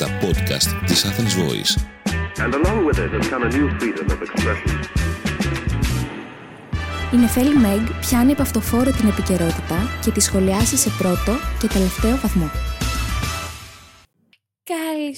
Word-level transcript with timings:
τα 0.00 0.18
podcast 0.20 0.86
της 0.86 1.04
Athens 1.04 1.34
Voice. 1.42 1.72
And 2.44 2.54
along 2.54 2.78
with 2.86 2.98
it 3.04 3.10
has 3.16 3.28
come 3.32 3.42
a 3.48 3.50
new 3.56 3.66
freedom 3.78 4.06
of 4.14 4.20
expression. 4.26 4.78
Η 7.12 7.16
Νεφέλη 7.16 7.56
Μέγ 7.56 7.80
πιάνει 8.00 8.32
από 8.32 8.42
αυτοφόρο 8.42 8.90
την 8.90 9.08
επικαιρότητα 9.08 9.76
και 10.04 10.10
τη 10.10 10.20
σχολιάσει 10.20 10.76
σε 10.76 10.90
πρώτο 10.98 11.32
και 11.58 11.66
τελευταίο 11.66 12.16
βαθμό. 12.16 12.50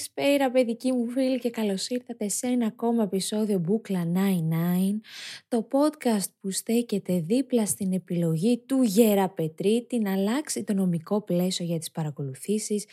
Καλησπέρα 0.05 0.51
παιδική 0.51 0.91
μου 0.91 1.09
φίλη 1.09 1.39
και 1.39 1.49
καλώς 1.49 1.87
ήρθατε 1.87 2.29
σε 2.29 2.47
ένα 2.47 2.65
ακόμα 2.65 3.03
επεισόδιο 3.03 3.59
Μπούκλα 3.59 4.11
99, 4.13 4.99
το 5.47 5.67
podcast 5.71 6.29
που 6.41 6.51
στέκεται 6.51 7.19
δίπλα 7.19 7.65
στην 7.65 7.93
επιλογή 7.93 8.63
του 8.65 8.81
Γέρα 8.81 9.29
Πετρίτη 9.29 9.99
να 9.99 10.11
αλλάξει 10.11 10.63
το 10.63 10.73
νομικό 10.73 11.21
πλαίσιο 11.21 11.65
για 11.65 11.79
τις 11.79 11.91
παρακολουθήσεις 11.91 12.85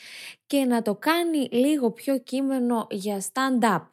και 0.47 0.65
να 0.65 0.83
το 0.83 0.95
κάνει 0.95 1.49
λίγο 1.51 1.91
πιο 1.91 2.19
κείμενο 2.19 2.87
για 2.91 3.21
stand-up. 3.21 3.87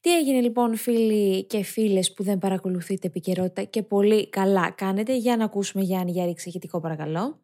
Τι 0.00 0.16
έγινε 0.16 0.40
λοιπόν 0.40 0.76
φίλοι 0.76 1.44
και 1.44 1.62
φίλες 1.62 2.12
που 2.12 2.22
δεν 2.22 2.38
παρακολουθείτε 2.38 3.06
επικαιρότητα 3.06 3.62
και 3.62 3.82
πολύ 3.82 4.28
καλά 4.28 4.70
κάνετε; 4.70 5.16
Για 5.16 5.36
να 5.36 5.44
ακούσουμε 5.44 5.84
Γιάννη 5.84 6.10
για 6.10 6.28
εξηγητικό 6.28 6.80
παρακαλώ. 6.80 7.38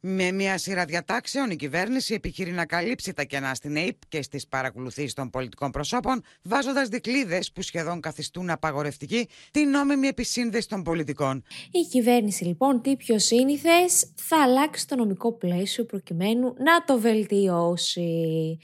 Με 0.00 0.32
μια 0.32 0.58
σειρά 0.58 0.84
διατάξεων, 0.84 1.50
η 1.50 1.56
κυβέρνηση 1.56 2.14
επιχειρεί 2.14 2.50
να 2.50 2.66
καλύψει 2.66 3.12
τα 3.12 3.24
κενά 3.24 3.54
στην 3.54 3.76
ΑΕΠ 3.76 3.96
και 4.08 4.22
στις 4.22 4.46
παρακολουθήσεις 4.48 5.12
των 5.12 5.30
πολιτικών 5.30 5.70
προσώπων, 5.70 6.22
βάζοντας 6.42 6.88
δικλείδες 6.88 7.52
που 7.52 7.62
σχεδόν 7.62 8.00
καθιστούν 8.00 8.50
απαγορευτική 8.50 9.28
την 9.50 9.70
νόμιμη 9.70 10.06
επισύνδεση 10.06 10.68
των 10.68 10.82
πολιτικών. 10.82 11.44
Η 11.70 11.80
κυβέρνηση 11.90 12.44
λοιπόν, 12.44 12.82
τι 12.82 12.96
πιο 12.96 13.18
σύνηθες, 13.18 14.12
θα 14.14 14.42
αλλάξει 14.42 14.86
το 14.86 14.96
νομικό 14.96 15.32
πλαίσιο 15.32 15.84
προκειμένου 15.84 16.54
να 16.58 16.84
το 16.84 16.98
βελτιώσει 16.98 18.58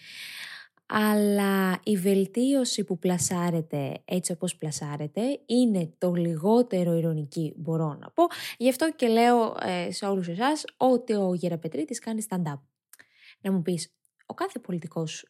αλλά 0.86 1.80
η 1.84 1.96
βελτίωση 1.96 2.84
που 2.84 2.98
πλασάρεται 2.98 4.02
έτσι 4.04 4.32
όπως 4.32 4.56
πλασάρεται 4.56 5.40
είναι 5.46 5.94
το 5.98 6.12
λιγότερο 6.12 6.92
ηρωνική 6.92 7.52
μπορώ 7.56 7.94
να 8.00 8.10
πω. 8.10 8.26
Γι' 8.56 8.68
αυτό 8.68 8.92
και 8.92 9.08
λέω 9.08 9.56
ε, 9.60 9.90
σε 9.90 10.06
όλους 10.06 10.28
εσάς 10.28 10.64
ότι 10.76 11.12
ο 11.12 11.34
Γεραπετρίτης 11.34 11.98
κάνει 11.98 12.26
stand-up. 12.28 12.60
Να 13.40 13.52
μου 13.52 13.62
πεις, 13.62 13.92
ο 14.26 14.34
κάθε 14.34 14.58
πολιτικός 14.58 15.24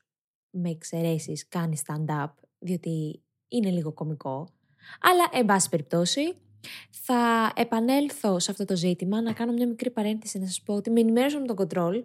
με 0.50 0.70
εξαιρέσεις 0.70 1.48
κάνει 1.48 1.76
stand-up 1.86 2.30
διότι 2.58 3.22
είναι 3.48 3.70
λίγο 3.70 3.92
κομικό, 3.92 4.48
αλλά 5.00 5.28
εν 5.32 5.44
πάση 5.44 5.68
περιπτώσει 5.68 6.36
θα 6.90 7.52
επανέλθω 7.56 8.38
σε 8.38 8.50
αυτό 8.50 8.64
το 8.64 8.76
ζήτημα, 8.76 9.22
να 9.22 9.32
κάνω 9.32 9.52
μια 9.52 9.66
μικρή 9.66 9.90
παρένθεση 9.90 10.38
να 10.38 10.46
σας 10.46 10.62
πω 10.62 10.74
ότι 10.74 10.90
με 10.90 11.00
ενημέρωσαν 11.00 11.40
με 11.40 11.46
τον 11.46 11.66
control 11.68 12.02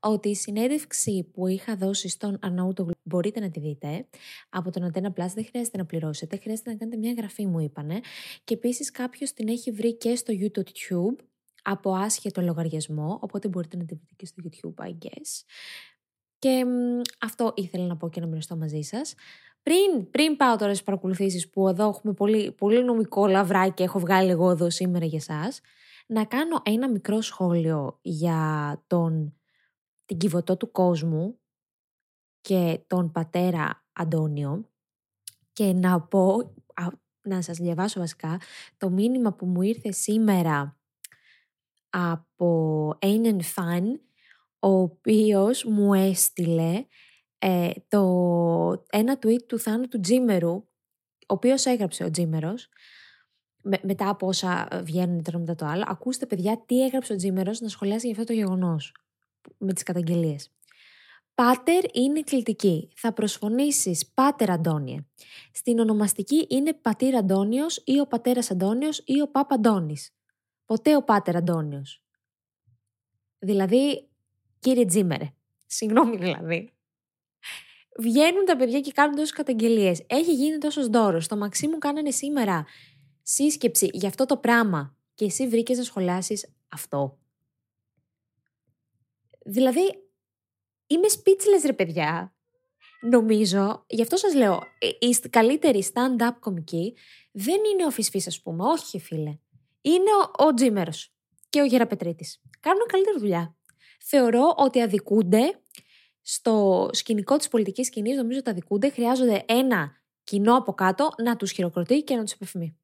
ότι 0.00 0.28
η 0.28 0.34
συνέντευξη 0.34 1.30
που 1.32 1.46
είχα 1.46 1.76
δώσει 1.76 2.08
στον 2.08 2.38
Αρναούτογλου 2.42 2.92
μπορείτε 3.02 3.40
να 3.40 3.50
τη 3.50 3.60
δείτε 3.60 4.06
από 4.48 4.70
τον 4.70 4.90
Antenna 4.90 5.06
Plus, 5.06 5.28
δεν 5.34 5.44
χρειάζεται 5.44 5.76
να 5.76 5.84
πληρώσετε, 5.84 6.36
χρειάζεται 6.36 6.70
να 6.70 6.76
κάνετε 6.76 6.96
μια 6.96 7.10
εγγραφή 7.10 7.46
μου 7.46 7.60
είπανε 7.60 8.00
και 8.44 8.54
επίσης 8.54 8.90
κάποιος 8.90 9.32
την 9.32 9.48
έχει 9.48 9.70
βρει 9.70 9.96
και 9.96 10.16
στο 10.16 10.32
YouTube 10.40 11.24
από 11.62 11.94
άσχετο 11.94 12.42
λογαριασμό, 12.42 13.18
οπότε 13.20 13.48
μπορείτε 13.48 13.76
να 13.76 13.84
τη 13.84 13.94
βρείτε 13.94 14.14
και 14.16 14.26
στο 14.26 14.42
YouTube, 14.44 14.84
I 14.84 14.90
guess. 14.90 15.44
Και 16.38 16.64
αυτό 17.20 17.52
ήθελα 17.56 17.86
να 17.86 17.96
πω 17.96 18.10
και 18.10 18.20
να 18.20 18.26
μοιραστώ 18.26 18.56
μαζί 18.56 18.80
σας. 18.80 19.14
Πριν, 19.64 20.10
πριν 20.10 20.36
πάω 20.36 20.56
τώρα 20.56 20.70
στις 20.70 20.84
παρακολουθήσεις 20.84 21.50
που 21.50 21.68
εδώ 21.68 21.88
έχουμε 21.88 22.12
πολύ, 22.12 22.52
πολύ 22.52 22.84
νομικό 22.84 23.26
λαβράκι 23.26 23.74
και 23.74 23.82
έχω 23.82 23.98
βγάλει 23.98 24.30
εγώ 24.30 24.50
εδώ 24.50 24.70
σήμερα 24.70 25.04
για 25.04 25.20
σας, 25.20 25.60
να 26.06 26.24
κάνω 26.24 26.60
ένα 26.64 26.90
μικρό 26.90 27.20
σχόλιο 27.20 27.98
για 28.02 28.82
τον, 28.86 29.36
την 30.04 30.18
κυβωτό 30.18 30.56
του 30.56 30.70
κόσμου 30.70 31.38
και 32.40 32.80
τον 32.86 33.10
πατέρα 33.10 33.84
Αντώνιο 33.92 34.70
και 35.52 35.72
να 35.72 36.00
πω, 36.00 36.54
να 37.22 37.42
σας 37.42 37.58
διαβάσω 37.58 38.00
βασικά, 38.00 38.40
το 38.76 38.90
μήνυμα 38.90 39.32
που 39.32 39.46
μου 39.46 39.62
ήρθε 39.62 39.92
σήμερα 39.92 40.78
από 41.90 42.92
έναν 42.98 43.42
φαν, 43.42 44.00
ο 44.58 44.68
οποίος 44.68 45.64
μου 45.64 45.94
έστειλε 45.94 46.86
ε, 47.46 47.70
το, 47.88 48.00
ένα 48.90 49.18
tweet 49.22 49.42
του 49.46 49.58
Θάνου 49.58 49.88
του 49.88 50.00
Τζίμερου, 50.00 50.52
ο 50.52 50.64
οποίος 51.26 51.66
έγραψε 51.66 52.04
ο 52.04 52.10
Τζίμερος, 52.10 52.68
με, 53.62 53.78
μετά 53.82 54.08
από 54.08 54.26
όσα 54.26 54.68
βγαίνουν 54.84 55.22
το 55.22 55.38
μετά 55.38 55.54
το 55.54 55.66
άλλο, 55.66 55.84
ακούστε 55.86 56.26
παιδιά 56.26 56.62
τι 56.66 56.84
έγραψε 56.84 57.12
ο 57.12 57.16
Τζίμερος 57.16 57.60
να 57.60 57.68
σχολιάσει 57.68 58.06
για 58.06 58.16
αυτό 58.20 58.32
το 58.32 58.38
γεγονός 58.38 58.94
με 59.58 59.72
τις 59.72 59.82
καταγγελίες. 59.82 60.50
Πάτερ 61.34 61.84
είναι 61.92 62.22
κλητική. 62.22 62.92
Θα 62.96 63.12
προσφωνήσεις 63.12 64.06
Πάτερ 64.14 64.50
Αντώνιε. 64.50 65.04
Στην 65.52 65.78
ονομαστική 65.78 66.46
είναι 66.50 66.72
Πατήρ 66.72 67.14
Αντώνιος 67.14 67.82
ή 67.84 68.00
ο 68.00 68.06
Πατέρας 68.06 68.50
Αντώνιος 68.50 69.02
ή 69.04 69.20
ο 69.20 69.28
Πάπα 69.28 69.54
Αντώνης. 69.54 70.14
Ποτέ 70.64 70.96
ο 70.96 71.02
Πάτερ 71.02 71.36
Αντώνιος. 71.36 72.02
Δηλαδή, 73.38 74.08
κύριε 74.58 74.84
Τζίμερε. 74.84 75.32
Συγγνώμη 75.66 76.16
δηλαδή. 76.16 76.73
Βγαίνουν 77.98 78.44
τα 78.44 78.56
παιδιά 78.56 78.80
και 78.80 78.92
κάνουν 78.92 79.14
τόσες 79.16 79.32
καταγγελίες. 79.32 80.02
Έχει 80.06 80.34
γίνει 80.34 80.58
τόσος 80.58 80.88
δώρος. 80.88 81.26
Το 81.26 81.36
μαξί 81.36 81.68
μου 81.68 81.78
κάνανε 81.78 82.10
σήμερα 82.10 82.66
σύσκεψη 83.22 83.90
για 83.92 84.08
αυτό 84.08 84.24
το 84.24 84.36
πράγμα. 84.36 84.96
Και 85.14 85.24
εσύ 85.24 85.48
βρήκες 85.48 85.76
να 85.76 85.82
σχολιάσει 85.82 86.54
αυτό. 86.68 87.18
Δηλαδή, 89.44 90.08
είμαι 90.86 91.06
speechless 91.08 91.66
ρε 91.66 91.72
παιδιά. 91.72 92.34
Νομίζω, 93.10 93.84
γι' 93.86 94.02
αυτό 94.02 94.16
σας 94.16 94.34
λέω, 94.34 94.62
ε, 94.78 95.06
η 95.06 95.28
καλύτερη 95.30 95.90
stand-up 95.92 96.36
κομική 96.40 96.96
δεν 97.32 97.60
είναι 97.72 97.86
ο 97.86 97.90
Φυσφής 97.90 98.26
ας 98.26 98.42
πούμε, 98.42 98.64
όχι 98.64 99.00
φίλε. 99.00 99.38
Είναι 99.80 100.10
ο, 100.38 100.44
ο 100.44 100.54
Τζίμερος 100.54 101.14
και 101.48 101.60
ο 101.60 101.64
Γεραπετρίτης. 101.64 102.42
Κάνουν 102.60 102.86
καλύτερη 102.86 103.18
δουλειά. 103.18 103.56
Θεωρώ 104.00 104.54
ότι 104.56 104.80
αδικούνται 104.80 105.60
στο 106.26 106.88
σκηνικό 106.92 107.36
της 107.36 107.48
πολιτικής 107.48 107.86
σκηνής, 107.86 108.16
νομίζω 108.16 108.38
ότι 108.38 108.50
αδικούνται, 108.50 108.90
χρειάζονται 108.90 109.44
ένα 109.46 109.92
κοινό 110.24 110.56
από 110.56 110.72
κάτω 110.72 111.08
να 111.22 111.36
τους 111.36 111.50
χειροκροτεί 111.50 112.02
και 112.02 112.16
να 112.16 112.22
τους 112.22 112.32
επιφημεί. 112.32 112.76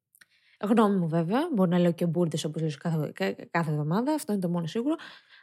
Γνώμη 0.61 0.95
μου 0.95 1.07
βέβαια, 1.07 1.49
μπορεί 1.53 1.69
να 1.69 1.79
λέω 1.79 1.91
και 1.91 2.05
μπουρδες 2.05 2.43
όπως 2.43 2.61
λέω 2.61 2.71
κάθε, 3.13 3.35
κάθε 3.51 3.71
εβδομάδα, 3.71 4.13
αυτό 4.13 4.31
είναι 4.31 4.41
το 4.41 4.49
μόνο 4.49 4.67
σίγουρο. 4.67 4.95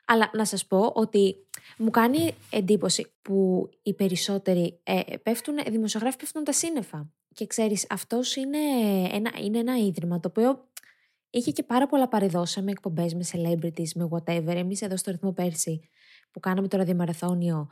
Αλλά 0.07 0.31
να 0.33 0.45
σας 0.45 0.67
πω 0.67 0.93
ότι 0.95 1.37
μου 1.79 1.91
κάνει 1.91 2.35
εντύπωση 2.51 3.13
που 3.23 3.69
οι 3.83 3.95
περισσότεροι 3.95 4.81
ε, 4.83 5.01
πέφτουν, 5.23 5.59
οι 5.59 5.71
δημοσιογράφοι 5.71 6.17
πέφτουν 6.17 6.45
τα 6.45 6.53
σύννεφα. 6.53 7.11
Και 7.35 7.47
ξέρεις, 7.47 7.87
αυτός 7.91 8.37
είναι 8.37 8.59
ένα, 9.13 9.31
είναι 9.43 9.59
ένα 9.59 9.77
ίδρυμα 9.79 10.21
το 10.21 10.29
οποίο 10.29 10.69
είχε 11.31 11.51
και 11.51 11.63
πάρα 11.63 11.87
πολλά 11.87 12.09
παρεδώσαμε 12.09 12.71
εκπομπές 12.71 13.15
με 13.15 13.25
celebrities, 13.33 13.93
με 13.95 14.09
whatever. 14.11 14.57
Εμείς 14.57 14.83
εδώ 14.83 14.97
στο 14.97 15.11
ρυθμό 15.11 15.33
πέρσι 15.33 15.89
που 16.31 16.41
κάναμε 16.41 16.69
το 16.69 16.77
ραδιομαραθώνιο, 16.77 17.69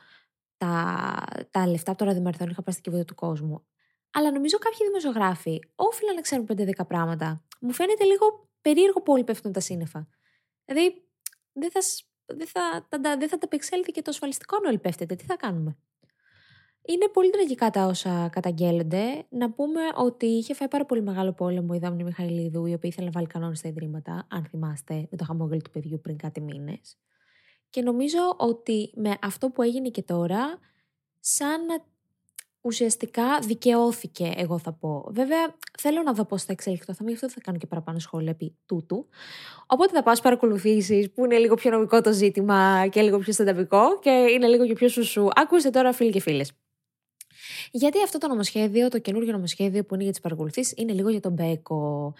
τα, 0.56 1.14
τα 1.50 1.66
λεφτά 1.66 1.90
από 1.90 1.98
το 1.98 2.04
ραδιομαραθώνιο 2.04 2.52
είχα 2.52 2.62
πάει 2.62 2.72
στην 2.72 2.84
κυβέρνηση 2.84 3.14
του 3.14 3.20
κόσμου. 3.26 3.66
Αλλά 4.10 4.32
νομίζω 4.32 4.58
κάποιοι 4.58 4.86
δημοσιογράφοι 4.86 5.60
όφυλαν 5.74 6.14
να 6.14 6.20
ξέρουν 6.20 6.46
5-10 6.48 6.86
πράγματα. 6.86 7.44
Μου 7.60 7.72
φαίνεται 7.72 8.04
λίγο 8.04 8.48
περίεργο 8.60 9.02
που 9.02 9.12
όλοι 9.12 9.24
πέφτουν 9.24 9.52
τα 9.52 9.60
σύννεφα. 9.60 10.08
Δηλαδή, 10.64 11.04
δεν 11.52 11.70
θα, 11.70 11.80
δεν 12.26 12.46
θα, 12.46 12.86
τα, 12.88 13.16
δεν 13.16 13.28
θα 13.28 13.38
τα 13.38 13.48
και 13.92 14.02
το 14.02 14.10
ασφαλιστικό 14.10 14.56
αν 14.56 14.64
όλοι 14.64 14.78
πέφτετε. 14.78 15.14
Τι 15.14 15.24
θα 15.24 15.36
κάνουμε; 15.36 15.76
Είναι 16.82 17.08
πολύ 17.08 17.30
τραγικά 17.30 17.70
τα 17.70 17.86
όσα 17.86 18.28
καταγγέλλονται. 18.28 19.26
Να 19.28 19.50
πούμε 19.52 19.80
ότι 19.96 20.26
είχε 20.26 20.54
φάει 20.54 20.68
πάρα 20.68 20.86
πολύ 20.86 21.02
μεγάλο 21.02 21.32
πόλεμο 21.32 21.72
η 21.74 21.78
Δάμνη 21.78 22.04
Μιχαηλίδου, 22.04 22.66
η 22.66 22.72
οποία 22.72 22.88
ήθελε 22.88 23.06
να 23.06 23.12
βάλει 23.12 23.26
κανόνες 23.26 23.58
στα 23.58 23.68
ιδρύματα, 23.68 24.26
αν 24.30 24.44
θυμάστε, 24.44 24.94
με 25.10 25.16
το 25.16 25.24
χαμόγελο 25.24 25.60
του 25.60 25.70
παιδιού 25.70 26.00
πριν 26.00 26.16
κάτι 26.16 26.40
μήνες. 26.40 26.98
Και 27.76 27.82
νομίζω 27.82 28.18
ότι 28.36 28.92
με 28.94 29.16
αυτό 29.22 29.50
που 29.50 29.62
έγινε 29.62 29.88
και 29.88 30.02
τώρα, 30.02 30.58
σαν 31.20 31.64
να 31.64 31.84
ουσιαστικά 32.60 33.38
δικαιώθηκε, 33.38 34.32
εγώ 34.36 34.58
θα 34.58 34.72
πω. 34.72 35.04
Βέβαια, 35.10 35.56
θέλω 35.78 36.02
να 36.02 36.12
δω 36.12 36.24
πώς 36.24 36.42
θα 36.42 36.52
εξελιχθεί 36.52 36.86
το 36.86 36.94
θέμα, 36.94 37.08
γι' 37.08 37.14
αυτό 37.14 37.30
θα 37.30 37.40
κάνω 37.40 37.58
και 37.58 37.66
παραπάνω 37.66 37.98
σχόλια 37.98 38.30
επί 38.30 38.56
τούτου. 38.66 39.06
Οπότε 39.66 39.92
θα 39.94 40.02
πάω 40.02 40.14
στι 40.14 40.22
παρακολουθήσεις 40.22 41.10
που 41.10 41.24
είναι 41.24 41.38
λίγο 41.38 41.54
πιο 41.54 41.70
νομικό 41.70 42.00
το 42.00 42.12
ζήτημα 42.12 42.86
και 42.90 43.02
λίγο 43.02 43.18
πιο 43.18 43.32
στενταπικό 43.32 43.98
και 43.98 44.10
είναι 44.10 44.46
λίγο 44.46 44.66
και 44.66 44.72
πιο 44.72 44.88
σουσού. 44.88 45.28
Ακούστε 45.34 45.70
τώρα, 45.70 45.92
φίλοι 45.92 46.10
και 46.10 46.20
φίλες. 46.20 46.52
Γιατί 47.70 48.02
αυτό 48.02 48.18
το 48.18 48.28
νομοσχέδιο, 48.28 48.88
το 48.88 48.98
καινούργιο 48.98 49.32
νομοσχέδιο 49.32 49.84
που 49.84 49.94
είναι 49.94 50.02
για 50.02 50.12
τις 50.12 50.20
παρακολουθήσεις, 50.20 50.74
είναι 50.76 50.92
λίγο 50.92 51.08
για 51.08 51.20
τον 51.20 51.32
Μπέκο. 51.32 52.14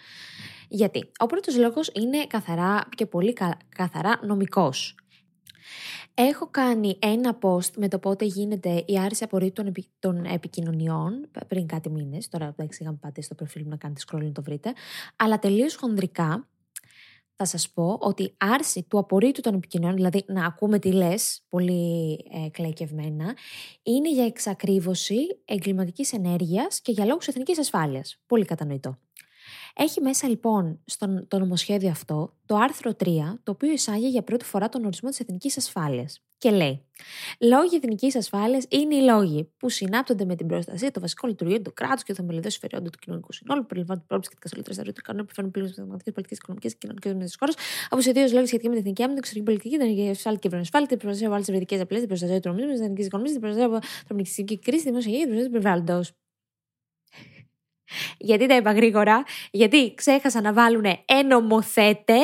Γιατί; 0.67 1.11
Ο 1.19 1.25
πρώτος 1.25 1.57
λόγος 1.57 1.91
είναι 1.93 2.25
καθαρά 2.27 2.87
και 2.95 3.05
πολύ 3.05 3.33
καθαρά 3.75 4.19
νομικός. 4.25 4.95
Έχω 6.13 6.47
κάνει 6.51 6.97
ένα 7.01 7.37
post 7.41 7.71
με 7.77 7.87
το 7.87 7.99
πότε 7.99 8.25
γίνεται 8.25 8.83
η 8.85 8.99
άρση 8.99 9.23
απορρίτου 9.23 9.53
των, 9.53 9.67
επι... 9.67 9.85
των 9.99 10.25
επικοινωνιών 10.25 11.29
πριν 11.47 11.67
κάτι 11.67 11.89
μήνες. 11.89 12.27
Τώρα 12.27 12.45
εντάξει 12.45 12.83
είχαμε 12.83 12.97
πάτε 13.01 13.21
στο 13.21 13.35
προφίλ 13.35 13.63
μου 13.63 13.69
να 13.69 13.75
κάνετε 13.75 14.01
scroll 14.07 14.23
να 14.23 14.31
το 14.31 14.41
βρείτε. 14.41 14.73
Αλλά 15.15 15.39
τελείως 15.39 15.75
χονδρικά 15.75 16.47
θα 17.35 17.45
σας 17.45 17.69
πω 17.69 17.97
ότι 18.01 18.33
άρση 18.37 18.83
του 18.83 18.97
απορρίτου 18.97 19.41
των 19.41 19.53
επικοινωνιών, 19.53 19.95
δηλαδή 19.95 20.23
να 20.27 20.45
ακούμε 20.45 20.79
τι 20.79 20.91
λες, 20.91 21.41
πολύ 21.49 22.13
ε, 22.31 22.49
κλαϊκευμένα, 22.49 23.35
είναι 23.83 24.11
για 24.11 24.25
εξακρίβωση 24.25 25.17
εγκληματικής 25.45 26.13
ενέργειας 26.13 26.81
και 26.81 26.91
για 26.91 27.05
λόγους 27.05 27.27
εθνικής 27.27 27.59
ασφάλειας. 27.59 28.19
Πολύ 28.25 28.45
κατανοητό. 28.45 28.97
Έχει 29.79 30.01
μέσα 30.01 30.27
λοιπόν 30.27 30.79
στο 30.85 31.25
το 31.27 31.39
νομοσχέδιο 31.39 31.89
αυτό 31.89 32.33
το 32.45 32.55
άρθρο 32.55 32.91
3, 33.03 33.07
το 33.43 33.51
οποίο 33.51 33.71
εισάγει 33.71 34.07
για 34.07 34.23
πρώτη 34.23 34.45
φορά 34.45 34.69
τον 34.69 34.85
ορισμό 34.85 35.09
της 35.09 35.19
εθνικής 35.19 35.57
ασφάλειας. 35.57 36.21
Και 36.37 36.49
λέει: 36.49 36.85
Λόγοι 37.39 37.75
εθνικής 37.75 38.15
ασφάλειας 38.15 38.65
είναι 38.69 38.95
οι 38.95 39.01
λόγοι 39.01 39.49
που 39.57 39.69
συνάπτονται 39.69 40.25
με 40.25 40.35
την 40.35 40.47
προστασία 40.47 40.91
των 40.91 41.01
βασικών 41.01 41.29
λειτουργιών 41.29 41.63
του 41.63 41.73
κράτους 41.73 42.03
και 42.03 42.13
των 42.13 42.25
μελετών 42.25 42.51
συμφερόντων 42.51 42.91
του 42.91 42.97
κοινωνικού 42.99 43.31
συνόλου, 43.33 43.61
που 43.61 43.67
περιλαμβάνουν 43.67 44.01
την 44.01 44.07
πρόληψη 44.07 44.29
και 44.29 44.37
την 44.39 44.63
καστολή 44.63 44.93
του 44.93 45.01
κανόνων 45.01 45.25
που 45.25 45.33
φέρνουν 45.33 45.51
πλήρως 45.51 45.71
δημοκρατικέ, 45.71 46.11
πολιτικές, 46.11 46.37
οικονομικές 46.37 46.71
και 46.71 46.77
κοινωνικές 46.81 47.11
δομέ 47.11 47.23
της 47.23 47.35
χώρας, 47.39 47.55
όπως 47.89 48.05
οι 48.05 48.11
δύο 48.11 48.27
λόγοι 48.33 48.45
σχετικά 48.45 48.69
με 48.69 48.75
την 48.75 48.83
εθνική 48.83 49.01
άμυνα, 49.03 49.19
την 49.19 49.23
εξωτερική 49.23 49.45
πολιτική, 49.49 49.69
την 49.75 49.81
ενεργειακή 49.81 50.11
ασφάλεια 50.17 50.39
και 50.39 50.49
την 50.49 50.59
ασφάλεια, 50.59 50.87
την 50.87 50.97
προστασία 50.97 51.27
από 51.27 51.35
άλλες 51.35 51.47
ευρετικέ 51.47 51.75
απλέ, 51.85 51.97
την 51.97 52.07
προστασία 52.07 52.39
του 52.39 52.49
νομίσματο, 52.49 52.75
την 52.75 52.83
εθνική 52.83 53.03
οικονομία, 53.09 53.31
την 53.31 53.41
προστασία 53.41 53.67
από 53.69 53.79
την 53.79 54.15
πνευματική 54.15 54.55
κρίση, 54.65 54.83
τη 54.83 54.89
δημόσια 54.89 55.11
υγεία, 55.11 55.25
την 55.25 55.33
προστασία 55.33 55.53
του 55.53 55.63
περιβάλλοντος. 55.63 56.05
Γιατί 58.17 58.47
τα 58.47 58.55
είπα 58.55 58.71
γρήγορα, 58.71 59.23
γιατί 59.51 59.93
ξέχασαν 59.95 60.43
να 60.43 60.53
βάλουν 60.53 60.85
ενομοθέτε 61.05 62.17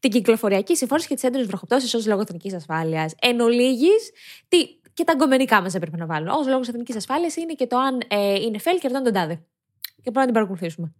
την 0.00 0.10
κυκλοφοριακή 0.10 0.76
συμφόρηση 0.76 1.08
και 1.08 1.14
τις 1.14 1.22
έντονες 1.22 1.46
βροχοπτώσεις 1.46 1.94
ως 1.94 2.06
λόγο 2.06 2.20
εθνικής 2.20 2.54
ασφάλειας. 2.54 3.14
Εν 3.20 3.40
ολίγης, 3.40 4.10
τι, 4.48 4.58
και 4.92 5.04
τα 5.04 5.12
αγκομενικά 5.12 5.62
μας 5.62 5.74
έπρεπε 5.74 5.96
να 5.96 6.06
βάλουν. 6.06 6.28
Ω 6.28 6.42
λόγος 6.48 6.68
εθνικής 6.68 6.96
ασφάλειας 6.96 7.36
είναι 7.36 7.52
και 7.52 7.66
το 7.66 7.78
αν 7.78 8.02
ε, 8.08 8.34
είναι 8.34 8.58
φέλ 8.58 8.78
και 8.78 8.86
αυτόν 8.86 9.02
τον 9.02 9.12
τάδε. 9.12 9.34
Και 9.80 10.10
πρέπει 10.10 10.18
να 10.18 10.24
την 10.24 10.34
παρακολουθήσουμε. 10.34 10.94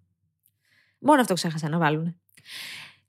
Μόνο 0.99 1.21
αυτό 1.21 1.35
ξέχασαν 1.35 1.71
να 1.71 1.79
βάλουν. 1.79 2.21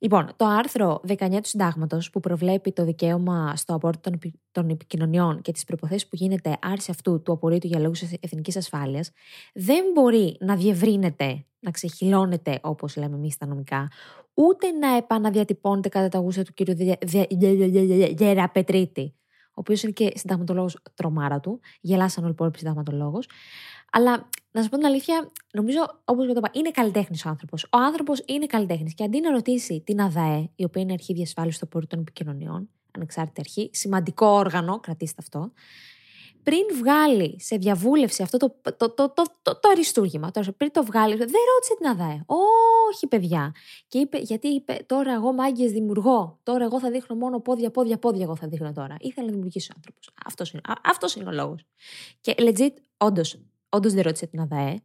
Λοιπόν, 0.02 0.30
το 0.36 0.46
άρθρο 0.46 1.02
19 1.08 1.16
του 1.42 1.48
Συντάγματος 1.48 2.10
που 2.10 2.20
προβλέπει 2.20 2.72
το 2.72 2.84
δικαίωμα 2.84 3.56
στο 3.56 3.74
απόρριτο 3.74 4.12
των 4.52 4.70
επικοινωνιών 4.70 5.42
και 5.42 5.52
τις 5.52 5.64
προποθέσει 5.64 6.08
που 6.08 6.16
γίνεται 6.16 6.58
άρση 6.62 6.92
αυτού 6.92 7.22
του 7.22 7.32
απορρίτου 7.32 7.68
για 7.68 7.80
λόγους 7.80 8.02
εθνικής 8.02 8.58
ασφάλειας, 8.58 9.12
δεν 9.54 9.84
μπορεί 9.94 10.38
να 10.40 10.56
διευρύνεται, 10.56 11.46
να 11.60 11.72
ξεχυλώνεται, 11.72 12.60
όπως 12.62 12.96
λέμε 12.96 13.16
εμείς 13.16 13.34
στα 13.34 13.46
νομικά, 13.46 13.88
ούτε 14.34 14.72
να 14.72 14.96
επαναδιατυπώνεται 14.96 15.90
κατά 15.90 16.08
τα 16.08 16.18
γούστα 16.18 16.44
του 16.44 16.54
κ. 16.54 16.62
Γεραπετρίτη, 18.20 19.14
ο 19.48 19.62
οποίος 19.62 19.84
είναι 19.84 19.92
και 19.92 20.12
συνταγματολόγος 20.16 20.78
τρομάρα 20.94 21.40
του. 21.40 21.60
Γελάσαν 21.82 22.24
όλοι 22.24 22.32
οι 22.32 22.36
υπόλοιποι 22.36 22.58
συνταγματολόγος. 22.58 23.30
Αλλά 23.92 24.30
να 24.52 24.64
σα 24.64 24.70
πω 24.70 24.78
την 24.78 24.86
αλήθεια, 24.86 25.32
νομίζω, 25.52 26.02
όπως 26.06 26.26
το 26.26 26.34
είπα, 26.38 26.50
είναι 26.54 26.72
καλλιτέχνης 26.72 27.26
ο 27.26 27.30
άνθρωπος. 27.30 27.64
Ο 27.64 27.78
άνθρωπος 27.78 28.24
είναι 28.26 28.46
καλλιτέχνης. 28.46 28.94
Και 28.94 29.04
αντί 29.04 29.20
να 29.20 29.32
ρωτήσει 29.32 29.82
την 29.86 30.02
ΑΔΑΕ, 30.02 30.50
η 30.56 30.64
οποία 30.64 30.82
είναι 30.82 30.94
αρχή 30.94 31.14
διασφάλισης 31.14 31.60
των 31.60 31.88
των 31.88 32.00
επικοινωνιών, 32.00 32.70
ανεξάρτητη 32.92 33.40
αρχή, 33.40 33.70
σημαντικό 33.74 34.26
όργανο, 34.26 34.80
κρατήστε 34.80 35.22
αυτό, 35.22 35.52
πριν 36.44 36.66
βγάλει 36.80 37.42
σε 37.42 37.56
διαβούλευση 37.56 38.24
αυτό 38.24 38.38
το, 38.38 38.56
το, 38.62 38.74
το, 38.78 38.94
το, 38.94 39.24
το, 39.42 39.60
το 39.60 39.70
αριστούργημα, 39.72 40.32
τώρα, 40.32 40.52
πριν 40.52 40.72
το 40.72 40.84
βγάλει, 40.84 41.16
δεν 41.16 41.28
ρώτησε 41.28 41.76
την 41.78 41.88
ΑΔΑΕ. 41.88 42.24
Όχι, 42.92 43.08
παιδιά. 43.08 43.52
Και 43.88 44.00
είπε, 44.00 44.18
γιατί 44.18 44.48
είπε, 44.48 44.78
τώρα 44.86 45.14
εγώ 45.14 45.34
μάγκες 45.34 45.72
δημιουργώ. 45.72 46.40
Τώρα 46.44 46.64
εγώ 46.64 46.80
θα 46.80 46.92
δείχνω 46.92 47.16
μόνο 47.16 47.40
πόδια, 47.40 47.72
πόδια, 47.72 47.98
πόδια. 48.00 48.24
Εγώ 48.24 48.36
θα 48.36 48.48
δείχνω 48.48 48.74
τώρα. 48.74 48.96
Ήθελα 49.00 49.26
να 49.26 49.32
δημιουργήσει 49.32 49.70
ο 49.72 49.74
άνθρωπος. 49.76 50.10
Αυτός 50.26 50.52
είναι, 50.52 50.62
αυτός 50.84 51.16
είναι 51.16 51.30
ο 51.30 51.32
λόγος. 51.32 51.66
Και 52.22 52.36
legit, 52.38 52.74
όντως, 52.98 53.40
όντως 53.70 53.94
δεν 53.94 54.04
ρώτησε 54.04 54.28
την 54.28 54.40
ΑΔΑΕ, 54.40 54.82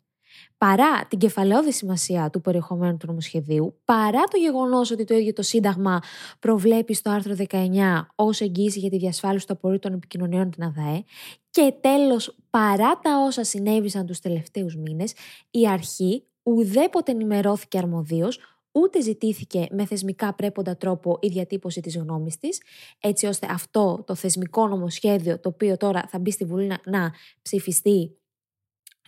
παρά 0.58 1.06
την 1.08 1.18
κεφαλαιόδη 1.18 1.72
σημασία 1.72 2.30
του 2.30 2.40
περιεχομένου 2.40 2.96
του 2.96 3.06
νομοσχεδίου, 3.06 3.80
παρά 3.84 4.22
το 4.22 4.36
γεγονός 4.38 4.90
ότι 4.90 5.04
το 5.04 5.14
ίδιο 5.14 5.32
το 5.32 5.42
Σύνταγμα 5.42 6.00
προβλέπει 6.38 6.94
στο 6.94 7.10
άρθρο 7.10 7.34
19 7.48 8.06
ως 8.14 8.40
εγγύηση 8.40 8.78
για 8.78 8.90
τη 8.90 8.98
διασφάλιση 8.98 9.46
του 9.46 9.52
απορρίτου 9.52 9.88
των 9.88 9.96
επικοινωνιών 9.96 10.50
την 10.50 10.62
ΑΔΑΕ, 10.62 11.04
και 11.50 11.74
τέλος, 11.80 12.36
παρά 12.50 12.98
τα 12.98 13.24
όσα 13.26 13.44
συνέβησαν 13.44 14.06
τους 14.06 14.18
τελευταίους 14.20 14.76
μήνες, 14.76 15.12
η 15.50 15.68
αρχή 15.68 16.24
ουδέποτε 16.42 17.12
ενημερώθηκε 17.12 17.78
αρμοδίως, 17.78 18.38
ούτε 18.72 19.00
ζητήθηκε 19.00 19.66
με 19.70 19.86
θεσμικά 19.86 20.34
πρέποντα 20.34 20.76
τρόπο 20.76 21.18
η 21.20 21.28
διατύπωση 21.28 21.80
της 21.80 21.96
γνώμης 21.96 22.38
της, 22.38 22.62
έτσι 23.00 23.26
ώστε 23.26 23.46
αυτό 23.50 24.02
το 24.06 24.14
θεσμικό 24.14 24.68
νομοσχέδιο, 24.68 25.40
το 25.40 25.48
οποίο 25.48 25.76
τώρα 25.76 26.04
θα 26.08 26.18
μπει 26.18 26.30
στη 26.30 26.44
Βουλή 26.44 26.66
να, 26.66 26.80
να 26.84 27.12
ψηφιστεί 27.42 28.16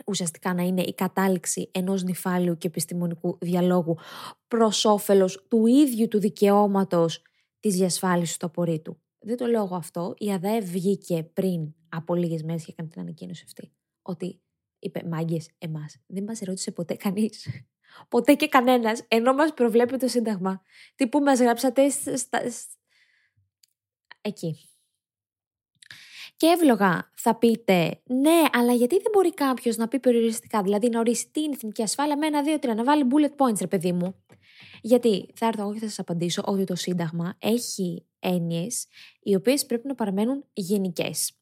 ουσιαστικά 0.06 0.54
να 0.54 0.62
είναι 0.62 0.82
η 0.82 0.94
κατάληξη 0.94 1.70
ενός 1.72 2.02
νυφάλιου 2.02 2.58
και 2.58 2.66
επιστημονικού 2.66 3.38
διαλόγου 3.40 3.96
προς 4.48 4.84
όφελος 4.84 5.46
του 5.48 5.66
ίδιου 5.66 6.08
του 6.08 6.18
δικαιώματος 6.18 7.22
της 7.60 7.74
διασφάλισης 7.74 8.36
του 8.36 8.46
απορρίτου. 8.46 9.00
Δεν 9.18 9.36
το 9.36 9.46
λέω 9.46 9.64
εγώ 9.64 9.76
αυτό. 9.76 10.14
Η 10.18 10.32
ΑΔΕ 10.32 10.60
βγήκε 10.60 11.22
πριν 11.22 11.74
από 11.88 12.14
λίγες 12.14 12.42
μέρες 12.42 12.64
και 12.64 12.70
έκανε 12.70 12.88
την 12.88 13.00
ανακοίνωση 13.00 13.42
αυτή. 13.46 13.72
Ότι 14.02 14.40
είπε 14.78 15.02
μάγκες 15.08 15.50
εμάς. 15.58 15.96
Δεν 16.06 16.24
μας 16.24 16.38
ρώτησε 16.40 16.70
ποτέ 16.70 16.94
κανείς. 16.94 17.48
Ποτέ 18.08 18.34
και 18.34 18.48
κανένας, 18.48 19.04
ενώ 19.08 19.34
μας 19.34 19.54
προβλέπει 19.54 19.96
το 19.96 20.08
Σύνταγμα. 20.08 20.62
Τι 20.94 21.08
που 21.08 21.20
μας 21.20 21.40
γράψατε 21.40 21.88
στα... 21.88 22.40
εκεί. 24.20 24.56
Και 26.36 26.46
εύλογα 26.46 27.10
θα 27.14 27.34
πείτε, 27.34 28.00
ναι, 28.04 28.42
αλλά 28.52 28.72
γιατί 28.72 28.94
δεν 28.94 29.10
μπορεί 29.12 29.34
κάποιος 29.34 29.76
να 29.76 29.88
πει 29.88 30.00
περιοριστικά, 30.00 30.62
δηλαδή 30.62 30.88
να 30.88 30.98
ορίσει 30.98 31.28
την 31.30 31.52
εθνική 31.52 31.82
ασφάλεια 31.82 32.16
με 32.16 32.26
ένα, 32.26 32.42
δύο, 32.42 32.58
τρία, 32.58 32.74
να 32.74 32.84
βάλει 32.84 33.04
bullet 33.10 33.46
points, 33.46 33.60
ρε 33.60 33.66
παιδί 33.66 33.92
μου. 33.92 34.14
Γιατί 34.80 35.28
θα 35.34 35.46
έρθω 35.46 35.62
εγώ 35.62 35.72
και 35.72 35.78
θα 35.78 35.86
σας 35.86 35.98
απαντήσω 35.98 36.42
ότι 36.46 36.64
το 36.64 36.74
Σύνταγμα 36.74 37.36
έχει 37.38 38.06
έννοιες 38.18 38.86
οι 39.22 39.34
οποίες 39.34 39.66
πρέπει 39.66 39.86
να 39.86 39.94
παραμένουν 39.94 40.44
γενικές. 40.52 41.32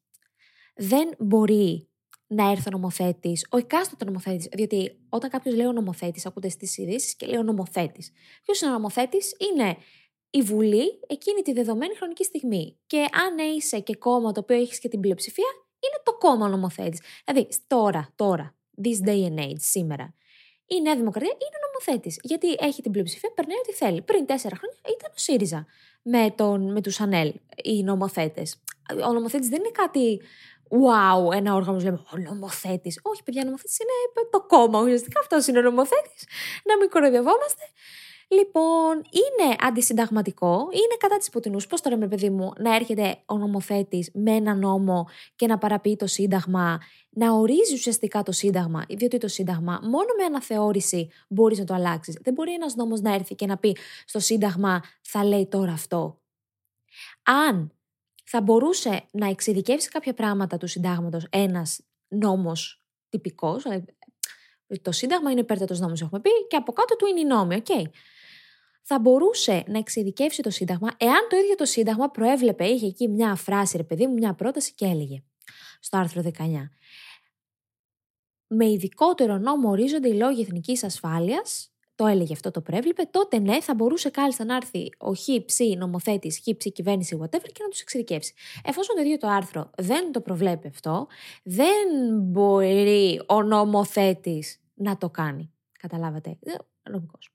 Δεν 0.75 1.09
μπορεί 1.19 1.89
να 2.27 2.51
έρθει 2.51 2.69
ο 2.69 2.71
νομοθέτης, 2.71 3.47
ο 3.51 3.57
εκάστοτε 3.57 4.05
νομοθέτης. 4.05 4.49
Διότι 4.53 4.99
όταν 5.09 5.31
κάποιος 5.31 5.55
λέει 5.55 5.67
ο 5.67 5.73
νομοθέτης, 5.73 6.27
ακούτε 6.27 6.49
στις 6.49 6.79
ειδήσεις 6.79 7.17
και 7.17 7.27
λέει 7.27 7.39
ο 7.39 7.43
νομοθέτης. 7.43 8.11
Ποιος 8.43 8.61
είναι 8.61 8.71
ο 8.71 8.75
νομοθέτης, 8.75 9.35
είναι 9.39 9.77
η 10.39 10.43
Βουλή 10.43 11.01
εκείνη 11.07 11.43
τη 11.43 11.53
δεδομένη 11.53 11.95
χρονική 11.95 12.25
στιγμή. 12.25 12.79
Και 12.87 12.99
αν 12.99 13.55
είσαι 13.57 13.79
και 13.81 13.97
κόμμα 13.97 14.33
το 14.33 14.41
οποίο 14.41 14.57
έχεις 14.57 14.79
και 14.79 14.89
την 14.89 15.01
πλειοψηφία, 15.01 15.51
είναι 15.81 16.03
το 16.03 16.13
κόμμα 16.19 16.49
νομοθέτης. 16.49 17.01
Δηλαδή, 17.25 17.49
τώρα, 17.67 18.13
τώρα, 18.17 18.55
this 18.85 19.09
day 19.09 19.29
and 19.29 19.39
age, 19.39 19.59
σήμερα, 19.59 20.15
η 20.67 20.81
Νέα 20.81 20.97
Δημοκρατία 20.97 21.31
είναι 21.31 21.59
νομοθέτης. 21.67 22.19
Γιατί 22.23 22.57
έχει 22.59 22.83
την 22.83 22.91
πλειοψηφία, 22.93 23.33
περνάει 23.35 23.59
ό,τι 23.59 23.73
θέλει. 23.73 24.03
Πριν 24.03 24.27
τέσσερα 24.27 24.57
χρόνια 24.57 24.79
ήταν 24.97 25.11
ο 25.11 25.19
ΣΥΡΙΖΑ 25.19 25.67
με, 26.03 26.35
τον, 26.37 26.73
με 26.73 26.81
τους 26.81 27.01
Ανέλ, 27.01 27.33
οι 27.63 27.83
νομοθέτες. 27.83 28.63
Ο 29.09 29.13
νομοθέτης 29.13 29.49
δεν 29.49 29.61
είναι 29.61 29.71
κάτι 29.71 30.21
wow, 30.69 31.35
ένα 31.35 31.55
όργανο 31.55 31.79
λέμε 31.79 32.03
Ο 32.15 32.17
νομοθέτης. 32.17 33.01
Όχι, 33.03 33.23
παιδιά, 33.23 33.45
νομοθέτης 33.45 33.79
είναι 33.79 34.29
το 34.31 34.43
κόμμα. 34.43 34.81
Ουσιαστικά 34.81 35.21
αυτός 35.21 35.47
είναι 35.47 35.59
ο 35.59 35.63
νομοθέτης. 35.63 36.27
Να 36.65 36.77
μην 36.77 36.89
κοροϊδευόμαστε. 36.91 37.65
Λοιπόν, 38.39 38.95
είναι 38.97 39.57
αντισυνταγματικό, 39.61 40.69
είναι 40.71 40.97
κατά 40.99 41.17
της 41.17 41.27
υποτινού. 41.27 41.59
Πώς 41.69 41.81
τώρα, 41.81 41.97
με 41.97 42.09
παιδί 42.09 42.31
μου, 42.31 42.53
να 42.59 42.75
έρχεται 42.75 43.19
ο 43.27 43.39
νομοθέτης 43.39 44.11
με 44.15 44.31
ένα 44.31 44.55
νόμο 44.55 45.09
και 45.37 45.47
να 45.47 45.59
παραποιεί 45.59 45.97
το 45.97 46.07
Σύνταγμα, 46.07 46.81
να 47.11 47.33
ορίζει 47.33 47.75
ουσιαστικά 47.75 48.23
το 48.23 48.33
Σύνταγμα, 48.33 48.85
διότι 48.89 49.19
το 49.19 49.29
Σύνταγμα 49.29 49.81
μόνο 49.83 50.07
με 50.19 50.25
αναθεώρηση 50.25 51.11
μπορείς 51.29 51.59
να 51.59 51.65
το 51.65 51.75
αλλάξεις. 51.75 52.19
Δεν 52.23 52.33
μπορεί 52.33 52.53
ένας 52.53 52.75
νόμος 52.75 53.01
να 53.01 53.15
έρθει 53.15 53.35
και 53.35 53.47
να 53.47 53.57
πει 53.57 53.77
στο 54.05 54.19
Σύνταγμα 54.19 54.83
θα 55.03 55.25
λέει 55.25 55.47
τώρα 55.47 55.73
αυτό. 55.73 56.21
Αν 57.23 57.73
θα 58.25 58.41
μπορούσε 58.41 59.05
να 59.13 59.29
εξειδικεύσει 59.29 59.89
κάποια 59.89 60.15
πράγματα 60.15 60.57
του 60.57 60.67
Συντάγματος 60.67 61.27
ένας 61.31 61.81
νόμος 62.09 62.85
τυπικός, 63.09 63.63
δηλαδή, 63.63 63.85
το 64.83 64.93
Σύνταγμα 64.93 65.31
είναι 65.31 65.41
υπέρτατος 65.41 65.81
νόμος, 65.81 66.01
έχουμε 66.01 66.21
πει, 66.21 66.31
και 66.49 66.57
από 66.57 66.73
κάτω 66.73 66.97
του 66.97 67.07
είναι 67.07 67.21
η 67.21 67.25
νόμη, 67.25 67.55
οκ 67.55 67.67
θα 68.87 68.99
μπορούσε 68.99 69.65
να 69.67 69.79
εξειδικεύσει 69.79 70.43
το 70.43 70.51
Σύνταγμα 70.51 70.91
εάν 70.97 71.27
το 71.29 71.37
ίδιο 71.37 71.55
το 71.55 71.65
Σύνταγμα 71.65 72.11
προέβλεπε, 72.11 72.65
είχε 72.65 72.87
εκεί 72.87 73.09
μια 73.09 73.35
φράση, 73.35 73.77
ρε 73.77 73.83
παιδί 73.83 74.07
μου, 74.07 74.13
μια 74.13 74.35
πρόταση 74.35 74.73
και 74.75 74.85
έλεγε 74.85 75.23
στο 75.81 75.99
άρθρο 75.99 76.23
19. 76.39 76.45
Με 78.47 78.71
ειδικότερο 78.71 79.39
νόμο 79.39 79.71
ορίζονται 79.71 80.09
οι 80.09 80.15
λόγοι 80.15 80.41
εθνικής 80.41 80.85
ασφάλειας, 80.85 81.75
το 81.95 82.07
έλεγε 82.07 82.33
αυτό, 82.33 82.51
το 82.51 82.61
προέβλεπε, 82.61 83.05
τότε 83.11 83.39
ναι, 83.39 83.61
θα 83.61 83.75
μπορούσε 83.75 84.11
κάλλιστα 84.11 84.45
να 84.45 84.57
έρθει 84.57 84.91
ο 84.99 85.15
χ, 85.15 85.29
νομοθέτης, 85.77 86.39
χ, 86.39 86.73
κυβέρνηση, 86.73 87.19
whatever 87.21 87.49
και 87.53 87.63
να 87.63 87.69
τους 87.69 87.81
εξειδικεύσει. 87.81 88.35
Εφόσον 88.65 88.97
το 88.97 89.03
ίδιο 89.03 89.17
το 89.17 89.29
άρθρο 89.29 89.71
δεν 89.77 90.13
το 90.13 90.21
προβλέπει 90.21 90.69
αυτό, 90.69 91.07
δεν 91.43 91.89
μπορεί 92.23 93.23
ο 93.27 93.43
νομοθέτης 93.43 94.61
να 94.75 94.97
το 94.97 95.11
κάνει. 95.11 95.53
Καταλάβατε. 95.79 96.39
Νομικός. 96.91 97.35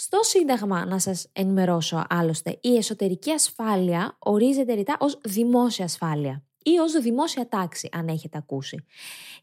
Στο 0.00 0.18
Σύνταγμα, 0.22 0.84
να 0.84 0.98
σας 0.98 1.28
ενημερώσω 1.32 2.04
άλλωστε, 2.08 2.58
η 2.60 2.76
εσωτερική 2.76 3.30
ασφάλεια 3.30 4.16
ορίζεται 4.18 4.74
ρητά 4.74 4.96
ως 5.00 5.20
δημόσια 5.24 5.84
ασφάλεια. 5.84 6.42
ή 6.62 6.78
ως 6.78 6.92
δημόσια 6.92 7.48
τάξη, 7.48 7.88
αν 7.92 8.08
έχετε 8.08 8.38
ακούσει. 8.38 8.84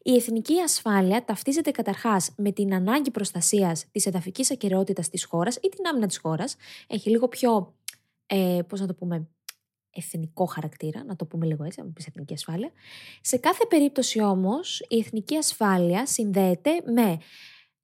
Η 0.02 0.14
εθνική 0.14 0.60
ασφάλεια 0.60 1.24
ταυτίζεται 1.24 1.70
καταρχάς 1.70 2.32
με 2.36 2.52
την 2.52 2.74
ανάγκη 2.74 3.10
προστασίας 3.10 3.86
της 3.90 4.06
εδαφικής 4.06 4.50
ακαιρεότητας 4.50 5.08
της 5.08 5.24
χώρας 5.24 5.56
ή 5.56 5.68
την 5.68 5.86
άμυνα 5.86 6.06
της 6.06 6.18
χώρας. 6.18 6.56
Έχει 6.86 7.10
λίγο 7.10 7.28
πιο. 7.28 7.74
Ε, 8.26 8.58
Πώς 8.68 8.80
να 8.80 8.86
το 8.86 8.94
πούμε, 8.94 9.28
εθνικό 9.90 10.44
χαρακτήρα, 10.44 11.04
να 11.04 11.16
το 11.16 11.24
πούμε 11.24 11.46
λίγο 11.46 11.64
έτσι, 11.64 11.80
να 11.80 11.86
πεις 11.86 12.06
εθνική 12.06 12.34
ασφάλεια. 12.34 12.70
Σε 13.20 13.36
κάθε 13.36 13.66
περίπτωση 13.68 14.20
όμως 14.22 14.80
η 14.88 14.98
εθνική 14.98 15.36
ασφάλεια 15.36 16.06
συνδέεται 16.06 16.70
με 16.84 17.18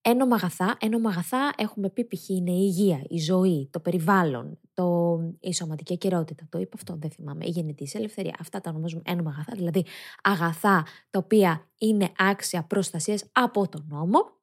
ένομα 0.02 0.34
αγαθά. 0.34 0.76
Ένομα 0.80 1.10
αγαθά 1.10 1.52
έχουμε 1.56 1.90
πει 1.90 2.04
π.χ. 2.04 2.28
είναι 2.28 2.50
η 2.50 2.60
υγεία, 2.60 3.04
η 3.08 3.18
ζωή, 3.18 3.68
το 3.72 3.80
περιβάλλον, 3.80 4.58
το, 4.74 5.18
η 5.40 5.54
σωματική 5.54 5.92
ακαιρεότητα. 5.92 6.46
Το 6.48 6.58
είπα 6.58 6.72
αυτό, 6.74 6.96
δεν 6.98 7.10
θυμάμαι. 7.10 7.44
Η 7.46 7.48
γεννητή 7.48 7.90
ελευθερία. 7.92 8.34
Αυτά 8.40 8.60
τα 8.60 8.70
ονομάζουμε 8.70 9.02
ένομα 9.04 9.30
αγαθά, 9.30 9.52
δηλαδή 9.54 9.84
αγαθά 10.22 10.86
τα 11.10 11.18
οποία 11.18 11.68
είναι 11.78 12.12
άξια 12.18 12.62
προστασίας 12.64 13.24
από 13.32 13.68
τον 13.68 13.86
νόμο. 13.88 14.40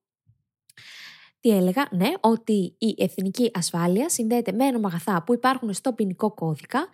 Τι 1.39 1.50
έλεγα, 1.50 1.88
ναι, 1.92 2.12
ότι 2.20 2.75
η 2.78 2.96
εθνική 2.98 3.51
ασφάλεια 3.54 4.10
συνδέεται 4.10 4.51
με 4.51 4.66
ένομα 4.66 4.88
αγαθά 4.88 5.24
που 5.24 5.34
υπάρχουν 5.34 5.74
στο 5.74 5.94
ποινικό 5.94 6.34
κώδικα 6.34 6.88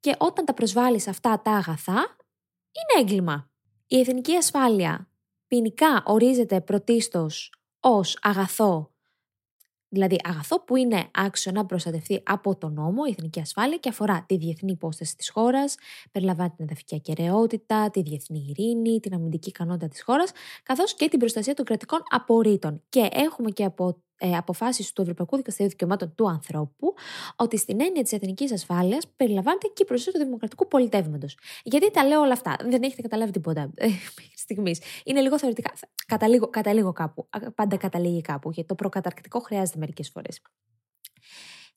και 0.00 0.14
όταν 0.18 0.44
τα 0.44 0.54
προσβάλλεις 0.54 1.08
αυτά 1.08 1.40
τα 1.42 1.50
αγαθά, 1.50 2.16
είναι 2.72 3.00
έγκλημα. 3.00 3.50
Η 3.86 3.98
εθνική 3.98 4.36
ασφάλεια 4.36 5.10
ποινικά 5.46 6.02
ορίζεται 6.06 6.60
πρωτίστως 6.60 7.50
ως 7.88 8.18
αγαθό, 8.22 8.90
δηλαδή 9.88 10.16
αγαθό 10.24 10.60
που 10.60 10.76
είναι 10.76 11.08
άξιο 11.14 11.52
να 11.52 11.66
προστατευτεί 11.66 12.22
από 12.24 12.56
τον 12.56 12.72
νόμο, 12.72 13.02
η 13.06 13.10
εθνική 13.10 13.40
ασφάλεια 13.40 13.76
και 13.76 13.88
αφορά 13.88 14.24
τη 14.28 14.36
διεθνή 14.36 14.72
υπόσταση 14.72 15.16
της 15.16 15.30
χώρας, 15.30 15.74
περιλαμβάνει 16.12 16.50
την 16.50 16.64
εδαφική 16.64 16.94
ακαιρεότητα, 16.94 17.90
τη 17.90 18.02
διεθνή 18.02 18.46
ειρήνη, 18.48 19.00
την 19.00 19.14
αμυντική 19.14 19.48
ικανότητα 19.48 19.88
της 19.88 20.02
χώρας, 20.02 20.30
καθώς 20.62 20.94
και 20.94 21.08
την 21.08 21.18
προστασία 21.18 21.54
των 21.54 21.64
κρατικών 21.64 22.00
απορρίτων. 22.08 22.82
Και 22.88 23.08
έχουμε 23.12 23.50
και 23.50 23.64
από 23.64 24.02
ε, 24.18 24.36
αποφάσεις 24.36 24.92
του 24.92 25.02
Ευρωπαϊκού 25.02 25.36
Δικαστηρίου 25.36 25.70
Δικαιωμάτων 25.70 26.14
του 26.14 26.28
Ανθρώπου 26.28 26.94
ότι 27.36 27.58
στην 27.58 27.80
έννοια 27.80 28.02
της 28.02 28.12
εθνικής 28.12 28.52
ασφάλειας 28.52 29.06
περιλαμβάνεται 29.16 29.66
και 29.66 29.82
η 29.82 29.84
προστασία 29.84 30.20
του 30.20 30.26
δημοκρατικού 30.26 30.68
πολιτεύματος. 30.68 31.38
Γιατί 31.62 31.90
τα 31.90 32.04
λέω 32.04 32.20
όλα 32.20 32.32
αυτά, 32.32 32.56
δεν 32.60 32.82
έχετε 32.82 33.02
καταλάβει 33.02 33.30
τίποτα 33.30 33.60
ε, 33.74 33.86
μέχρι 33.86 34.36
στιγμής. 34.36 34.80
Είναι 35.04 35.20
λίγο 35.20 35.38
θεωρητικά. 35.38 35.72
Καταλήγω, 36.06 36.48
καταλήγω 36.48 36.92
κάπου. 36.92 37.28
Πάντα 37.54 37.76
καταλήγει 37.76 38.20
κάπου. 38.20 38.50
Γιατί 38.50 38.68
το 38.68 38.74
προκαταρκτικό 38.74 39.40
χρειάζεται 39.40 39.78
μερικές 39.78 40.10
φορές 40.10 40.40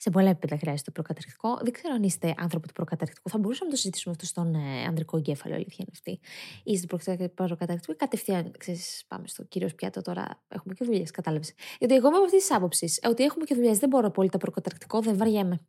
σε 0.02 0.10
πολλά 0.10 0.30
επίπεδα 0.30 0.58
χρειάζεται 0.58 0.84
το 0.84 0.92
προκαταρκτικό. 0.92 1.60
Δεν 1.62 1.72
ξέρω 1.72 1.94
αν 1.94 2.04
είστε 2.04 2.34
άνθρωποι 2.38 2.68
του 2.68 2.74
προκαταρκτικού. 2.74 3.30
Θα 3.30 3.38
μπορούσαμε 3.38 3.70
να 3.70 3.76
το 3.76 3.82
συζητήσουμε 3.82 4.14
αυτό 4.14 4.26
στον 4.26 4.56
ε, 4.56 4.86
ανδρικό 4.88 5.18
εγκέφαλο, 5.18 5.56
αλήθεια 5.56 5.78
είναι 5.80 5.92
αυτή. 5.92 6.20
Είστε 6.64 7.28
προκαταρκτικού 7.28 7.92
ή 7.92 7.96
κατευθείαν, 7.96 8.52
ξέρεις, 8.58 9.04
πάμε 9.08 9.28
στο 9.28 9.44
κύριο 9.44 9.70
πιάτο 9.76 10.02
τώρα. 10.02 10.44
Έχουμε 10.48 10.74
και 10.74 10.86
δουλειές, 10.86 11.12
κατάλαβες. 11.12 11.54
Γιατί 11.80 11.96
εγώ 11.96 12.08
είμαι 12.08 12.16
από 12.16 12.26
αυτής 12.26 12.48
της 12.48 12.56
άποψης, 12.56 13.00
ότι 13.04 13.24
έχουμε 13.24 13.46
και 13.46 13.56
δουλειές. 13.56 13.78
Δεν 13.78 13.90
μπορώ 13.90 14.10
πολύ 14.10 14.30
το 14.30 14.38
προκαταρκτικό, 14.38 15.02
δεν 15.02 15.18
βαριέμαι. 15.18 15.60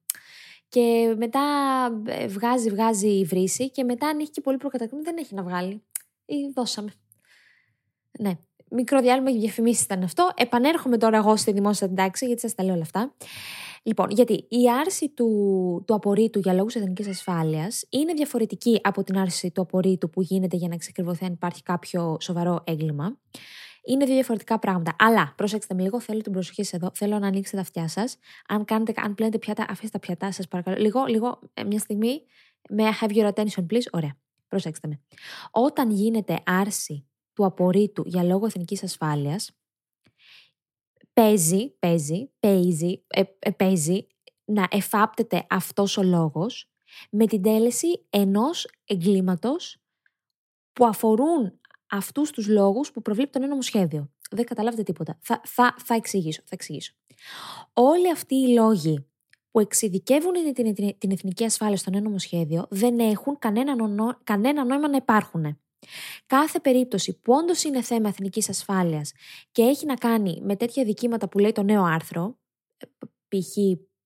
Και 0.69 1.15
μετά 1.19 1.41
ε, 2.07 2.27
βγάζει, 2.27 2.71
βγάζει 2.71 3.09
η 3.09 3.25
βρύση 3.25 3.71
και 3.71 3.85
μετά 3.85 4.07
αν 4.07 4.19
έχει 4.19 4.31
και 4.31 4.41
πολύ 4.41 4.57
προκαταρκτικό 4.57 5.03
δεν 5.03 5.17
έχει 5.19 5.35
να 5.35 5.43
βγάλει. 5.43 5.83
Ή 6.25 6.35
δώσαμε. 6.55 6.93
Ναι, 8.19 8.39
μικρό 8.71 9.01
διάλειμμα 9.01 9.31
για 9.31 9.41
διαφημίσεις 9.41 9.85
ήταν 9.85 10.03
αυτό. 10.03 10.31
Επανέρχομαι 10.37 10.99
τώρα 10.99 11.17
εγώ 11.17 11.37
στη 11.37 11.53
δημόσια 11.53 11.95
τάξη, 11.95 12.27
γιατί 12.27 12.41
σας 12.41 12.55
τα 12.55 12.65
λέω 12.65 12.73
όλα 12.73 12.83
αυτά. 12.83 13.15
Λοιπόν, 13.83 14.11
γιατί 14.11 14.47
η 14.49 14.71
άρση 14.81 15.09
του, 15.09 15.29
του 15.87 15.95
απορρίτου 15.95 16.39
για 16.39 16.53
λόγους 16.53 16.75
εθνικής 16.75 17.09
ασφάλειας 17.09 17.85
είναι 17.89 18.13
διαφορετική 18.13 18.81
από 18.83 19.03
την 19.03 19.19
άρση 19.19 19.51
του 19.51 19.61
απορρίτου 19.61 20.11
που 20.11 20.23
γίνεται 20.23 20.57
για 20.57 20.69
να 20.69 20.77
ξεκριβωθεί 20.77 21.25
αν 21.25 21.33
υπάρχει 21.33 21.63
κάποιο 21.63 22.17
σοβαρό 22.21 22.61
έγκλημα. 22.65 23.19
Είναι 23.85 24.05
δύο 24.05 24.15
διαφορετικά 24.15 24.59
πράγματα. 24.59 24.97
Αλλά 24.99 25.33
προσέξτε 25.37 25.75
με 25.75 25.83
λίγο, 25.83 26.01
θέλω 26.01 26.21
την 26.21 26.33
προσοχή 26.33 26.63
σας 26.63 26.73
εδώ. 26.73 26.91
Θέλω 26.95 27.19
να 27.19 27.27
ανοίξετε 27.27 27.57
τα 27.57 27.63
αυτιά 27.63 27.89
σας. 27.89 28.17
Αν, 28.49 28.65
κάνετε, 28.65 28.93
αν 28.97 29.15
πλένετε 29.15 29.39
πιάτα, 29.39 29.67
αφήστε 29.69 29.99
τα 29.99 29.99
πιατά 29.99 30.33
σας, 30.33 30.49
παρακαλώ. 30.49 30.77
Λίγο, 30.77 31.05
λίγο, 31.05 31.39
ε, 31.55 31.65
μια 31.65 31.79
στιγμή. 31.79 32.23
Με 32.69 32.85
have 33.01 33.11
your 33.11 33.33
attention, 33.33 33.67
please. 33.73 33.87
Ωραία. 33.93 34.17
Προσέξτε 34.49 34.89
με. 34.89 35.01
Όταν 35.51 35.91
γίνεται 35.91 36.39
άρση 36.45 37.07
του 37.33 37.45
απορρίτου 37.45 38.03
για 38.07 38.23
λόγο 38.23 38.47
εθνικής 38.47 38.83
ασφάλειας, 38.83 39.51
παίζει, 41.13 41.75
παίζει, 41.79 42.31
παίζει, 42.41 43.05
ε, 43.07 43.23
ε, 43.39 43.51
παίζει 43.51 44.07
να 44.45 44.67
εφάπτεται 44.71 45.47
αυτός 45.51 45.97
ο 45.97 46.03
λόγος 46.03 46.71
με 47.11 47.27
την 47.27 47.43
τέλεση 47.43 48.07
ενός 48.11 48.69
εγκλήματος 48.85 49.83
που 50.73 50.87
αφορούν 50.87 51.61
αυτούς 51.91 52.31
τους 52.31 52.49
λόγους 52.49 52.93
που 52.93 53.03
προβλέπει 53.03 53.31
το 53.31 53.39
νέο 53.39 53.49
νομοσχέδιο. 53.49 54.11
Δεν 54.31 54.45
καταλάβετε 54.45 54.83
τίποτα. 54.83 55.19
Θα, 55.23 55.41
θα, 55.45 55.75
θα 55.85 55.95
εξηγήσω, 55.95 56.41
θα 56.43 56.51
εξηγήσω. 56.51 56.93
Όλοι 57.73 58.11
αυτοί 58.11 58.35
οι 58.35 58.53
λόγοι 58.53 59.07
που 59.51 59.61
εξειδικεύουν 59.61 60.33
την, 60.33 60.75
την, 60.75 60.99
την 60.99 61.11
εθνική 61.11 61.45
ασφάλεια 61.45 61.77
στο 61.77 61.91
νέο 61.91 62.01
νομοσχέδιο 62.01 62.67
δεν 62.71 62.99
έχουν 62.99 63.39
κανένα, 63.39 63.75
κανένα 64.25 64.65
νόημα 64.65 64.89
να 64.89 64.97
υπάρχουν. 64.97 65.61
Κάθε 66.27 66.61
περίπτωση 66.61 67.21
που 67.21 67.33
όντως 67.33 67.63
είναι 67.65 67.83
θέμα 67.83 68.09
εθνικής 68.09 68.49
ασφάλειας 68.49 69.13
και 69.53 69.63
έχει 69.63 69.87
να 69.87 69.95
κάνει 69.95 70.41
με 70.43 70.57
τέτοια 70.57 70.85
δικήματα 70.85 71.29
που 71.29 71.39
λέει 71.39 71.53
το 71.53 71.63
νέο 71.63 71.85
άρθρο, 71.85 72.39
ε, 72.77 72.87
π.χ. 73.29 73.57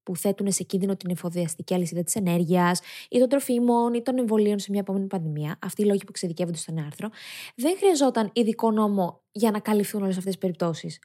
που 0.03 0.17
θέτουν 0.17 0.53
σε 0.53 0.63
κίνδυνο 0.63 0.97
την 0.97 1.11
εφοδιαστική 1.11 1.75
αλυσίδα 1.75 2.03
της 2.03 2.15
ενέργειας 2.15 2.81
ή 3.09 3.19
των 3.19 3.29
τροφίμων 3.29 3.95
ή 3.95 4.03
των 4.03 4.19
εμβολίων 4.19 4.59
σε 4.59 4.71
μια 4.71 4.81
επόμενη 4.81 5.07
πανδημία, 5.07 5.59
αυτοί 5.63 5.83
οι 5.83 5.85
λόγοι 5.85 5.99
που 5.99 6.07
εξειδικεύονται 6.09 6.59
στο 6.59 6.73
νέο 6.73 6.85
άρθρο, 6.85 7.09
δεν 7.57 7.77
χρειαζόταν 7.77 8.31
ειδικό 8.33 8.71
νόμο 8.71 9.23
για 9.33 9.51
να 9.51 9.59
καλυφθούν 9.59 10.03
όλες 10.03 10.17
αυτές 10.17 10.33
τις 10.33 10.41
περιπτώσεις. 10.41 10.99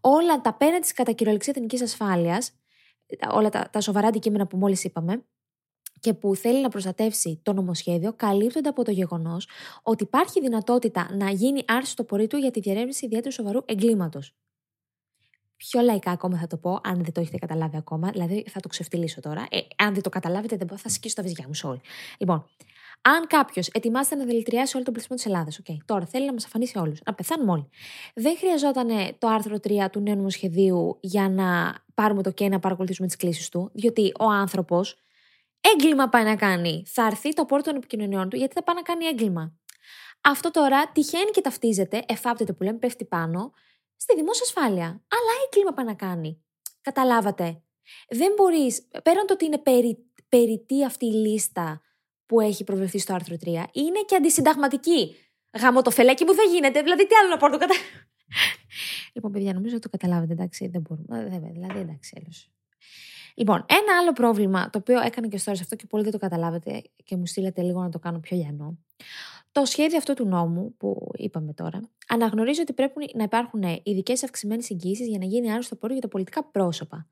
Όλα 0.00 0.40
τα 0.40 0.54
πέρα 0.54 0.78
της 0.78 0.92
κατά 0.92 1.12
κυριολεξία 1.12 1.52
εθνικής 1.56 1.82
ασφάλειας, 1.82 2.52
όλα 3.32 3.48
τα, 3.48 3.68
τα 3.72 3.80
σοβαρά 3.80 4.08
αντικείμενα 4.08 4.46
που 4.46 4.56
μόλις 4.56 4.84
είπαμε, 4.84 5.24
και 6.00 6.14
που 6.14 6.34
θέλει 6.34 6.60
να 6.60 6.68
προστατεύσει 6.68 7.40
το 7.42 7.52
νομοσχέδιο 7.52 8.12
καλύπτονται 8.12 8.68
από 8.68 8.84
το 8.84 8.90
γεγονός 8.90 9.48
ότι 9.82 10.02
υπάρχει 10.02 10.40
δυνατότητα 10.40 11.08
να 11.12 11.30
γίνει 11.30 11.62
άρση 11.66 11.96
το 11.96 12.04
πορεί 12.04 12.26
του 12.26 12.36
για 12.36 12.50
τη 12.50 12.60
διερεύνηση 12.60 13.04
ιδιαίτερου 13.04 13.32
σοβαρού 13.32 13.60
εγκλήματος. 13.64 14.34
Πιο 15.56 15.80
λαϊκά 15.80 16.10
ακόμα 16.10 16.38
θα 16.38 16.46
το 16.46 16.56
πω, 16.56 16.80
αν 16.82 17.02
δεν 17.02 17.12
το 17.12 17.20
έχετε 17.20 17.38
καταλάβει 17.38 17.76
ακόμα, 17.76 18.10
δηλαδή 18.10 18.44
θα 18.48 18.60
το 18.60 18.68
ξεφτυλίσω 18.68 19.20
τώρα. 19.20 19.46
Ε, 19.50 19.58
αν 19.76 19.94
δεν 19.94 20.02
το 20.02 20.08
καταλάβετε, 20.08 20.56
δεν 20.56 20.78
θα 20.78 20.88
σκίσω 20.88 21.14
τα 21.14 21.22
βυζιά 21.22 21.44
μου 21.46 21.54
σε 21.54 21.66
όλοι. 21.66 21.80
Λοιπόν, 22.18 22.46
αν 23.00 23.26
κάποιος 23.26 23.68
ετοιμάζεται 23.68 24.14
να 24.14 24.24
δηλητηριάσει 24.24 24.76
όλο 24.76 24.84
τον 24.84 24.94
πληθυσμό 24.94 25.16
της 25.16 25.26
Ελλάδας, 25.26 25.60
okay, 25.62 25.76
τώρα 25.84 26.06
θέλει 26.06 26.26
να 26.26 26.32
μας 26.32 26.44
αφανίσει 26.44 26.78
όλους, 26.78 27.00
να 27.04 27.14
πεθάνουμε 27.14 27.52
όλοι. 27.52 27.68
Δεν 28.14 28.36
χρειαζόταν 28.36 28.88
το 29.18 29.28
άρθρο 29.28 29.56
3 29.56 29.90
του 29.90 30.00
νέου 30.00 30.16
νομοσχεδίου 30.16 30.98
για 31.00 31.28
να 31.28 31.74
πάρουμε 31.94 32.22
το 32.22 32.30
και 32.30 32.48
να 32.48 32.58
παρακολουθήσουμε 32.58 33.06
τις 33.06 33.16
κλήσεις 33.16 33.48
του, 33.48 33.70
διότι 33.72 34.12
ο 34.18 34.24
άνθρωπος 34.24 35.05
έγκλημα 35.74 36.08
πάει 36.08 36.24
να 36.24 36.36
κάνει. 36.36 36.82
Θα 36.86 37.06
έρθει 37.06 37.32
το 37.32 37.44
πόρτο 37.44 37.64
των 37.70 37.76
επικοινωνιών 37.76 38.28
του 38.28 38.36
γιατί 38.36 38.54
θα 38.54 38.62
πάει 38.62 38.76
να 38.76 38.82
κάνει 38.82 39.04
έγκλημα. 39.04 39.54
Αυτό 40.20 40.50
τώρα 40.50 40.90
τυχαίνει 40.92 41.30
και 41.30 41.40
ταυτίζεται, 41.40 42.02
εφάπτεται 42.06 42.52
που 42.52 42.62
λέμε, 42.62 42.78
πέφτει 42.78 43.04
πάνω, 43.04 43.52
στη 43.96 44.14
δημόσια 44.14 44.44
ασφάλεια. 44.44 44.86
Αλλά 44.86 45.30
έγκλημα 45.44 45.72
πάει 45.72 45.84
να 45.86 45.94
κάνει. 45.94 46.44
Καταλάβατε. 46.80 47.62
Δεν 48.08 48.32
μπορείς, 48.36 48.88
πέραν 49.02 49.26
το 49.26 49.32
ότι 49.32 49.44
είναι 49.44 49.58
περι, 49.58 49.98
περιττή 50.28 50.84
αυτή 50.84 51.06
η 51.06 51.12
λίστα 51.12 51.80
που 52.26 52.40
έχει 52.40 52.64
προβλεφθεί 52.64 52.98
στο 52.98 53.14
άρθρο 53.14 53.36
3, 53.44 53.46
είναι 53.72 54.00
και 54.06 54.16
αντισυνταγματική. 54.16 55.16
Γάμο 55.60 55.82
το 55.82 55.90
φελέκι 55.90 56.24
μου 56.24 56.34
δεν 56.34 56.50
γίνεται. 56.50 56.82
Δηλαδή, 56.82 57.06
τι 57.06 57.14
άλλο 57.14 57.28
να 57.28 57.36
πω, 57.36 57.50
το 57.50 57.58
κατα... 57.58 57.74
λοιπόν, 59.14 59.32
παιδιά, 59.32 59.52
νομίζω 59.52 59.76
ότι 59.76 59.88
το 59.88 59.96
καταλάβετε, 59.98 60.32
εντάξει. 60.32 60.68
Δεν 60.68 60.80
μπορούμε. 60.80 61.50
Δηλαδή, 61.52 61.78
εντάξει, 61.78 62.20
έλος. 62.22 62.50
Λοιπόν, 63.38 63.66
ένα 63.68 63.98
άλλο 64.00 64.12
πρόβλημα 64.12 64.70
το 64.70 64.78
οποίο 64.78 65.00
έκανε 65.00 65.28
και 65.28 65.38
στο 65.38 65.50
αυτό 65.50 65.76
και 65.76 65.86
πολύ 65.86 66.02
δεν 66.02 66.12
το 66.12 66.18
καταλάβετε 66.18 66.82
και 67.04 67.16
μου 67.16 67.26
στείλετε 67.26 67.62
λίγο 67.62 67.82
να 67.82 67.88
το 67.88 67.98
κάνω 67.98 68.18
πιο 68.18 68.36
λιανό. 68.36 68.78
Το 69.52 69.64
σχέδιο 69.64 69.98
αυτό 69.98 70.14
του 70.14 70.26
νόμου 70.26 70.74
που 70.76 71.10
είπαμε 71.16 71.52
τώρα 71.52 71.80
αναγνωρίζει 72.08 72.60
ότι 72.60 72.72
πρέπει 72.72 73.10
να 73.14 73.22
υπάρχουν 73.22 73.62
ειδικές 73.82 74.24
αυξημένες 74.24 74.70
εγγύσει 74.70 75.04
για 75.04 75.18
να 75.18 75.24
γίνει 75.24 75.52
άρρωστο 75.52 75.76
πόρο 75.76 75.92
για 75.92 76.02
τα 76.02 76.08
πολιτικά 76.08 76.44
πρόσωπα. 76.44 77.06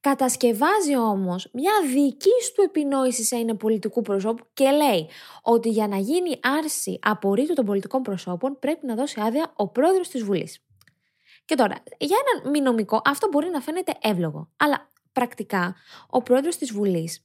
Κατασκευάζει 0.00 0.96
όμως 0.96 1.48
μια 1.52 1.72
δική 1.94 2.30
του 2.54 2.62
επινόηση 2.62 3.24
σε 3.24 3.36
ένα 3.36 3.56
πολιτικού 3.56 4.02
προσώπου 4.02 4.44
και 4.52 4.70
λέει 4.70 5.08
ότι 5.42 5.68
για 5.68 5.88
να 5.88 5.96
γίνει 5.96 6.38
άρση 6.42 6.98
απορρίτου 7.02 7.54
των 7.54 7.64
πολιτικών 7.64 8.02
προσώπων 8.02 8.58
πρέπει 8.58 8.86
να 8.86 8.94
δώσει 8.94 9.20
άδεια 9.20 9.52
ο 9.56 9.68
πρόεδρος 9.68 10.08
της 10.08 10.22
Βουλής. 10.22 10.64
Και 11.44 11.54
τώρα, 11.54 11.82
για 11.98 12.16
έναν 12.24 12.50
μη 12.50 12.60
νομικό 12.60 13.00
αυτό 13.04 13.28
μπορεί 13.28 13.50
να 13.50 13.60
φαίνεται 13.60 13.92
εύλογο. 14.00 14.48
Αλλά 14.56 14.90
πρακτικά 15.20 15.74
ο 16.06 16.22
πρόεδρος 16.22 16.56
της 16.56 16.72
Βουλής, 16.72 17.24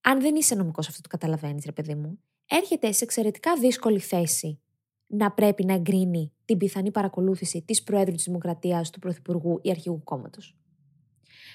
αν 0.00 0.20
δεν 0.20 0.34
είσαι 0.34 0.54
νομικός 0.54 0.88
αυτό 0.88 1.00
το 1.00 1.08
καταλαβαίνεις, 1.08 1.64
ρε 1.64 1.72
παιδί 1.72 1.94
μου, 1.94 2.18
έρχεται 2.48 2.92
σε 2.92 3.04
εξαιρετικά 3.04 3.56
δύσκολη 3.56 3.98
θέση 3.98 4.60
να 5.06 5.32
πρέπει 5.32 5.64
να 5.64 5.74
εγκρίνει 5.74 6.32
την 6.44 6.58
πιθανή 6.58 6.90
παρακολούθηση 6.90 7.62
της 7.62 7.82
Προέδρου 7.82 8.14
της 8.14 8.24
Δημοκρατίας, 8.24 8.90
του 8.90 8.98
Πρωθυπουργού 8.98 9.58
ή 9.62 9.70
Αρχηγού 9.70 10.00
Κόμματος. 10.04 10.56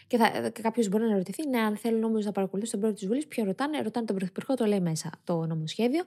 Και, 0.08 0.18
και 0.54 0.62
κάποιος 0.62 0.88
μπορεί 0.90 1.04
να 1.04 1.16
ρωτηθεί, 1.16 1.48
ναι, 1.48 1.60
αν 1.60 1.78
θέλουν 1.78 2.04
όμως 2.04 2.26
να 2.26 2.32
παρακολουθήσει 2.32 2.72
τον 2.72 2.82
πρόεδρο 2.82 3.00
της 3.00 3.10
Βουλής, 3.10 3.28
ποιο 3.28 3.44
ρωτάνε, 3.44 3.82
ρωτάνε 3.82 4.06
τον 4.06 4.16
Πρωθυπουργό, 4.16 4.54
το 4.54 4.66
λέει 4.66 4.80
μέσα 4.80 5.10
το 5.24 5.46
νομοσχέδιο. 5.46 6.04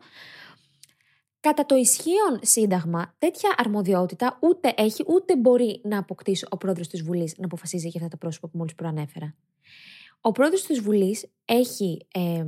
Κατά 1.40 1.66
το 1.66 1.75
ισχύον 1.75 2.38
σύνταγμα, 2.40 3.14
τέτοια 3.18 3.54
αρμοδιότητα 3.56 4.38
ούτε 4.40 4.75
έχει 4.76 5.04
ούτε 5.06 5.37
μπορεί 5.37 5.80
να 5.85 5.99
αποκτήσει 5.99 6.47
ο 6.50 6.56
πρόεδρος 6.56 6.88
της 6.88 7.02
Βουλής 7.02 7.35
να 7.38 7.44
αποφασίζει 7.44 7.88
για 7.88 8.00
αυτά 8.00 8.11
τα 8.11 8.16
πρόσωπα 8.16 8.49
που 8.49 8.59
μόλις 8.59 8.75
προανέφερα. 8.75 9.37
Ο 10.20 10.32
πρόεδρος 10.32 10.62
της 10.62 10.80
Βουλής 10.80 11.30
έχει 11.44 12.06
ε, 12.14 12.44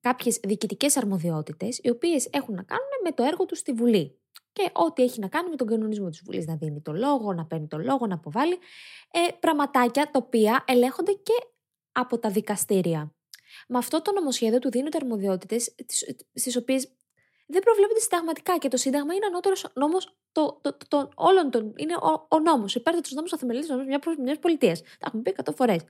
κάποιες 0.00 0.40
διοικητικές 0.42 0.96
αρμοδιότητες, 0.96 1.78
οι 1.82 1.90
οποίες 1.90 2.28
έχουν 2.30 2.54
να 2.54 2.62
κάνουν 2.62 2.88
με 3.04 3.12
το 3.12 3.22
έργο 3.22 3.46
του 3.46 3.56
στη 3.56 3.72
Βουλή. 3.72 4.18
Και 4.52 4.70
ό,τι 4.72 5.02
έχει 5.02 5.20
να 5.20 5.28
κάνει 5.28 5.48
με 5.48 5.56
τον 5.56 5.66
κανονισμό 5.66 6.08
της 6.08 6.22
Βουλής, 6.24 6.46
να 6.46 6.56
δίνει 6.56 6.80
το 6.80 6.92
λόγο, 6.92 7.32
να 7.32 7.46
παίρνει 7.46 7.66
το 7.66 7.78
λόγο, 7.78 8.06
να 8.06 8.14
αποβάλει. 8.14 8.58
Ε, 9.10 9.32
πραγματάκια 9.40 10.04
τα 10.04 10.20
οποία 10.24 10.64
ελέγχονται 10.66 11.12
και 11.12 11.32
από 11.92 12.18
τα 12.18 12.30
δικαστήρια. 12.30 13.14
Με 13.68 13.78
αυτό 13.78 14.02
το 14.02 14.12
νομοσχέδιο 14.12 14.58
του 14.58 14.70
δίνονται 14.70 14.96
αρμοδιότητες, 14.96 15.74
στι 16.34 16.58
οποίες 16.58 16.88
δεν 17.46 17.62
προβλέπεται 17.62 18.00
συνταγματικά 18.00 18.58
και 18.58 18.68
το 18.68 18.76
Σύνταγμα 18.76 19.14
είναι 19.14 19.26
ανώτερος 19.26 19.66
νόμος 19.74 20.16
το, 20.32 20.58
το, 20.62 20.76
το, 20.88 21.08
όλων 21.14 21.50
των. 21.50 21.72
Είναι 21.76 21.94
ο, 21.94 22.26
ο 22.28 22.38
νόμος. 22.38 22.74
Υπέρτατο 22.74 23.14
νόμος 23.14 23.32
αθεμελή 23.32 23.66
νόμος 23.66 23.86
μια 24.18 24.38
πολιτείας. 24.38 24.80
Τα 24.80 25.06
έχουμε 25.06 25.22
πει 25.22 25.34
100 25.44 25.54
φορές. 25.56 25.82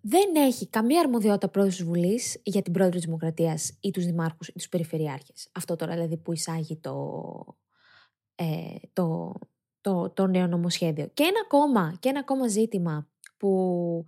Δεν 0.00 0.34
έχει 0.34 0.68
καμία 0.68 1.00
αρμοδιότητα 1.00 1.48
πρόεδρος 1.48 1.76
της 1.76 1.86
Βουλής 1.86 2.40
για 2.42 2.62
την 2.62 2.72
πρόεδρο 2.72 2.96
της 2.96 3.04
Δημοκρατίας 3.04 3.76
ή 3.80 3.90
τους 3.90 4.04
δημάρχους 4.04 4.48
ή 4.48 4.52
τους 4.52 4.68
περιφερειάρχες. 4.68 5.48
Αυτό 5.52 5.76
τώρα 5.76 5.92
δηλαδή 5.92 6.16
που 6.16 6.32
εισάγει 6.32 6.76
το, 6.76 7.44
ε, 8.34 8.44
το, 8.92 9.34
το, 9.80 10.10
το 10.10 10.26
νέο 10.26 10.46
νομοσχέδιο. 10.46 11.06
Και 11.14 11.22
ένα, 11.22 11.40
ακόμα, 11.44 11.96
και 12.00 12.08
ένα 12.08 12.18
ακόμα 12.18 12.48
ζήτημα 12.48 13.08
που 13.36 14.04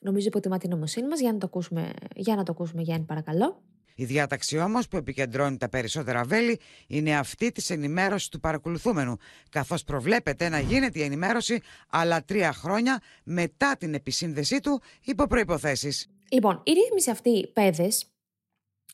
νομίζω 0.00 0.26
υποτιμά 0.26 0.58
την 0.58 0.70
νομοσύνη 0.70 1.08
μας, 1.08 1.20
για 1.20 1.32
να 1.32 1.38
το 1.38 1.46
ακούσουμε, 1.46 1.92
για 2.14 2.36
να 2.36 2.42
το 2.42 2.52
ακούσουμε 2.52 2.82
Γιάννη 2.82 3.06
παρακαλώ. 3.06 3.62
Η 4.00 4.04
διάταξη 4.04 4.58
όμως 4.58 4.88
που 4.88 4.96
επικεντρώνει 4.96 5.56
τα 5.56 5.68
περισσότερα 5.68 6.24
βέλη 6.24 6.60
είναι 6.86 7.16
αυτή 7.16 7.52
της 7.52 7.70
ενημέρωσης 7.70 8.28
του 8.28 8.40
παρακολουθούμενου, 8.40 9.16
καθώς 9.50 9.84
προβλέπεται 9.84 10.48
να 10.48 10.60
γίνεται 10.60 10.98
η 10.98 11.02
ενημέρωση 11.02 11.60
άλλα 11.88 12.24
τρία 12.24 12.52
χρόνια 12.52 13.02
μετά 13.24 13.76
την 13.76 13.94
επισύνδεσή 13.94 14.60
του 14.60 14.82
υπό 15.04 15.26
προποθέσει. 15.26 16.10
Λοιπόν, 16.30 16.62
η 16.64 16.72
ρύθμιση 16.72 17.10
αυτή, 17.10 17.46
παιδες, 17.52 18.06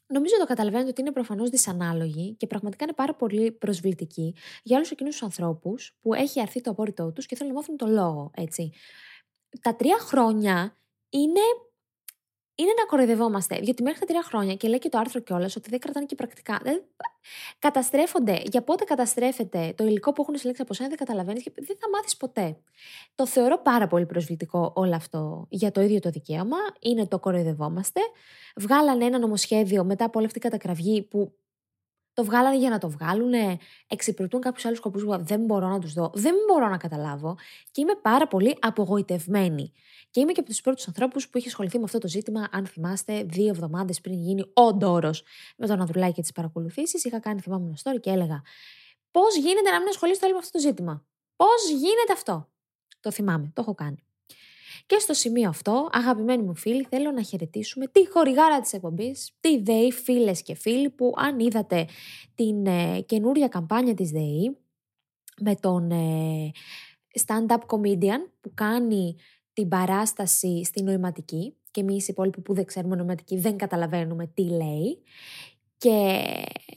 Νομίζω 0.06 0.34
το 0.38 0.44
καταλαβαίνετε 0.44 0.88
ότι 0.88 1.00
είναι 1.00 1.12
προφανώς 1.12 1.50
δυσανάλογη 1.50 2.34
και 2.34 2.46
πραγματικά 2.46 2.84
είναι 2.84 2.92
πάρα 2.92 3.14
πολύ 3.14 3.52
προσβλητική 3.52 4.34
για 4.62 4.76
όλους 4.76 4.90
εκείνους 4.90 5.12
τους 5.12 5.22
ανθρώπους 5.22 5.96
που 6.00 6.14
έχει 6.14 6.40
αρθεί 6.40 6.60
το 6.60 6.70
απόρριτό 6.70 7.12
τους 7.12 7.26
και 7.26 7.36
θέλουν 7.36 7.52
να 7.52 7.58
μάθουν 7.58 7.76
το 7.76 7.86
λόγο, 7.86 8.30
έτσι. 8.34 8.72
Τα 9.60 9.76
τρία 9.76 9.98
χρόνια 9.98 10.76
είναι 11.10 11.40
είναι 12.54 12.72
να 12.78 12.84
κοροϊδευόμαστε. 12.84 13.58
Γιατί 13.62 13.82
μέχρι 13.82 13.98
τα 14.00 14.06
τρία 14.06 14.22
χρόνια, 14.22 14.54
και 14.54 14.68
λέει 14.68 14.78
και 14.78 14.88
το 14.88 14.98
άρθρο 14.98 15.20
κιόλας, 15.20 15.56
ότι 15.56 15.70
δεν 15.70 15.78
κρατάνε 15.78 16.06
και 16.06 16.14
πρακτικά. 16.14 16.60
Δεν... 16.62 16.82
Καταστρέφονται. 17.58 18.42
Για 18.44 18.62
πότε 18.62 18.84
καταστρέφεται 18.84 19.74
το 19.76 19.84
υλικό 19.84 20.12
που 20.12 20.22
έχουν 20.22 20.36
συλλέξει 20.36 20.62
από 20.62 20.74
σένα, 20.74 20.88
δεν 20.88 20.98
καταλαβαίνεις 20.98 21.42
και 21.42 21.52
δεν 21.54 21.76
θα 21.80 21.88
μάθεις 21.92 22.16
ποτέ. 22.16 22.56
Το 23.14 23.26
θεωρώ 23.26 23.58
πάρα 23.58 23.86
πολύ 23.86 24.06
προσβλητικό 24.06 24.72
όλο 24.74 24.94
αυτό 24.94 25.46
για 25.48 25.70
το 25.70 25.80
ίδιο 25.80 26.00
το 26.00 26.10
δικαίωμα. 26.10 26.56
Είναι 26.80 27.06
το 27.06 27.18
κοροϊδευόμαστε. 27.18 28.00
Βγάλανε 28.56 29.04
ένα 29.04 29.18
νομοσχέδιο 29.18 29.84
μετά 29.84 30.04
από 30.04 30.18
όλη 30.18 30.26
αυτή 30.26 30.38
η 30.38 30.42
κατακραυγή 30.42 31.02
που 31.02 31.32
το 32.14 32.24
βγάλανε 32.24 32.56
για 32.56 32.70
να 32.70 32.78
το 32.78 32.90
βγάλουν, 32.90 33.32
εξυπηρετούν 33.86 34.40
κάποιους 34.40 34.64
άλλους 34.64 34.78
σκοπούς 34.78 35.04
που 35.04 35.16
δεν 35.18 35.40
μπορώ 35.40 35.68
να 35.68 35.78
τους 35.78 35.92
δω, 35.92 36.10
δεν 36.14 36.34
μπορώ 36.48 36.68
να 36.68 36.76
καταλάβω 36.76 37.36
και 37.70 37.80
είμαι 37.80 37.94
πάρα 38.02 38.26
πολύ 38.26 38.56
απογοητευμένη. 38.60 39.72
Και 40.10 40.20
είμαι 40.20 40.32
και 40.32 40.40
από 40.40 40.48
τους 40.48 40.60
πρώτους 40.60 40.86
ανθρώπους 40.86 41.28
που 41.28 41.38
είχε 41.38 41.48
ασχοληθεί 41.48 41.78
με 41.78 41.84
αυτό 41.84 41.98
το 41.98 42.08
ζήτημα, 42.08 42.48
αν 42.52 42.66
θυμάστε, 42.66 43.22
δύο 43.22 43.48
εβδομάδες 43.48 44.00
πριν 44.00 44.14
γίνει 44.14 44.44
ο 44.54 44.72
Ντόρος 44.74 45.22
με 45.56 45.66
τον 45.66 45.80
Ανδρουλάκη 45.80 46.12
και 46.12 46.20
τις 46.20 46.32
παρακολουθήσεις. 46.32 47.04
Είχα 47.04 47.20
κάνει, 47.20 47.40
θυμάμαι, 47.40 47.64
ένα 47.66 47.76
story 47.82 48.00
και 48.00 48.10
έλεγα 48.10 48.42
Πώς 49.10 49.36
γίνεται 49.36 49.70
να 49.70 49.78
μην 49.78 49.88
ασχολείστε 49.88 50.24
όλοι 50.24 50.34
με 50.34 50.40
αυτό 50.40 50.58
το 50.58 50.64
ζήτημα; 50.64 51.06
Πώς 51.36 51.70
γίνεται 51.70 52.12
αυτό; 52.12 52.48
Το 53.00 53.10
θυμάμαι, 53.10 53.50
το 53.54 53.60
έχω 53.60 53.74
κάνει. 53.74 54.04
Και 54.86 54.98
στο 54.98 55.12
σημείο 55.12 55.48
αυτό, 55.48 55.88
αγαπημένοι 55.92 56.42
μου 56.42 56.56
φίλοι, 56.56 56.86
θέλω 56.90 57.10
να 57.10 57.22
χαιρετήσουμε 57.22 57.86
τη 57.86 58.10
χορηγάρα 58.10 58.60
της 58.60 58.72
εκπομπής, 58.72 59.30
τη 59.40 59.62
ΔΕΗ, 59.62 59.92
φίλες 59.92 60.42
και 60.42 60.54
φίλοι, 60.54 60.90
που 60.90 61.12
αν 61.16 61.38
είδατε 61.38 61.86
την 62.34 62.66
ε, 62.66 63.00
καινούρια 63.00 63.48
καμπάνια 63.48 63.94
της 63.94 64.10
ΔΕΗ, 64.10 64.56
με 65.40 65.54
τον 65.54 65.90
ε, 65.90 66.50
stand-up 67.26 67.58
comedian 67.66 68.30
που 68.40 68.50
κάνει 68.54 69.16
την 69.52 69.68
παράσταση 69.68 70.64
στη 70.64 70.82
νοηματική 70.82 71.54
και 71.70 71.80
εμείς 71.80 72.04
οι 72.04 72.08
υπόλοιποι 72.10 72.40
που 72.40 72.54
δεν 72.54 72.64
ξέρουμε 72.64 72.96
νοηματική 72.96 73.38
δεν 73.38 73.56
καταλαβαίνουμε 73.56 74.26
τι 74.26 74.42
λέει. 74.42 75.02
Και 75.78 76.22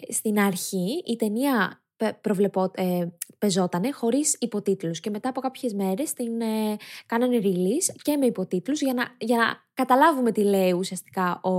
στην 0.09 0.39
αρχή 0.39 1.03
η 1.05 1.15
ταινία 1.15 1.81
προβλεπό, 2.21 2.71
ε, 2.73 3.07
πεζότανε 3.37 3.91
χωρίς 3.91 4.35
υποτίτλους. 4.39 4.99
Και 4.99 5.09
μετά 5.09 5.29
από 5.29 5.41
κάποιες 5.41 5.73
μέρες 5.73 6.13
την 6.13 6.41
ε, 6.41 6.75
κάνανε 7.05 7.39
release 7.43 7.95
και 8.01 8.17
με 8.17 8.25
υποτίτλους 8.25 8.81
για 8.81 8.93
να, 8.93 9.15
για 9.17 9.37
να 9.37 9.45
καταλάβουμε 9.73 10.31
τι 10.31 10.43
λέει 10.43 10.71
ουσιαστικά 10.71 11.41
ο, 11.41 11.51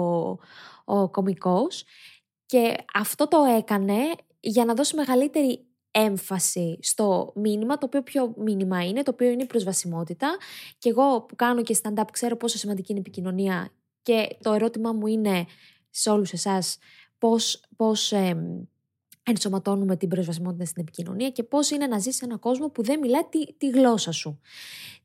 ο 0.84 1.08
κομικός 1.10 1.84
και 2.46 2.76
αυτό 2.94 3.28
το 3.28 3.44
έκανε 3.58 3.96
για 4.40 4.64
να 4.64 4.74
δώσει 4.74 4.96
μεγαλύτερη 4.96 5.66
έμφαση 5.90 6.78
στο 6.82 7.32
μήνυμα, 7.34 7.78
το 7.78 7.86
οποίο 7.86 8.02
πιο 8.02 8.34
μήνυμα 8.36 8.86
είναι, 8.86 9.02
το 9.02 9.10
οποίο 9.10 9.30
είναι 9.30 9.42
η 9.42 9.46
προσβασιμότητα. 9.46 10.36
Και 10.78 10.88
εγώ 10.88 11.22
που 11.22 11.36
κάνω 11.36 11.62
και 11.62 11.76
stand-up 11.82 12.04
ξέρω 12.12 12.36
πόσο 12.36 12.58
σημαντική 12.58 12.92
είναι 12.92 13.00
η 13.00 13.04
επικοινωνία. 13.06 13.72
Και 14.02 14.36
το 14.42 14.52
ερώτημά 14.52 14.92
μου 14.92 15.06
είναι 15.06 15.46
σε 15.90 16.10
όλους 16.10 16.32
εσάς 16.32 16.78
πώς, 17.18 17.64
πώς 17.76 18.12
ενσωματώνουμε 19.28 19.96
την 19.96 20.08
προσβασιμότητα 20.08 20.64
στην 20.64 20.82
επικοινωνία 20.82 21.30
και 21.30 21.42
πώς 21.42 21.70
είναι 21.70 21.86
να 21.86 21.98
ζεις 21.98 22.16
σε 22.16 22.24
έναν 22.24 22.38
κόσμο 22.38 22.68
που 22.68 22.82
δεν 22.82 22.98
μιλάει 22.98 23.24
τη, 23.30 23.52
τη 23.54 23.68
γλώσσα 23.68 24.12
σου. 24.12 24.40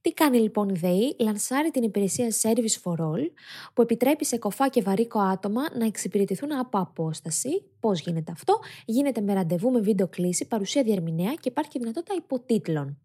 Τι 0.01 0.13
κάνει 0.13 0.39
λοιπόν 0.39 0.69
η 0.69 0.73
ΔΕΗ, 0.73 1.15
λανσάρει 1.19 1.71
την 1.71 1.83
υπηρεσία 1.83 2.27
Service 2.41 2.81
for 2.83 2.99
All, 2.99 3.29
που 3.73 3.81
επιτρέπει 3.81 4.25
σε 4.25 4.37
κοφά 4.37 4.69
και 4.69 4.81
βαρύκο 4.81 5.19
άτομα 5.19 5.61
να 5.77 5.85
εξυπηρετηθούν 5.85 6.53
από 6.53 6.79
απόσταση. 6.79 7.63
Πώς 7.79 7.99
γίνεται 7.99 8.31
αυτό, 8.31 8.59
γίνεται 8.85 9.21
με 9.21 9.33
ραντεβού 9.33 9.71
με 9.71 9.79
βίντεο 9.79 10.07
κλίση, 10.07 10.47
παρουσία 10.47 10.83
διερμηνέα 10.83 11.33
και 11.33 11.49
υπάρχει 11.49 11.69
και 11.69 11.79
δυνατότητα 11.79 12.15
υποτίτλων. 12.17 12.97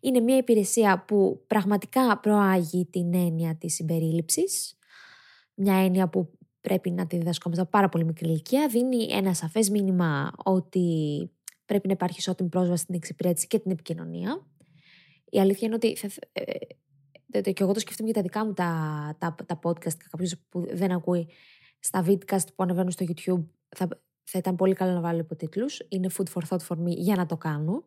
Είναι 0.00 0.20
μια 0.20 0.36
υπηρεσία 0.36 1.04
που 1.06 1.44
πραγματικά 1.46 2.18
προάγει 2.18 2.88
την 2.90 3.14
έννοια 3.14 3.56
της 3.56 3.74
συμπερίληψης, 3.74 4.78
μια 5.54 5.74
έννοια 5.74 6.08
που 6.08 6.35
πρέπει 6.66 6.90
να 6.90 7.06
τη 7.06 7.16
διδασκόμαστε 7.16 7.62
από 7.62 7.70
πάρα 7.70 7.88
πολύ 7.88 8.04
μικρή 8.04 8.28
ηλικία. 8.28 8.68
Δίνει 8.68 9.06
ένα 9.10 9.34
σαφές 9.34 9.70
μήνυμα 9.70 10.32
ότι 10.44 10.86
πρέπει 11.66 11.86
να 11.86 11.92
υπάρχει 11.92 12.18
ισότιμη 12.18 12.48
πρόσβαση 12.48 12.82
στην 12.82 12.94
εξυπηρέτηση 12.94 13.46
και 13.46 13.58
την 13.58 13.70
επικοινωνία. 13.70 14.46
Η 15.30 15.40
αλήθεια 15.40 15.66
είναι 15.66 15.74
ότι. 15.74 15.96
Θα, 15.96 16.08
ε, 16.32 17.52
και 17.52 17.62
εγώ 17.62 17.72
το 17.72 17.80
σκεφτόμαι 17.80 18.10
για 18.10 18.22
τα 18.22 18.28
δικά 18.28 18.44
μου 18.46 18.52
τα, 18.52 18.70
τα, 19.18 19.34
τα 19.46 19.58
podcast 19.62 19.94
και 19.94 20.06
κάποιος 20.10 20.36
που 20.48 20.66
δεν 20.72 20.92
ακούει 20.92 21.28
στα 21.78 22.04
vidcast 22.06 22.46
που 22.54 22.62
ανεβαίνουν 22.62 22.90
στο 22.90 23.04
YouTube. 23.08 23.44
Θα, 23.76 23.88
θα 24.24 24.38
ήταν 24.38 24.56
πολύ 24.56 24.74
καλό 24.74 24.92
να 24.92 25.00
βάλω 25.00 25.18
υποτίτλους. 25.18 25.80
Είναι 25.88 26.08
food 26.16 26.26
for 26.34 26.42
thought 26.48 26.66
for 26.68 26.76
me 26.76 26.96
για 26.96 27.16
να 27.16 27.26
το 27.26 27.36
κάνω. 27.36 27.84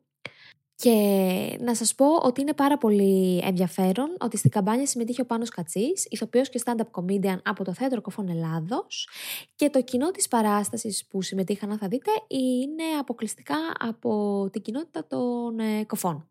Και 0.82 1.58
να 1.60 1.76
σας 1.76 1.96
πω 1.96 2.06
ότι 2.22 2.42
είναι 2.42 2.54
πάρα 2.54 2.78
πολύ 2.78 3.42
ενδιαφέρον 3.44 4.15
ότι 4.20 4.38
στην 4.38 4.50
καμπάνια 4.50 4.86
συμμετείχε 4.86 5.22
ο 5.22 5.26
Πάνος 5.26 5.50
Κατσής, 5.50 6.06
ηθοποιός 6.10 6.50
και 6.50 6.62
stand-up 6.65 7.02
comedian 7.02 7.39
από 7.44 7.63
το 7.63 7.74
Θέατρο 7.74 8.02
Κοφών 8.02 8.30
Ελλάδος 8.30 9.10
και 9.56 9.70
το 9.70 9.82
κοινό 9.82 10.12
της 10.12 10.28
παράστασης 10.28 11.06
που 11.06 11.22
συμμετείχαν, 11.22 11.78
θα 11.78 11.88
δείτε, 11.88 12.12
είναι 12.28 12.84
αποκλειστικά 13.00 13.56
από 13.80 14.50
την 14.52 14.62
κοινότητα 14.62 15.08
των 15.08 15.60
ε, 15.60 15.84
κοφών. 15.84 16.28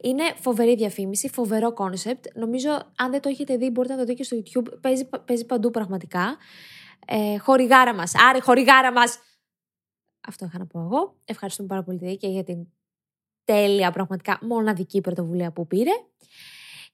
Είναι 0.00 0.22
φοβερή 0.40 0.74
διαφήμιση, 0.74 1.28
φοβερό 1.28 1.72
concept. 1.72 2.26
Νομίζω, 2.34 2.70
αν 2.96 3.10
δεν 3.10 3.20
το 3.20 3.28
έχετε 3.28 3.56
δει, 3.56 3.70
μπορείτε 3.70 3.94
να 3.94 3.98
το 4.00 4.06
δείτε 4.06 4.22
και 4.22 4.24
στο 4.24 4.36
YouTube. 4.36 4.80
Παίζει, 4.80 5.08
παίζει 5.24 5.46
παντού 5.46 5.70
πραγματικά. 5.70 6.36
Ε, 7.06 7.38
χορηγάρα 7.38 7.94
μας. 7.94 8.12
Άρη, 8.28 8.40
χορηγάρα 8.40 8.92
μας. 8.92 9.18
Αυτό 10.28 10.44
είχα 10.44 10.58
να 10.58 10.66
πω 10.66 10.80
εγώ. 10.80 11.16
Ευχαριστούμε 11.24 11.68
πάρα 11.68 11.82
πολύ 11.82 12.16
και 12.16 12.28
για 12.28 12.44
την 12.44 12.66
τέλεια, 13.44 13.90
πραγματικά 13.90 14.38
μοναδική 14.42 15.00
πρωτοβουλία 15.00 15.52
που 15.52 15.66
πήρε. 15.66 15.90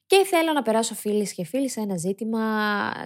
Και 0.09 0.25
θέλω 0.25 0.53
να 0.53 0.63
περάσω 0.63 0.95
φίλες 0.95 1.33
και 1.35 1.45
φίλοι 1.45 1.69
σε 1.69 1.81
ένα 1.81 1.97
ζήτημα 1.97 2.41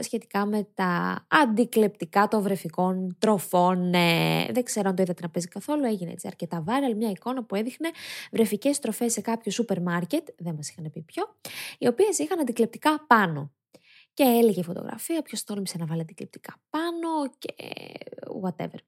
σχετικά 0.01 0.47
με 0.47 0.69
τα 0.75 1.25
αντικλεπτικά 1.29 2.29
των 2.29 2.43
βρεφικών 2.43 3.17
τροφών. 3.19 3.95
Ε, 3.95 4.47
δεν 4.53 4.65
ξέρω 4.65 4.89
αν 4.89 4.95
το 4.95 5.03
είδατε 5.03 5.23
να 5.23 5.29
παίζει 5.29 5.49
καθόλου, 5.49 5.85
έγινε 5.85 6.11
έτσι 6.11 6.27
αρκετά 6.27 6.65
viral 6.67 6.97
μια 6.97 7.11
εικόνα 7.11 7.45
που 7.45 7.55
έδειχνε 7.55 7.91
βρεφικές 8.33 8.79
τροφές 8.79 9.13
σε 9.13 9.21
κάποιο 9.21 9.53
σούπερ 9.53 9.83
μάρκετ, 9.83 10.29
δεν 10.39 10.55
μας 10.55 10.71
είχαν 10.71 10.91
πει 10.91 11.03
ποιο, 11.03 11.37
οι 11.79 11.87
οποίες 11.87 12.19
είχαν 12.19 12.41
αντικλεπτικά 12.41 13.05
πάνω. 13.07 13.53
Και 14.15 14.23
έλεγε 14.23 14.61
η 14.61 14.65
φωτογραφία, 14.65 15.23
ποιος 15.23 15.45
τόλμησε 15.45 15.79
να 15.79 15.87
βάλει 15.87 16.01
αντικλεπτικά 16.01 16.63
πάνω 16.71 17.29
και 17.39 17.55
whatever. 18.43 18.79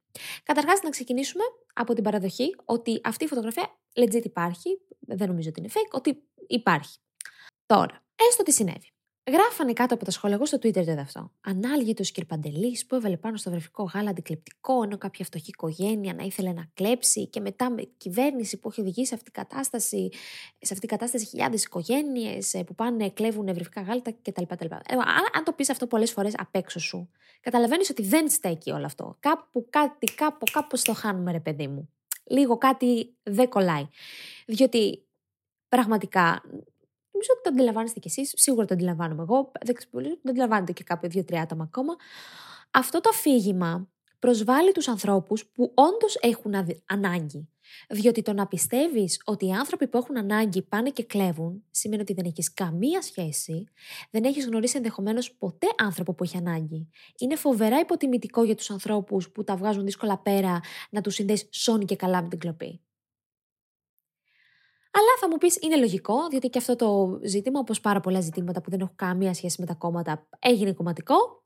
Καταρχάς 0.43 0.83
να 0.83 0.91
ξεκινήσουμε 0.91 1.45
από 1.75 1.95
την 1.95 2.05
παραδοχή 2.05 2.57
ότι 2.65 3.01
αυτή 3.05 3.25
η 3.25 3.29
φωτογραφία 3.29 3.79
legit 3.95 4.25
υπάρχει, 4.25 4.81
δεν 5.01 5.29
νομίζω 5.29 5.49
ότι 5.49 5.61
είναι 5.61 5.71
fake, 5.73 5.91
ότι 5.93 6.23
υπάρχει. 6.47 6.99
Τώρα, 7.67 8.05
έστω 8.29 8.43
τι 8.43 8.53
συνέβη. 8.53 8.94
Γράφανε 9.33 9.73
κάτω 9.73 9.95
από 9.95 10.05
τα 10.05 10.11
σχόλια, 10.11 10.37
εγώ 10.37 10.47
στο 10.47 10.57
Twitter 10.57 10.85
δεν 10.85 10.99
αυτό. 10.99 11.31
Ανάλγητο 11.41 12.03
Κυρπαντελή 12.03 12.79
που 12.89 12.95
έβαλε 12.95 13.17
πάνω 13.17 13.37
στο 13.37 13.51
βρεφικό 13.51 13.91
γάλα 13.95 14.11
αντικλεπτικό, 14.11 14.83
ενώ 14.83 14.99
κάποια 14.99 15.25
φτωχή 15.25 15.49
οικογένεια 15.49 16.15
να 16.15 16.23
ήθελε 16.23 16.53
να 16.53 16.71
κλέψει 16.75 17.27
και 17.27 17.41
μετά 17.41 17.71
με 17.71 17.83
κυβέρνηση 17.97 18.57
που 18.57 18.69
έχει 18.69 18.81
οδηγήσει 18.81 19.07
σε 19.07 19.15
αυτή 19.15 19.31
την 19.31 19.43
κατάσταση, 19.43 20.09
σε 20.59 20.73
αυτή 20.73 20.79
την 20.79 20.89
κατάσταση 20.89 21.25
χιλιάδες 21.25 21.65
οικογένειες 21.65 22.63
που 22.67 22.75
πάνε, 22.75 23.11
κλέβουν 23.11 23.55
βρεφικά 23.55 23.81
γάλα 23.81 24.03
κτλ. 24.23 24.43
Ε, 24.43 24.95
αν, 24.95 25.25
αν 25.33 25.45
το 25.45 25.53
πεις 25.53 25.71
αυτό 25.71 25.87
πολλές 25.87 26.13
φορές 26.13 26.33
απ' 26.37 26.55
έξω 26.55 26.79
σου, 26.79 27.11
καταλαβαίνεις 27.41 27.91
ότι 27.91 28.03
δεν 28.03 28.31
στέκει 28.31 28.71
όλο 28.71 28.85
αυτό. 28.85 29.17
Κάπου 29.21 29.67
κάτι, 29.71 30.07
κάπου, 30.15 30.45
κάπου 30.53 30.77
το 30.83 30.95
χάνουμε, 30.95 31.33
ρε 31.33 31.41
παιδί 31.41 31.67
μου. 31.67 31.89
Λίγο 32.25 32.59
κάτι 32.59 33.15
δεν 33.23 33.49
κολλάει. 33.49 33.89
Διότι 34.47 35.05
πραγματικά 35.69 36.43
Νομίζω 37.15 37.31
ότι 37.33 37.43
το 37.43 37.51
αντιλαμβάνεστε 37.51 37.99
κι 38.01 38.09
εσείς, 38.09 38.33
σίγουρα 38.37 38.67
το 38.67 38.75
αντιλαμβάνομαι 38.75 39.23
εγώ, 39.23 39.53
δεν 39.65 39.75
ξέρω, 39.75 40.03
το 40.03 40.31
αντιλαμβάνετε 40.31 40.73
και 40.73 40.85
κάποιο 40.85 41.09
δύο-τρία 41.09 41.43
άτομα 41.43 41.65
ακόμα. 41.65 41.97
Αυτό 42.71 43.01
το 43.01 43.11
αφήγημα 43.13 43.89
προσβάλλει 44.19 44.73
τους 44.73 44.89
ανθρώπους 44.89 45.47
που 45.47 45.73
όντως 45.75 46.17
έχουν 46.21 46.55
ανάγκη. 46.87 47.49
Διότι 47.89 48.23
το 48.23 48.33
να 48.33 48.47
πιστεύεις 48.47 49.21
ότι 49.25 49.47
οι 49.47 49.53
άνθρωποι 49.53 49.87
που 49.87 49.97
έχουν 49.97 50.17
ανάγκη 50.17 50.63
πάνε 50.63 50.91
και 50.91 51.05
κλέβουν, 51.05 51.65
σημαίνει 51.71 52.03
ότι 52.03 52.13
δεν 52.13 52.25
έχεις 52.25 52.55
καμία 52.55 53.03
σχέση, 53.03 53.69
δεν 54.11 54.25
έχεις 54.25 54.47
γνωρίσει 54.47 54.77
ενδεχομένως 54.77 55.33
ποτέ 55.33 55.67
άνθρωπο 55.79 56.15
που 56.15 56.25
έχει 56.25 56.37
ανάγκη. 56.37 56.89
Είναι 57.19 57.37
φοβερά 57.37 57.79
υποτιμητικό 57.79 58.45
για 58.45 58.55
τους 58.55 58.71
ανθρώπους 58.71 59.31
που 59.31 59.45
τα 59.45 59.57
βγάζουν 59.57 59.85
δύσκολα 59.85 60.19
πέρα 60.19 60.61
να 60.91 61.01
τους 61.01 61.15
συνδέσει 61.15 61.49
σώνει 61.51 61.85
και 61.85 61.97
καλά 61.97 62.23
με 62.23 62.29
την 62.29 62.39
κλοπή. 62.39 62.81
Αλλά 64.97 65.13
θα 65.21 65.29
μου 65.29 65.37
πεις 65.37 65.59
είναι 65.61 65.77
λογικό, 65.77 66.29
διότι 66.29 66.49
και 66.49 66.59
αυτό 66.59 66.77
το 66.77 67.19
ζήτημα, 67.23 67.59
όπως 67.59 67.81
πάρα 67.81 68.01
πολλά 68.01 68.21
ζητήματα 68.21 68.61
που 68.61 68.71
δεν 68.71 68.81
έχουν 68.81 68.95
καμία 68.97 69.35
σχέση 69.35 69.61
με 69.61 69.67
τα 69.67 69.75
κόμματα, 69.75 70.27
έγινε 70.39 70.73
κομματικό. 70.73 71.43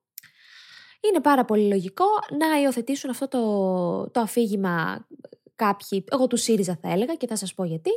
Είναι 1.08 1.20
πάρα 1.20 1.44
πολύ 1.44 1.68
λογικό 1.68 2.04
να 2.38 2.60
υιοθετήσουν 2.60 3.10
αυτό 3.10 3.28
το, 3.28 4.10
το 4.10 4.20
αφήγημα 4.20 5.06
κάποιοι, 5.54 6.04
εγώ 6.10 6.26
του 6.26 6.36
ΣΥΡΙΖΑ 6.36 6.78
θα 6.82 6.90
έλεγα 6.92 7.14
και 7.14 7.26
θα 7.26 7.36
σας 7.36 7.54
πω 7.54 7.64
γιατί. 7.64 7.90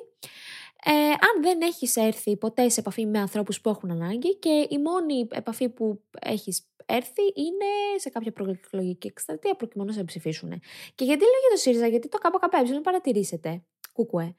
Ε, 0.86 0.92
αν 1.10 1.42
δεν 1.42 1.62
έχεις 1.62 1.96
έρθει 1.96 2.38
ποτέ 2.38 2.70
σε 2.70 2.80
επαφή 2.80 3.06
με 3.06 3.20
ανθρώπους 3.20 3.62
που 3.62 3.70
έχουν 3.70 3.92
ανάγκη 3.92 4.38
και 4.38 4.68
η 4.70 4.78
μόνη 4.78 5.28
επαφή 5.32 5.70
που 5.70 6.02
έχεις 6.22 6.68
έρθει 6.86 7.22
είναι 7.22 8.00
σε 8.00 8.10
κάποια 8.10 8.32
προεκλογική 8.32 9.08
εκστρατεία 9.08 9.56
προκειμένου 9.56 9.90
να 9.90 9.96
σε 9.96 10.04
ψηφίσουν. 10.04 10.50
Και 10.96 11.06
γιατί 11.06 11.22
λέω 11.22 11.40
για 11.40 11.50
το 11.50 11.58
ΣΥΡΙΖΑ, 11.58 11.88
γιατί 11.88 12.10
το 12.10 12.18
ΚΚΕ 12.18 12.80
παρατηρήσετε, 12.84 13.64
κουκουέ, 13.94 14.36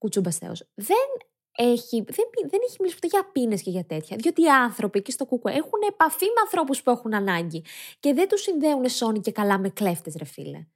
κουτσούμπα 0.00 0.30
Θεό, 0.30 0.52
δεν 0.74 1.08
έχει, 1.52 1.96
δεν, 1.96 2.26
δεν 2.50 2.60
έχει 2.66 2.76
μιλήσει 2.78 2.98
ποτέ 3.00 3.06
για 3.06 3.30
πίνε 3.32 3.56
και 3.56 3.70
για 3.70 3.84
τέτοια. 3.84 4.16
Διότι 4.16 4.42
οι 4.42 4.48
άνθρωποι 4.48 4.98
εκεί 4.98 5.12
στο 5.12 5.26
Κούκο 5.26 5.48
έχουν 5.48 5.80
επαφή 5.88 6.24
με 6.24 6.40
ανθρώπους 6.42 6.82
που 6.82 6.90
έχουν 6.90 7.14
ανάγκη 7.14 7.64
και 8.00 8.14
δεν 8.14 8.28
τους 8.28 8.42
συνδέουν 8.42 8.88
σώνει 8.88 9.20
και 9.20 9.32
καλά 9.32 9.58
με 9.58 9.68
κλέφτες, 9.68 10.14
ρε 10.18 10.24
φίλε. 10.24 10.66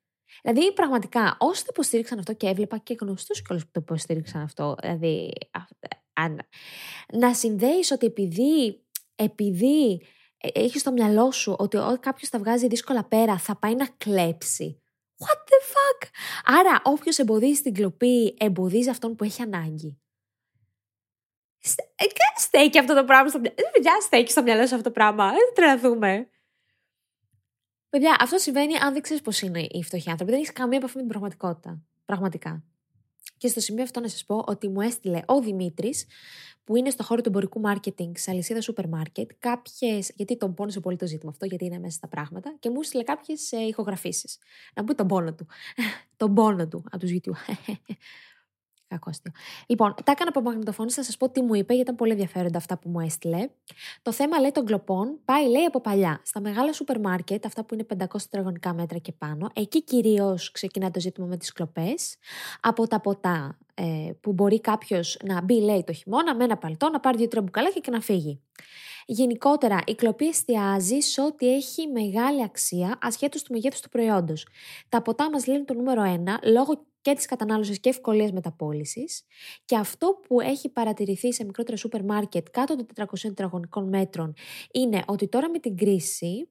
Δηλαδή, 0.42 0.72
πραγματικά, 0.72 1.36
όσοι 1.40 1.60
το 1.60 1.68
υποστήριξαν 1.70 2.18
αυτό 2.18 2.32
και 2.34 2.46
έβλεπα 2.46 2.78
και 2.78 2.96
γνωστούς 3.00 3.42
κιόλα 3.42 3.62
που 3.62 3.70
το 3.72 3.80
υποστήριξαν 3.82 4.42
αυτό, 4.42 4.74
δηλαδή, 4.80 5.32
αν, 6.12 6.38
να 7.12 7.34
συνδέεις 7.34 7.90
ότι 7.90 8.06
επειδή, 8.06 8.84
επειδή 9.14 10.02
ε, 10.36 10.48
έχεις 10.52 10.80
στο 10.80 10.92
μυαλό 10.92 11.30
σου 11.30 11.54
ότι 11.58 11.78
κάποιος 12.00 12.30
τα 12.30 12.38
βγάζει 12.38 12.66
δύσκολα 12.66 13.04
πέρα, 13.04 13.38
θα 13.38 13.56
πάει 13.56 13.74
να 13.74 13.86
κλέψει. 13.86 14.83
What 15.18 15.38
the 15.38 15.60
fuck! 15.72 16.08
Άρα, 16.44 16.80
όποιος 16.84 17.18
εμποδίζει 17.18 17.62
την 17.62 17.74
κλοπή, 17.74 18.36
εμποδίζει 18.38 18.90
αυτόν 18.90 19.16
που 19.16 19.24
έχει 19.24 19.42
ανάγκη. 19.42 19.98
Ε, 21.94 22.04
στέκει 22.36 22.78
αυτό 22.78 22.94
το 22.94 23.04
πράγμα 23.04 23.28
στο 23.28 23.38
μυαλό. 23.38 23.56
Δεν 23.56 23.70
παιδιά, 23.72 24.00
στέκει 24.00 24.30
στο 24.30 24.42
μυαλό 24.42 24.66
σου 24.66 24.74
αυτό 24.74 24.88
το 24.88 24.94
πράγμα. 24.94 25.30
Δεν 25.30 25.54
τρελαθούμε. 25.54 26.28
Παιδιά, 27.88 28.16
αυτό 28.20 28.38
συμβαίνει 28.38 28.76
αν 28.76 28.92
δεν 28.92 29.02
ξέρεις 29.02 29.22
πώς 29.22 29.40
είναι 29.40 29.60
οι 29.70 29.82
φτωχοί 29.82 30.10
άνθρωποι. 30.10 30.32
Δεν 30.32 30.40
έχεις 30.40 30.52
καμία 30.52 30.78
επαφή 30.78 30.94
με 30.94 31.00
την 31.00 31.10
πραγματικότητα. 31.10 31.82
Πραγματικά. 32.04 32.64
Και 33.36 33.48
στο 33.48 33.60
σημείο 33.60 33.82
αυτό 33.82 34.00
να 34.00 34.08
σας 34.08 34.24
πω 34.24 34.44
ότι 34.46 34.68
μου 34.68 34.80
έστειλε 34.80 35.20
ο 35.26 35.40
Δημήτρης, 35.40 36.06
που 36.64 36.76
είναι 36.76 36.90
στο 36.90 37.02
χώρο 37.02 37.20
του 37.20 37.28
εμπορικού 37.28 37.60
μάρκετινγκ 37.60 38.14
σε 38.16 38.30
αλυσίδα 38.30 38.60
σούπερ 38.60 38.88
μάρκετ, 38.88 39.30
κάποιες. 39.38 40.12
Γιατί 40.14 40.36
τον 40.36 40.54
πόνισε 40.54 40.80
πολύ 40.80 40.96
το 40.96 41.06
ζήτημα 41.06 41.30
αυτό, 41.30 41.46
γιατί 41.46 41.64
είναι 41.64 41.78
μέσα 41.78 41.96
στα 41.96 42.08
πράγματα, 42.08 42.56
και 42.60 42.70
μου 42.70 42.80
έστειλε 42.80 43.02
κάποιες 43.02 43.52
ηχογραφήσεις. 43.52 44.38
Να 44.74 44.84
πει 44.84 44.94
τον 44.94 45.06
πόνο 45.06 45.34
του. 45.34 45.46
τον 46.16 46.34
πόνο 46.34 46.68
του 46.68 46.84
από 46.90 46.98
τους 46.98 47.10
YouTube. 47.12 47.54
Κακό 48.94 49.10
Λοιπόν, 49.66 49.94
τα 50.04 50.12
έκανα 50.12 50.30
από 50.30 50.40
μαγνητοφώνη, 50.40 50.90
θα 50.90 51.02
σας 51.02 51.16
πω 51.16 51.28
τι 51.30 51.42
μου 51.42 51.54
είπε, 51.54 51.74
γιατί 51.74 51.80
ήταν 51.80 51.94
πολύ 51.94 52.10
ενδιαφέροντα 52.10 52.58
αυτά 52.58 52.78
που 52.78 52.88
μου 52.88 53.00
έστειλε. 53.00 53.48
Το 54.02 54.12
θέμα 54.12 54.38
λέει 54.38 54.50
των 54.50 54.64
κλοπών 54.64 55.18
πάει, 55.24 55.48
λέει, 55.48 55.64
από 55.64 55.80
παλιά. 55.80 56.20
Στα 56.24 56.40
μεγάλα 56.40 56.72
σούπερ 56.72 57.00
μάρκετ, 57.00 57.46
αυτά 57.46 57.64
που 57.64 57.74
είναι 57.74 57.86
500 57.98 58.06
τετραγωνικά 58.22 58.74
μέτρα 58.74 58.98
και 58.98 59.12
πάνω, 59.12 59.50
εκεί 59.54 59.82
κυρίως 59.82 60.50
ξεκινά 60.50 60.90
το 60.90 61.00
ζήτημα 61.00 61.26
με 61.26 61.36
τις 61.36 61.52
κλοπές. 61.52 62.16
Από 62.60 62.86
τα 62.86 63.00
ποτά 63.00 63.58
ε, 63.74 64.10
που 64.20 64.32
μπορεί 64.32 64.60
κάποιος 64.60 65.18
να 65.24 65.42
μπει, 65.42 65.60
λέει, 65.60 65.84
το 65.84 65.92
χειμώνα 65.92 66.34
με 66.34 66.44
ένα 66.44 66.56
παλτό, 66.56 66.90
να 66.90 67.00
πάρει 67.00 67.16
δύο-τρία 67.16 67.42
μπουκαλάκια 67.42 67.80
και 67.80 67.90
να 67.90 68.00
φύγει. 68.00 68.40
Γενικότερα, 69.06 69.80
η 69.86 69.94
κλοπή 69.94 70.26
εστιάζει 70.26 71.00
σε 71.00 71.22
ό,τι 71.22 71.54
έχει 71.54 71.86
μεγάλη 71.86 72.42
αξία 72.42 72.98
ασχέτως 73.02 73.42
του 73.42 73.52
μεγέθους 73.52 73.80
του 73.80 73.88
προϊόντος. 73.88 74.46
Τα 74.88 75.02
ποτά 75.02 75.30
μας 75.30 75.46
λένε 75.46 75.64
το 75.64 75.74
νούμερο 75.74 76.02
1 76.02 76.50
λόγω 76.52 76.86
και 77.04 77.14
της 77.14 77.26
κατανάλωσης 77.26 77.80
και 77.80 77.88
ευκολίας 77.88 78.32
μεταπόλησης. 78.32 79.24
Και 79.64 79.76
αυτό 79.76 80.20
που 80.26 80.40
έχει 80.40 80.68
παρατηρηθεί 80.68 81.32
σε 81.32 81.44
μικρότερα 81.44 81.76
σούπερ 81.76 82.04
μάρκετ 82.04 82.46
κάτω 82.50 82.76
των 82.76 82.86
400 82.94 83.06
τετραγωνικών 83.20 83.88
μέτρων 83.88 84.34
είναι 84.72 85.02
ότι 85.06 85.28
τώρα 85.28 85.50
με 85.50 85.58
την 85.58 85.76
κρίση 85.76 86.48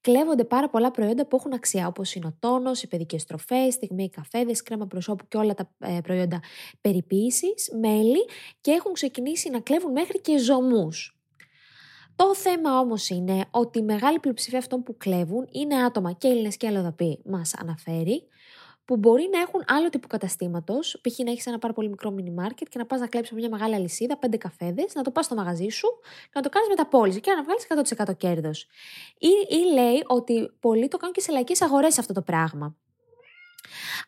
κλέβονται 0.00 0.44
πάρα 0.44 0.68
πολλά 0.68 0.90
προϊόντα 0.90 1.26
που 1.26 1.36
έχουν 1.36 1.52
αξία, 1.52 1.86
όπως 1.86 2.14
είναι 2.14 2.26
ο 2.26 2.36
τόνος, 2.38 2.82
οι 2.82 2.86
παιδικές 2.86 3.24
τροφές, 3.24 3.74
στιγμοί 3.74 4.10
καφέδες, 4.10 4.62
κρέμα 4.62 4.86
προσώπου 4.86 5.28
και 5.28 5.36
όλα 5.36 5.54
τα 5.54 5.74
ε, 5.78 5.98
προϊόντα 6.02 6.40
περιποίησης, 6.80 7.70
μέλι 7.80 8.24
και 8.60 8.70
έχουν 8.70 8.92
ξεκινήσει 8.92 9.50
να 9.50 9.60
κλέβουν 9.60 9.92
μέχρι 9.92 10.20
και 10.20 10.38
ζωμούς. 10.38 11.16
Το 12.16 12.34
θέμα 12.34 12.78
όμως 12.78 13.08
είναι 13.08 13.44
ότι 13.50 13.78
η 13.78 13.82
μεγάλη 13.82 14.18
πλειοψηφία 14.18 14.58
αυτών 14.58 14.82
που 14.82 14.96
κλέβουν 14.96 15.48
είναι 15.50 15.74
άτομα 15.74 16.12
και 16.12 16.28
Έλληνες 16.28 16.56
και 16.56 16.66
αλλοδαποί, 16.66 17.18
μας 17.24 17.54
αναφέρει, 17.54 18.26
που 18.92 18.98
μπορεί 18.98 19.28
να 19.32 19.40
έχουν 19.40 19.62
άλλο 19.66 19.88
τύπου 19.88 20.06
καταστήματος, 20.06 21.00
π.χ. 21.02 21.18
να 21.18 21.30
έχεις 21.30 21.46
ένα 21.46 21.58
πάρα 21.58 21.72
πολύ 21.72 21.88
μικρό 21.88 22.14
mini 22.16 22.44
market 22.44 22.66
και 22.68 22.78
να 22.78 22.86
πας 22.86 23.00
να 23.00 23.06
κλέψεις 23.06 23.36
μια 23.36 23.48
μεγάλη 23.48 23.74
αλυσίδα, 23.74 24.16
πέντε 24.16 24.36
καφέδες, 24.36 24.94
να 24.94 25.02
το 25.02 25.10
πας 25.10 25.24
στο 25.24 25.34
μαγαζί 25.34 25.68
σου 25.68 25.88
και 26.02 26.30
να 26.34 26.40
το 26.40 26.48
κάνεις 26.48 26.68
μεταπόληση 26.68 27.20
και 27.20 27.30
να 27.32 27.42
βγάλεις 27.42 27.94
100% 28.08 28.16
κέρδος. 28.16 28.66
Ή, 29.18 29.28
ή 29.48 29.72
λέει 29.72 30.02
ότι 30.06 30.50
πολλοί 30.60 30.88
το 30.88 30.96
κάνουν 30.96 31.14
και 31.14 31.20
σε 31.20 31.32
λαϊκές 31.32 31.62
αγορές 31.62 31.98
αυτό 31.98 32.12
το 32.12 32.22
πράγμα. 32.22 32.76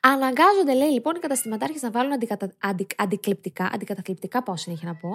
Αναγκάζονται, 0.01 0.75
λέει 0.75 0.91
λοιπόν, 0.91 1.15
οι 1.17 1.19
καταστηματάρχες 1.19 1.83
να 1.83 1.91
βάλουν 1.91 2.13
αντικατα... 2.13 2.53
αντι... 2.61 2.87
αντικλεπτικά, 2.97 3.71
αντικαταθλιπτικά, 3.75 4.43
πάω 4.43 4.57
συνέχεια 4.57 4.89
να 4.89 4.97
πω, 4.97 5.11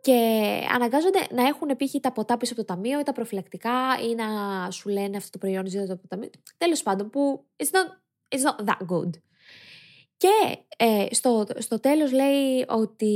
και 0.00 0.40
αναγκάζονται 0.74 1.26
να 1.30 1.46
έχουν 1.46 1.68
π.χ. 1.68 2.00
τα 2.00 2.12
ποτά 2.12 2.36
πίσω 2.36 2.52
από 2.52 2.64
το 2.64 2.74
ταμείο 2.74 3.00
ή 3.00 3.02
τα 3.02 3.12
προφυλακτικά 3.12 3.72
ή 4.10 4.14
να 4.14 4.70
σου 4.70 4.88
λένε 4.88 5.16
αυτό 5.16 5.30
το 5.30 5.38
προϊόν 5.38 5.66
ζήτω 5.66 5.92
από 5.92 6.02
το 6.02 6.08
ταμείο. 6.08 6.30
Τέλος 6.58 6.82
πάντων, 6.82 7.10
που 7.10 7.44
it's 7.56 7.70
not, 7.70 8.07
it's 8.28 8.42
not 8.42 8.64
that 8.64 8.86
good. 8.86 9.10
Και 10.16 10.58
ε, 10.76 11.06
στο, 11.10 11.46
στο 11.58 11.80
τέλος 11.80 12.12
λέει 12.12 12.64
ότι 12.68 13.14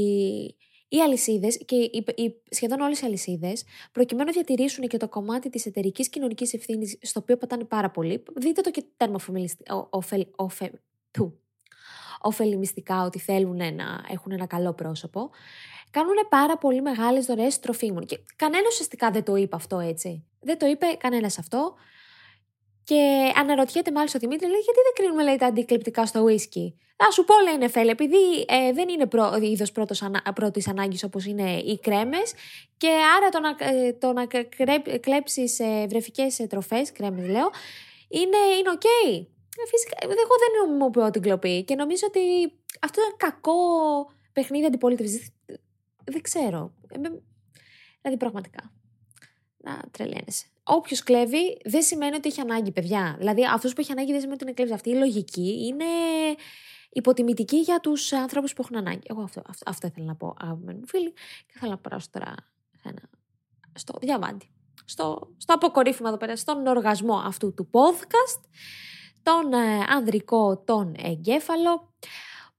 οι 0.89 1.01
αλυσίδες 1.01 1.63
και 1.65 1.77
οι, 1.77 2.05
οι, 2.17 2.35
σχεδόν 2.49 2.81
όλες 2.81 3.01
οι 3.01 3.05
αλυσίδες, 3.05 3.65
προκειμένου 3.93 4.27
να 4.27 4.33
διατηρήσουν 4.33 4.89
και 4.89 4.97
το 4.97 5.09
κομμάτι 5.09 5.51
της 5.51 5.67
εταιρικής 5.67 6.09
κοινωνικής 6.09 6.55
ευθύνης, 6.55 6.99
στο 7.03 7.21
οποίο 7.21 7.37
πατάνε 7.37 7.65
πάρα 7.65 7.91
πολύ, 7.91 8.23
δείτε 8.37 8.61
το 8.61 8.71
και 8.71 8.85
τέρμα 8.97 9.19
ωφελημιστικά 12.23 13.05
ότι 13.05 13.19
θέλουν 13.19 13.57
να 13.57 14.05
έχουν 14.11 14.33
ένα 14.33 14.47
καλό 14.47 14.73
πρόσωπο, 14.73 15.31
κάνουν 15.91 16.15
πάρα 16.29 16.59
πολύ 16.59 16.83
μεγάλες 16.83 17.27
δωρεές 17.27 17.59
τροφίμων. 17.59 18.07
Και 18.07 18.19
κανένας 18.37 18.73
ουσιαστικά 18.73 19.11
δεν 19.11 19.23
το 19.23 19.37
είπε 19.37 19.57
αυτό 19.57 19.79
έτσι. 19.79 20.25
Δεν 20.41 20.59
το 20.59 20.67
είπε 20.67 20.87
κανένας 20.99 21.39
αυτό. 21.39 21.75
Και 22.85 23.33
αναρωτιέται 23.37 23.93
μάλιστα 23.93 24.19
ο 24.19 24.21
Δημήτρη, 24.21 24.47
λέει, 24.49 24.61
γιατί 24.61 24.81
δεν 24.83 24.93
κρίνουμε 24.95 25.23
λέει, 25.23 25.37
τα 25.37 25.47
αντικλεπτικά 25.47 26.07
στο 26.07 26.21
ουίσκι. 26.21 26.77
Θα 26.97 27.11
σου 27.11 27.25
πω, 27.25 27.35
λέει 27.45 27.57
Νεφέλ, 27.57 27.89
επειδή 27.89 28.45
ε, 28.49 28.73
δεν 28.73 28.89
είναι 28.89 29.07
προ, 29.07 29.37
είδος 29.41 29.73
πρώτης 30.35 30.69
ανάγκης 30.69 31.03
όπως 31.03 31.27
είναι 31.27 31.59
οι 31.59 31.79
κρέμες, 31.79 32.33
και 32.77 32.89
άρα 33.17 33.29
το 33.29 33.41
να, 33.41 33.57
ε, 33.59 33.93
το 33.93 34.13
να 34.13 34.27
κλέψεις 35.01 35.59
ε, 35.59 35.87
βρεφικές 35.89 36.39
ε, 36.39 36.47
τροφές, 36.47 36.93
κρέμες 36.93 37.27
λέω, 37.27 37.51
είναι, 38.09 38.37
είναι 38.59 38.71
οκ. 38.71 38.85
Ε, 39.57 39.67
φυσικά, 39.71 39.97
εγώ 40.01 40.15
δεν 40.15 40.67
νομιμοποιώ 40.67 41.11
την 41.11 41.23
κλοπή 41.23 41.65
και 41.65 41.75
νομίζω 41.75 42.07
ότι 42.07 42.21
αυτό 42.81 43.01
είναι 43.01 43.15
κακό 43.17 43.53
παιχνίδι 44.33 44.65
αντιπολίτευσης. 44.65 45.31
Δεν 46.05 46.21
ξέρω. 46.21 46.73
Δηλαδή, 48.01 48.17
πραγματικά. 48.19 48.73
Να 49.57 49.81
τρελαίνεσαι. 49.91 50.47
Όποιος 50.65 51.03
κλέβει 51.03 51.61
δεν 51.65 51.83
σημαίνει 51.83 52.15
ότι 52.15 52.29
έχει 52.29 52.41
ανάγκη, 52.41 52.73
παιδιά. 52.73 53.15
Δηλαδή, 53.19 53.45
αυτός 53.45 53.73
που 53.73 53.81
έχει 53.81 53.93
ανάγκη 53.93 54.11
δεν 54.11 54.21
σημαίνει 54.21 54.35
ότι 54.35 54.45
είναι 54.45 54.53
κλέβει. 54.53 54.73
Αυτή 54.73 54.91
η 54.91 54.95
λογική 54.95 55.67
είναι 55.67 55.85
υποτιμητική 56.91 57.57
για 57.57 57.81
τους 57.81 58.13
ανθρώπους 58.13 58.53
που 58.53 58.63
έχουν 58.63 58.77
ανάγκη. 58.77 59.03
Εγώ 59.05 59.23
αυτό, 59.23 59.43
αυτό, 59.47 59.71
αυτό 59.71 59.87
ήθελα 59.87 60.07
να 60.07 60.15
πω, 60.15 60.35
αγαπημένοι 60.39 60.79
μου 60.79 60.87
φίλοι. 60.87 61.13
Και 61.47 61.59
θέλω 61.59 61.71
να 61.71 61.79
περάσω 61.79 62.09
τώρα 62.11 62.35
σε 62.77 62.89
ένα 62.89 63.03
στο 63.75 63.95
διαμάντι. 64.01 64.51
Στο, 64.85 65.33
στο 65.37 65.55
αποκορύφημα 65.55 66.09
εδώ 66.09 66.19
πέρα, 66.19 66.37
στον 66.37 66.67
οργασμό 66.67 67.15
αυτού 67.15 67.55
του 67.55 67.71
podcast, 67.73 68.41
τον 69.23 69.53
ε, 69.53 69.85
ανδρικό, 69.89 70.59
τον 70.59 70.95
εγκέφαλο, 70.99 71.95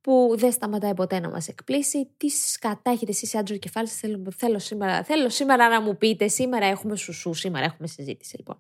που 0.03 0.33
δεν 0.37 0.51
σταματάει 0.51 0.93
ποτέ 0.93 1.19
να 1.19 1.29
μας 1.29 1.47
εκπλήσει. 1.47 2.09
Τι 2.17 2.29
σκατά 2.29 2.91
έχετε 2.91 3.11
εσείς 3.11 3.35
άντρο 3.35 3.57
κεφάλι 3.57 3.87
θέλω, 3.87 4.23
θέλω, 4.35 4.59
σήμερα, 4.59 5.03
θέλω 5.03 5.29
σήμερα 5.29 5.69
να 5.69 5.81
μου 5.81 5.97
πείτε. 5.97 6.27
Σήμερα 6.27 6.65
έχουμε 6.65 6.95
σουσού, 6.95 7.33
σήμερα 7.33 7.65
έχουμε 7.65 7.87
συζήτηση 7.87 8.37
λοιπόν. 8.37 8.57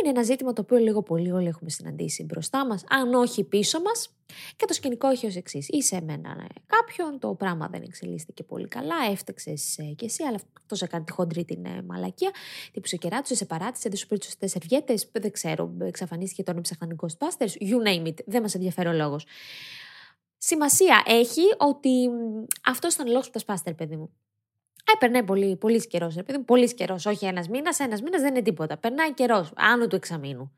Είναι 0.00 0.10
ένα 0.10 0.22
ζήτημα 0.22 0.52
το 0.52 0.60
οποίο 0.60 0.76
λίγο 0.76 1.02
πολύ 1.02 1.32
όλοι 1.32 1.46
έχουμε 1.46 1.70
συναντήσει 1.70 2.24
μπροστά 2.24 2.66
μας, 2.66 2.84
αν 2.88 3.14
όχι 3.14 3.44
πίσω 3.44 3.80
μας. 3.80 4.16
Και 4.56 4.64
το 4.64 4.72
σκηνικό 4.72 5.08
έχει 5.08 5.26
ως 5.26 5.36
εξής. 5.36 5.68
Είσαι 5.68 6.00
με 6.00 6.12
έναν 6.12 6.38
ε, 6.38 6.46
κάποιον, 6.66 7.18
το 7.18 7.34
πράγμα 7.34 7.68
δεν 7.68 7.82
εξελίσθηκε 7.82 8.42
πολύ 8.42 8.68
καλά, 8.68 8.94
έφταξε 9.10 9.52
κι 9.96 10.04
εσύ, 10.04 10.22
αλλά 10.22 10.38
αυτό 10.60 10.74
σε 10.74 10.86
κάνει 10.86 11.04
τη 11.04 11.12
χοντρή 11.12 11.44
την 11.44 11.64
ε, 11.64 11.82
μαλακία. 11.82 12.30
Τύπου 12.72 12.86
σε 12.86 12.96
κεράτησε, 12.96 13.34
σε 13.34 13.44
παράτησε, 13.44 13.88
δεν 13.88 13.98
σου 13.98 14.06
πήρε 14.06 14.20
του 14.20 14.48
σερβιέτες, 14.48 15.08
δεν 15.12 15.30
ξέρω, 15.30 15.72
εξαφανίστηκε 15.80 16.42
τον 16.42 16.60
ψαχνανικό 16.60 17.06
Ghostbusters, 17.06 17.70
you 17.70 17.88
name 17.88 18.06
it, 18.06 18.24
δεν 18.26 18.42
μας 18.42 18.54
ενδιαφέρει 18.54 18.88
ο 18.88 18.92
λόγος. 18.92 19.26
Σημασία 20.44 21.02
έχει 21.06 21.42
ότι 21.58 22.10
αυτό 22.64 22.88
ήταν 22.92 23.06
ο 23.06 23.10
λόγος 23.10 23.26
που 23.26 23.32
τα 23.32 23.38
σπάστερ, 23.38 23.74
παιδί 23.74 23.96
μου. 23.96 24.16
Ε, 24.84 24.92
περνάει 24.98 25.22
πολύ, 25.22 25.56
πολύς 25.56 25.86
καιρός, 25.86 26.16
επειδή 26.16 26.38
πολύς 26.38 26.74
καιρός. 26.74 27.06
Όχι 27.06 27.26
ένας 27.26 27.48
μήνας, 27.48 27.78
ένας 27.78 28.02
μήνας 28.02 28.20
δεν 28.20 28.34
είναι 28.34 28.42
τίποτα. 28.42 28.78
Περνάει 28.78 29.14
καιρός, 29.14 29.52
άνω 29.56 29.86
του 29.86 29.96
εξαμήνου. 29.96 30.56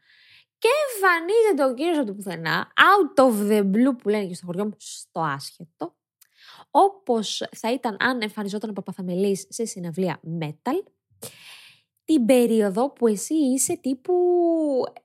Και 0.59 0.68
εμφανίζεται 0.92 1.64
ο 1.64 1.75
κύριος 1.75 1.97
από 1.99 2.07
το 2.07 2.14
πουθενά, 2.14 2.73
out 2.77 3.25
of 3.25 3.51
the 3.51 3.61
blue 3.61 3.99
που 4.03 4.09
λένε 4.09 4.27
και 4.27 4.35
στο 4.35 4.47
χωριό 4.47 4.64
μου, 4.64 4.77
στο 4.79 5.20
άσχετο. 5.20 5.97
Όπως 6.70 7.49
θα 7.57 7.73
ήταν 7.73 7.97
αν 8.01 8.23
εμφανιζόταν 8.23 8.70
ο 8.70 8.73
Παπαθαμελής 8.73 9.47
σε 9.49 9.64
συναυλία 9.64 10.20
metal. 10.40 10.83
Την 12.04 12.26
περίοδο 12.26 12.90
που 12.90 13.06
εσύ 13.06 13.34
είσαι 13.34 13.76
τύπου 13.76 14.14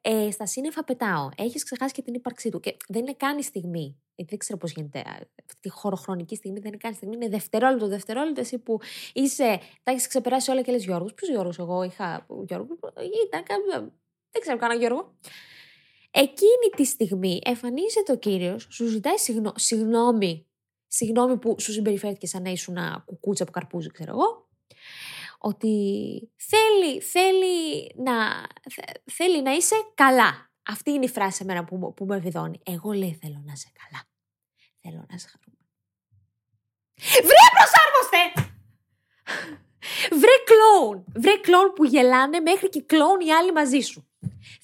ε, 0.02 0.32
στα 0.32 0.46
σύννεφα 0.46 0.84
πετάω. 0.84 1.30
Έχεις 1.38 1.64
ξεχάσει 1.64 1.94
και 1.94 2.02
την 2.02 2.14
ύπαρξή 2.14 2.50
του. 2.50 2.60
Και 2.60 2.78
δεν 2.88 3.02
είναι 3.02 3.14
καν 3.14 3.38
η 3.38 3.44
στιγμή 3.44 4.00
δεν 4.24 4.38
ξέρω 4.38 4.60
πώς 4.60 4.72
γίνεται 4.72 5.04
αυτή 5.10 5.56
τη 5.60 5.70
χωροχρονική 5.70 6.36
στιγμή, 6.36 6.60
δεν 6.60 6.68
είναι 6.68 6.78
καν 6.78 6.94
στιγμή, 6.94 7.16
είναι 7.16 7.28
δευτερόλεπτο, 7.30 7.88
δευτερόλεπτο. 7.88 8.42
Εσύ 8.42 8.58
που 8.58 8.80
είσαι, 9.14 9.60
τα 9.84 9.92
έχεις 9.92 10.08
ξεπεράσει 10.08 10.52
όλα 10.52 10.62
και 10.62 10.72
λες 10.72 10.84
Γιώργος. 10.84 11.14
Ποιος 11.14 11.30
Γιώργος, 11.30 11.60
εγώ 11.60 11.84
είχα. 11.84 12.26
Γιώργο, 12.48 12.68
ήταν 13.26 13.44
κάποιο. 13.44 13.94
Δεν 14.32 14.42
ξέρω 14.42 14.58
κανένα 14.58 14.80
Γιώργο. 14.80 15.18
Εκείνη 16.12 16.70
τη 16.76 16.86
στιγμή 16.86 17.40
εμφανίζεται 17.44 18.12
ο 18.12 18.18
κύριος, 18.18 18.68
σου 18.70 18.86
ζητάει 18.86 19.18
συγνώ, 19.18 19.54
συγγνώμη, 19.56 20.48
συγγνώμη 20.88 21.38
που 21.38 21.56
σου 21.60 21.72
συμπεριφέρθηκε 21.72 22.28
σαν 22.28 22.42
να 22.42 22.50
ήσουν 22.50 22.78
ένα 22.78 23.04
κουκούτσα 23.06 23.44
από 23.44 23.52
καρπούζι, 23.52 23.90
ξέρω 23.92 24.12
εγώ. 24.12 24.49
Ότι 25.42 25.74
θέλει, 26.36 27.02
θέλει, 27.02 27.92
να, 27.96 28.14
θέλει 29.12 29.42
να 29.42 29.52
είσαι 29.52 29.76
καλά. 29.94 30.52
Αυτή 30.68 30.92
είναι 30.92 31.06
η 31.06 31.10
φράση 31.10 31.40
εμένα 31.44 31.64
που, 31.64 31.94
που 31.94 32.06
με 32.06 32.18
βιδώνει. 32.18 32.60
Εγώ 32.64 32.92
λέει 32.92 33.18
θέλω 33.22 33.42
να 33.46 33.52
είσαι 33.52 33.72
καλά. 33.82 34.04
Θέλω 34.82 35.06
να 35.10 35.16
είσαι 35.16 35.28
χαρούμενο. 35.32 35.60
Βρε 37.28 37.46
προσάρμοστε! 37.58 38.52
Βρε 40.10 40.36
κλόουν! 40.50 41.06
Βρε 41.16 41.38
κλόουν 41.38 41.74
που 41.74 41.84
γελάνε 41.84 42.40
μέχρι 42.40 42.70
και 42.70 42.82
κλόουν 42.82 43.20
οι 43.20 43.32
άλλοι 43.32 43.52
μαζί 43.52 43.80
σου. 43.80 44.08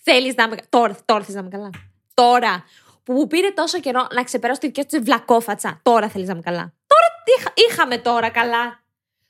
Θέλεις 0.02 0.36
να 0.36 0.44
είμαι... 0.44 0.58
Τώρα, 0.70 0.98
τώρα 1.06 1.24
θες 1.24 1.34
να 1.34 1.40
είμαι 1.40 1.50
καλά. 1.50 1.70
Τώρα 2.14 2.64
που 3.04 3.14
μου 3.14 3.28
πήρε 3.28 3.52
τόσο 3.52 3.80
καιρό 3.80 4.08
να 4.14 4.24
ξεπεράσω 4.24 4.60
τη 4.60 4.66
δικιά 4.66 4.86
του 4.86 5.04
βλακόφατσα. 5.04 5.80
Τώρα 5.84 6.10
θέλεις 6.10 6.28
να 6.28 6.34
είμαι 6.34 6.42
καλά. 6.42 6.74
Τώρα 6.88 7.08
τι 7.24 7.62
είχαμε 7.62 7.98
τώρα 7.98 8.30
καλά. 8.30 8.84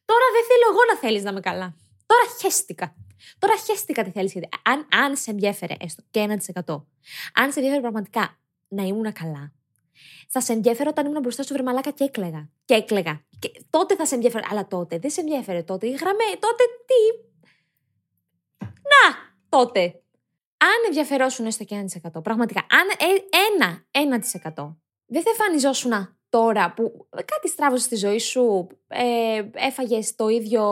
Τώρα 0.06 0.26
δεν 0.36 0.44
θέλω 0.48 0.66
εγώ 0.72 0.82
να 0.92 0.98
θέλεις 0.98 1.24
να 1.24 1.30
είμαι 1.30 1.40
καλά. 1.40 1.76
Τώρα 2.06 2.22
χέστηκα. 2.42 2.96
Τώρα 3.40 3.56
χέστηκα 3.58 4.04
τι 4.04 4.12
θέλεις. 4.12 4.36
Αν, 4.64 4.88
αν 4.92 5.16
σε 5.18 5.32
ενδιέφερε 5.32 5.74
έστω 5.80 6.04
και 6.12 6.26
1%, 6.30 6.84
αν 7.34 7.52
σε 7.52 7.60
ενδιέφερε 7.60 7.82
πραγματικά 7.82 8.40
να 8.68 8.84
ήμουν 8.84 9.14
καλά, 9.14 9.54
θα 10.28 10.42
σε 10.42 10.54
ενδιαφέρε 10.54 10.90
όταν 10.90 11.06
ήμουν 11.06 11.22
μπροστά 11.22 11.44
σου 11.44 11.54
βρεμαλάκα 11.54 11.92
και 11.92 12.04
έκλεγα. 12.04 12.50
Και 12.66 12.74
έκλεγα. 12.74 13.22
Και 13.40 13.52
τότε 13.70 13.96
θα 13.96 14.06
σε 14.06 14.16
ενδιαφέρε. 14.16 14.46
Αλλά 14.50 14.68
τότε 14.68 15.00
δεν 15.00 15.12
σε 15.12 15.22
ενδιαφέρε 15.22 15.64
τότε. 15.64 15.88
Η 15.88 15.92
γραμμέ, 15.92 16.24
τότε 16.40 16.64
τι; 16.86 17.02
Να, 18.68 19.16
τότε. 19.50 20.00
Αν 20.58 20.84
ενδιαφερόσουν 20.88 21.46
έστω 21.46 21.64
και 21.64 21.86
1%, 22.14 22.24
πραγματικά, 22.24 22.60
αν 22.60 22.88
ε, 22.98 23.38
ένα, 23.54 23.86
1%, 24.56 24.76
δεν 25.06 25.22
θα 25.22 25.30
εμφανιζόσουν 25.30 25.92
τώρα 26.36 26.74
που 26.74 27.08
κάτι 27.12 27.50
στράβωσε 27.50 27.84
στη 27.84 27.96
ζωή 27.96 28.20
σου, 28.20 28.68
ε, 28.88 29.42
έφαγες 29.54 30.16
το 30.16 30.28
ίδιο, 30.28 30.64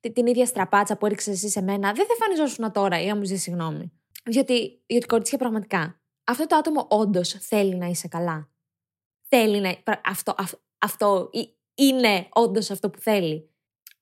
την 0.00 0.26
ίδια 0.26 0.46
στραπάτσα 0.46 0.96
που 0.96 1.06
έριξες 1.06 1.34
εσύ 1.34 1.48
σε 1.48 1.62
μένα, 1.62 1.92
δεν 1.92 2.06
θα 2.06 2.12
εμφανιζόσουν 2.12 2.72
τώρα 2.72 3.00
ή 3.00 3.06
να 3.06 3.16
μου 3.16 3.24
ζήσει 3.24 3.42
συγγνώμη. 3.42 3.92
Διότι, 4.24 4.82
διότι 4.86 5.06
κορίτσια 5.06 5.38
πραγματικά, 5.38 6.00
αυτό 6.24 6.46
το 6.46 6.56
άτομο 6.56 6.86
όντως 6.90 7.28
θέλει 7.28 7.76
να 7.76 7.86
είσαι 7.86 8.08
καλά. 8.08 8.50
Θέλει 9.28 9.60
να. 9.60 9.76
Αυτό, 10.04 10.34
αυτό 10.78 11.30
είναι 11.74 12.28
όντως 12.30 12.70
αυτό 12.70 12.90
που 12.90 13.00
θέλει. 13.00 13.50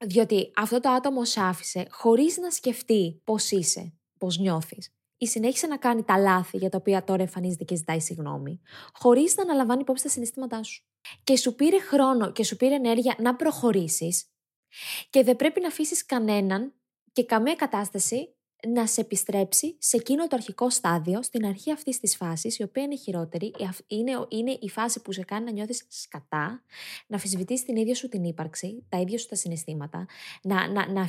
Διότι 0.07 0.51
αυτό 0.57 0.81
το 0.81 0.91
άτομο 0.91 1.25
σε 1.25 1.41
άφησε 1.41 1.87
χωρίς 1.91 2.37
να 2.37 2.51
σκεφτεί 2.51 3.21
πώς 3.25 3.51
είσαι, 3.51 3.95
πώς 4.19 4.39
νιώθεις 4.39 4.94
ή 5.19 5.27
συνέχισε 5.27 5.67
να 5.67 5.77
κάνει 5.77 6.03
τα 6.03 6.19
λάθη 6.19 6.57
για 6.57 6.69
τα 6.69 6.79
οποία 6.79 7.05
τώρα 7.05 7.23
εμφανίζεται 7.23 7.65
και 7.65 7.77
ζητάει 7.77 8.01
συγγνώμη, 8.01 8.61
χωρίς 8.93 9.37
να 9.37 9.43
αναλαμβάνει 9.43 9.81
υπόψη 9.81 10.03
τα 10.03 10.09
συναισθήματά 10.09 10.63
σου. 10.63 10.85
Και 11.25 11.37
σου 11.37 11.55
πήρε 11.55 11.81
χρόνο 11.81 12.33
και 12.33 12.45
σου 12.45 12.57
πήρε 12.57 12.75
ενέργεια 12.75 13.17
να 13.19 13.37
προχωρήσεις 13.37 14.29
και 15.11 15.23
δεν 15.23 15.37
πρέπει 15.37 15.61
να 15.61 15.67
αφήσεις 15.67 16.07
κανέναν 16.07 16.75
και 17.13 17.25
καμία 17.25 17.55
κατάσταση 17.55 18.37
να 18.69 18.87
σε 18.87 19.01
επιστρέψει 19.01 19.77
σε 19.79 19.97
εκείνο 19.97 20.27
το 20.27 20.37
αρχικό 20.37 20.71
στάδιο, 20.71 21.23
στην 21.23 21.47
αρχή 21.47 21.73
αυτής 21.73 22.01
της 22.01 22.17
φάσης, 22.17 22.59
η 22.59 22.63
οποία 22.63 22.83
είναι 22.83 22.97
χειρότερη, 22.97 23.55
είναι, 23.87 24.13
είναι 24.29 24.59
η 24.61 24.69
φάση 24.69 25.03
που 25.03 25.13
σε 25.13 25.23
κάνει 25.23 25.45
να 25.45 25.51
νιώθεις 25.51 25.87
σκατά, 25.89 26.63
να 27.07 27.17
αφισβητείς 27.17 27.65
την 27.65 27.77
ίδια 27.77 27.95
σου 27.95 28.09
την 28.09 28.25
ύπαρξη, 28.25 28.85
τα 28.89 29.01
ίδια 29.01 29.19
σου 29.19 29.27
τα 29.27 29.35
συναισθήματα, 29.35 30.07
να, 30.43 30.69
να, 30.69 30.93
να 30.93 31.09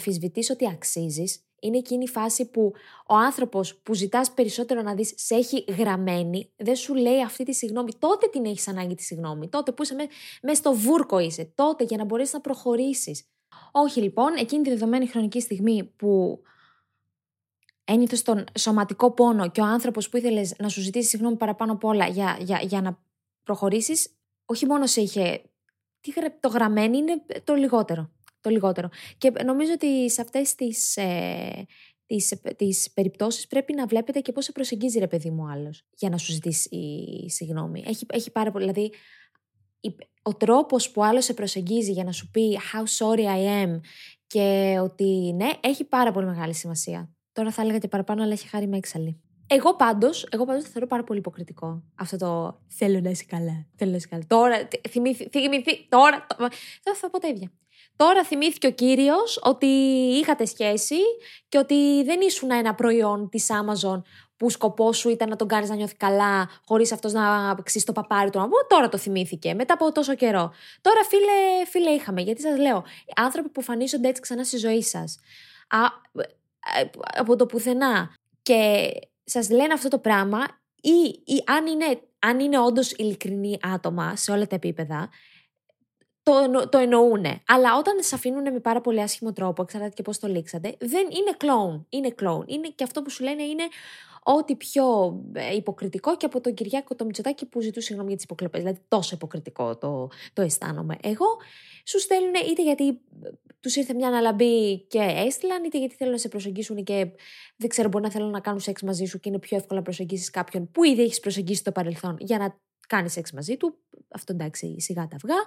ότι 0.52 0.68
αξίζεις, 0.68 1.46
είναι 1.60 1.78
εκείνη 1.78 2.04
η 2.04 2.08
φάση 2.08 2.46
που 2.46 2.74
ο 3.08 3.16
άνθρωπος 3.16 3.76
που 3.76 3.94
ζητάς 3.94 4.32
περισσότερο 4.32 4.82
να 4.82 4.94
δεις 4.94 5.14
σε 5.16 5.36
έχει 5.36 5.66
γραμμένη, 5.78 6.52
δεν 6.56 6.76
σου 6.76 6.94
λέει 6.94 7.24
αυτή 7.24 7.44
τη 7.44 7.54
συγγνώμη. 7.54 7.92
Τότε 8.00 8.28
την 8.28 8.46
έχεις 8.46 8.68
ανάγκη 8.68 8.96
τη 8.96 9.04
συγγνώμη. 9.04 9.50
Τότε 9.50 9.72
που 9.72 9.84
είσαι 9.84 9.96
μέσα 10.42 10.60
στο 10.60 10.74
βούρκο 10.74 11.20
είσαι. 11.20 11.52
Τότε 11.56 11.84
για 11.84 11.98
να 11.98 12.06
μπορέσεις 12.06 12.34
να 12.34 12.42
προχωρήσεις. 12.42 13.24
Όχι 13.72 14.02
λοιπόν, 14.02 14.34
εκείνη 14.36 14.64
τη 14.64 14.70
δεδομένη 14.70 15.08
χρονική 15.08 15.40
στιγμή 15.42 15.84
που 15.96 16.42
ένιωθες 17.86 18.22
τον 18.22 18.44
σωματικό 18.60 19.12
πόνο 19.12 19.50
και 19.50 19.62
ο 19.62 19.66
άνθρωπος 19.66 20.10
που 20.10 20.18
ήθελες 20.18 20.56
να 20.58 20.70
σου 20.70 20.82
ζητήσει 20.82 21.10
συγγνώμη 21.10 21.36
παραπάνω 21.36 21.72
απ' 21.72 21.84
όλα 21.84 22.08
για, 22.08 22.38
για, 22.40 22.60
για 22.64 22.82
να 22.82 23.00
προχωρήσεις, 23.44 24.10
όχι 24.46 24.66
μόνο 24.66 24.88
σε 24.88 25.02
είχε. 25.02 25.42
Το 26.40 26.48
γραμμένο 26.48 26.98
είναι 26.98 27.26
το 27.44 27.54
λιγότερο 27.54 28.10
το 28.46 28.52
λιγότερο. 28.52 28.90
Και 29.18 29.32
νομίζω 29.46 29.72
ότι 29.74 30.10
σε 30.10 30.22
αυτές 30.22 30.56
τις, 30.56 30.98
ε, 30.98 31.66
τις, 32.06 32.34
τις 32.56 32.92
περιπτώσεις 32.94 33.48
πρέπει 33.48 33.74
να 33.74 33.86
βλέπετε 33.86 34.20
και 34.20 34.32
πώς 34.32 34.46
σε 34.46 34.52
προσεγγίζει 34.52 35.00
ρε 35.00 35.08
παιδί 35.08 35.30
μου 35.30 35.48
άλλος 35.48 35.84
για 35.98 36.10
να 36.10 36.18
σου 36.18 36.32
ζητήσει 36.32 36.76
η 36.76 37.30
συγγνώμη. 37.30 37.84
Έχει, 37.88 38.06
έχει 38.10 38.32
πάρα 38.32 38.52
πολύ, 38.52 38.66
δηλαδή 38.66 38.94
ο 40.22 40.36
τρόπος 40.36 40.92
που 40.92 41.04
άλλος 41.04 41.26
σε 41.26 41.34
προσεγγίζει 41.34 41.92
για 41.92 42.04
να 42.04 42.12
σου 42.12 42.30
πει 42.32 42.60
how 42.74 42.84
sorry 42.98 43.26
I 43.26 43.66
am 43.66 43.80
και 44.28 44.78
ότι 44.82 45.34
ναι, 45.36 45.50
έχει 45.60 45.84
πάρα 45.84 46.12
πολύ 46.12 46.26
μεγάλη 46.26 46.54
σημασία. 46.54 47.15
Τώρα 47.36 47.52
θα 47.52 47.62
έλεγα 47.62 47.78
και 47.78 47.88
παραπάνω, 47.88 48.24
αλλά 48.24 48.32
έχει 48.32 48.48
χάρη 48.48 48.68
με 48.68 48.78
έξαλλη. 48.78 49.20
Εγώ 49.48 49.76
πάντως, 49.76 50.28
εγώ 50.32 50.46
πάντως 50.46 50.64
το 50.64 50.70
θεωρώ 50.70 50.88
πάρα 50.88 51.04
πολύ 51.04 51.20
υποκριτικό 51.20 51.84
αυτό 51.96 52.18
το 52.18 52.60
θέλω 52.68 53.00
να 53.00 53.10
είσαι 53.10 53.26
καλά. 53.28 53.66
Θέλω 53.76 53.92
να 53.92 53.98
είσαι 53.98 54.08
καλά. 54.08 54.24
Τώρα, 54.28 54.68
θυμήθη, 54.90 55.30
θυμήθη, 55.32 55.88
τώρα. 55.90 56.26
Δεν 56.84 56.96
θα 56.96 57.10
πω 57.10 57.20
τα 57.20 57.28
ίδια. 57.28 57.52
Τώρα 57.96 58.24
θυμήθηκε 58.24 58.68
ο 58.68 58.72
κύριος 58.72 59.40
ότι 59.44 59.66
είχατε 60.22 60.46
σχέση 60.46 60.96
και 61.50 61.58
ότι 61.58 62.04
δεν 62.04 62.22
ήσουν 62.22 62.52
ένα 62.52 62.76
προϊόν 62.76 63.30
της 63.30 63.48
Amazon 63.50 64.02
που 64.38 64.50
σκοπός 64.50 64.98
σου 64.98 65.10
ήταν 65.10 65.30
να 65.30 65.36
τον 65.36 65.48
κάνεις 65.48 65.70
να 65.70 65.76
νιώθει 65.76 65.96
καλά, 65.96 66.50
χωρίς 66.66 66.92
αυτός 66.92 67.14
να 67.14 67.50
αυξήσει 67.50 67.86
το 67.86 67.92
παπάρι 67.92 68.30
του. 68.30 68.50
Τώρα 68.68 68.90
το 68.90 68.98
θυμήθηκε, 68.98 69.54
μετά 69.54 69.74
από 69.74 69.92
τόσο 69.92 70.16
καιρό. 70.16 70.52
Τώρα, 70.82 71.04
φίλε, 71.04 71.66
φίλε 71.66 71.90
είχαμε, 71.90 72.22
γιατί 72.22 72.42
σας 72.42 72.58
λέω, 72.58 72.84
άνθρωποι 73.16 73.50
που 73.50 73.62
φανίζονται 73.62 74.08
έτσι 74.08 74.22
ξανά 74.22 74.44
στη 74.44 74.58
ζωή 74.58 74.82
σας. 74.82 75.20
Από 77.18 77.36
το 77.36 77.46
πουθενά. 77.46 78.16
Και 78.42 78.90
σας 79.24 79.50
λένε 79.50 79.74
αυτό 79.74 79.88
το 79.88 80.00
πράγμα, 80.00 80.46
ή, 80.82 81.22
ή 81.26 81.44
αν 81.46 81.68
είναι, 81.68 82.02
αν 82.20 82.40
είναι 82.40 82.60
όντως 82.60 82.92
ειλικρινή 82.92 83.58
άτομα 83.62 84.16
σε 84.16 84.32
όλα 84.32 84.48
τα 84.48 84.56
επίπεδα, 84.56 85.10
το, 86.24 86.70
το 86.70 86.78
εννοούν. 86.78 87.26
Αλλά 87.48 87.78
όταν 87.78 88.04
σε 88.04 88.16
αφήνουν 88.16 88.54
με 88.54 88.60
πάρα 88.60 88.82
πολύ 88.82 89.02
άσχημο 89.02 89.34
τρόπο, 89.34 89.66
ξέρετε 89.66 89.90
και 89.90 90.02
πώς 90.02 90.20
το 90.20 90.28
λήξατε, 90.28 90.76
δεν 90.80 91.02
είναι 91.02 91.32
κλόουν. 91.38 91.86
Είναι 91.90 92.10
κλόουν. 92.10 92.44
Είναι 92.48 92.68
και 92.68 92.84
αυτό 92.84 93.02
που 93.02 93.10
σου 93.10 93.24
λένε 93.24 93.44
είναι 93.44 93.64
ό,τι 94.28 94.56
πιο 94.56 95.16
ε, 95.34 95.56
υποκριτικό 95.56 96.18
και 96.18 96.26
από 96.26 96.42
τον 96.42 96.54
Κυριάκο 96.54 96.96
το 96.96 97.06
Μητσοτάκη 97.06 97.46
που 97.46 97.62
ζητούσε 97.62 97.86
συγγνώμη 97.86 98.08
για 98.08 98.18
τις 98.18 98.26
υποκλοπές. 98.26 98.62
Δηλαδή, 98.62 98.80
τόσο 98.88 99.16
υποκριτικό 99.16 99.78
το, 99.78 100.10
το 100.34 100.42
αισθάνομαι. 100.42 100.96
Εγώ 101.02 101.26
σου 101.84 102.00
στέλνουν 102.00 102.34
είτε 102.50 102.64
γιατί 102.64 103.02
τους 103.60 103.76
ήρθε 103.76 103.94
μια 103.94 104.08
αναλαμπή 104.08 104.80
και 104.80 105.00
έστειλαν, 105.00 105.64
είτε 105.64 105.78
γιατί 105.78 105.96
θέλουν 105.96 106.14
να 106.14 106.20
σε 106.20 106.28
προσεγγίσουν 106.28 106.84
και 106.84 107.08
δεν 107.56 107.70
ξέρω, 107.70 107.90
μπορεί 107.90 108.04
να 108.04 108.12
θέλουν 108.12 108.30
να 108.30 108.40
κάνουν 108.40 108.60
σεξ 108.60 108.82
μαζί 108.82 109.06
σου 109.06 109.20
και 109.20 109.30
είναι 109.30 109.40
πιο 109.40 109.58
εύκολο 109.58 109.80
να 109.80 109.86
προσεγγίσεις 109.86 110.30
κάποιον 110.30 110.72
που 110.72 110.84
ήδη 110.84 111.02
έχεις 111.02 111.20
προσεγγίσει 111.20 111.60
στο 111.60 111.72
παρελθόν 111.72 112.18
για 112.20 112.38
να 112.38 112.60
κάνεις 112.88 113.12
σεξ 113.12 113.32
μαζί 113.32 113.58
του. 113.58 113.78
Αυτό 114.10 114.34
εντάξει, 114.34 114.76
σιγά 114.80 115.08
τα 115.08 115.16
αυγά 115.16 115.38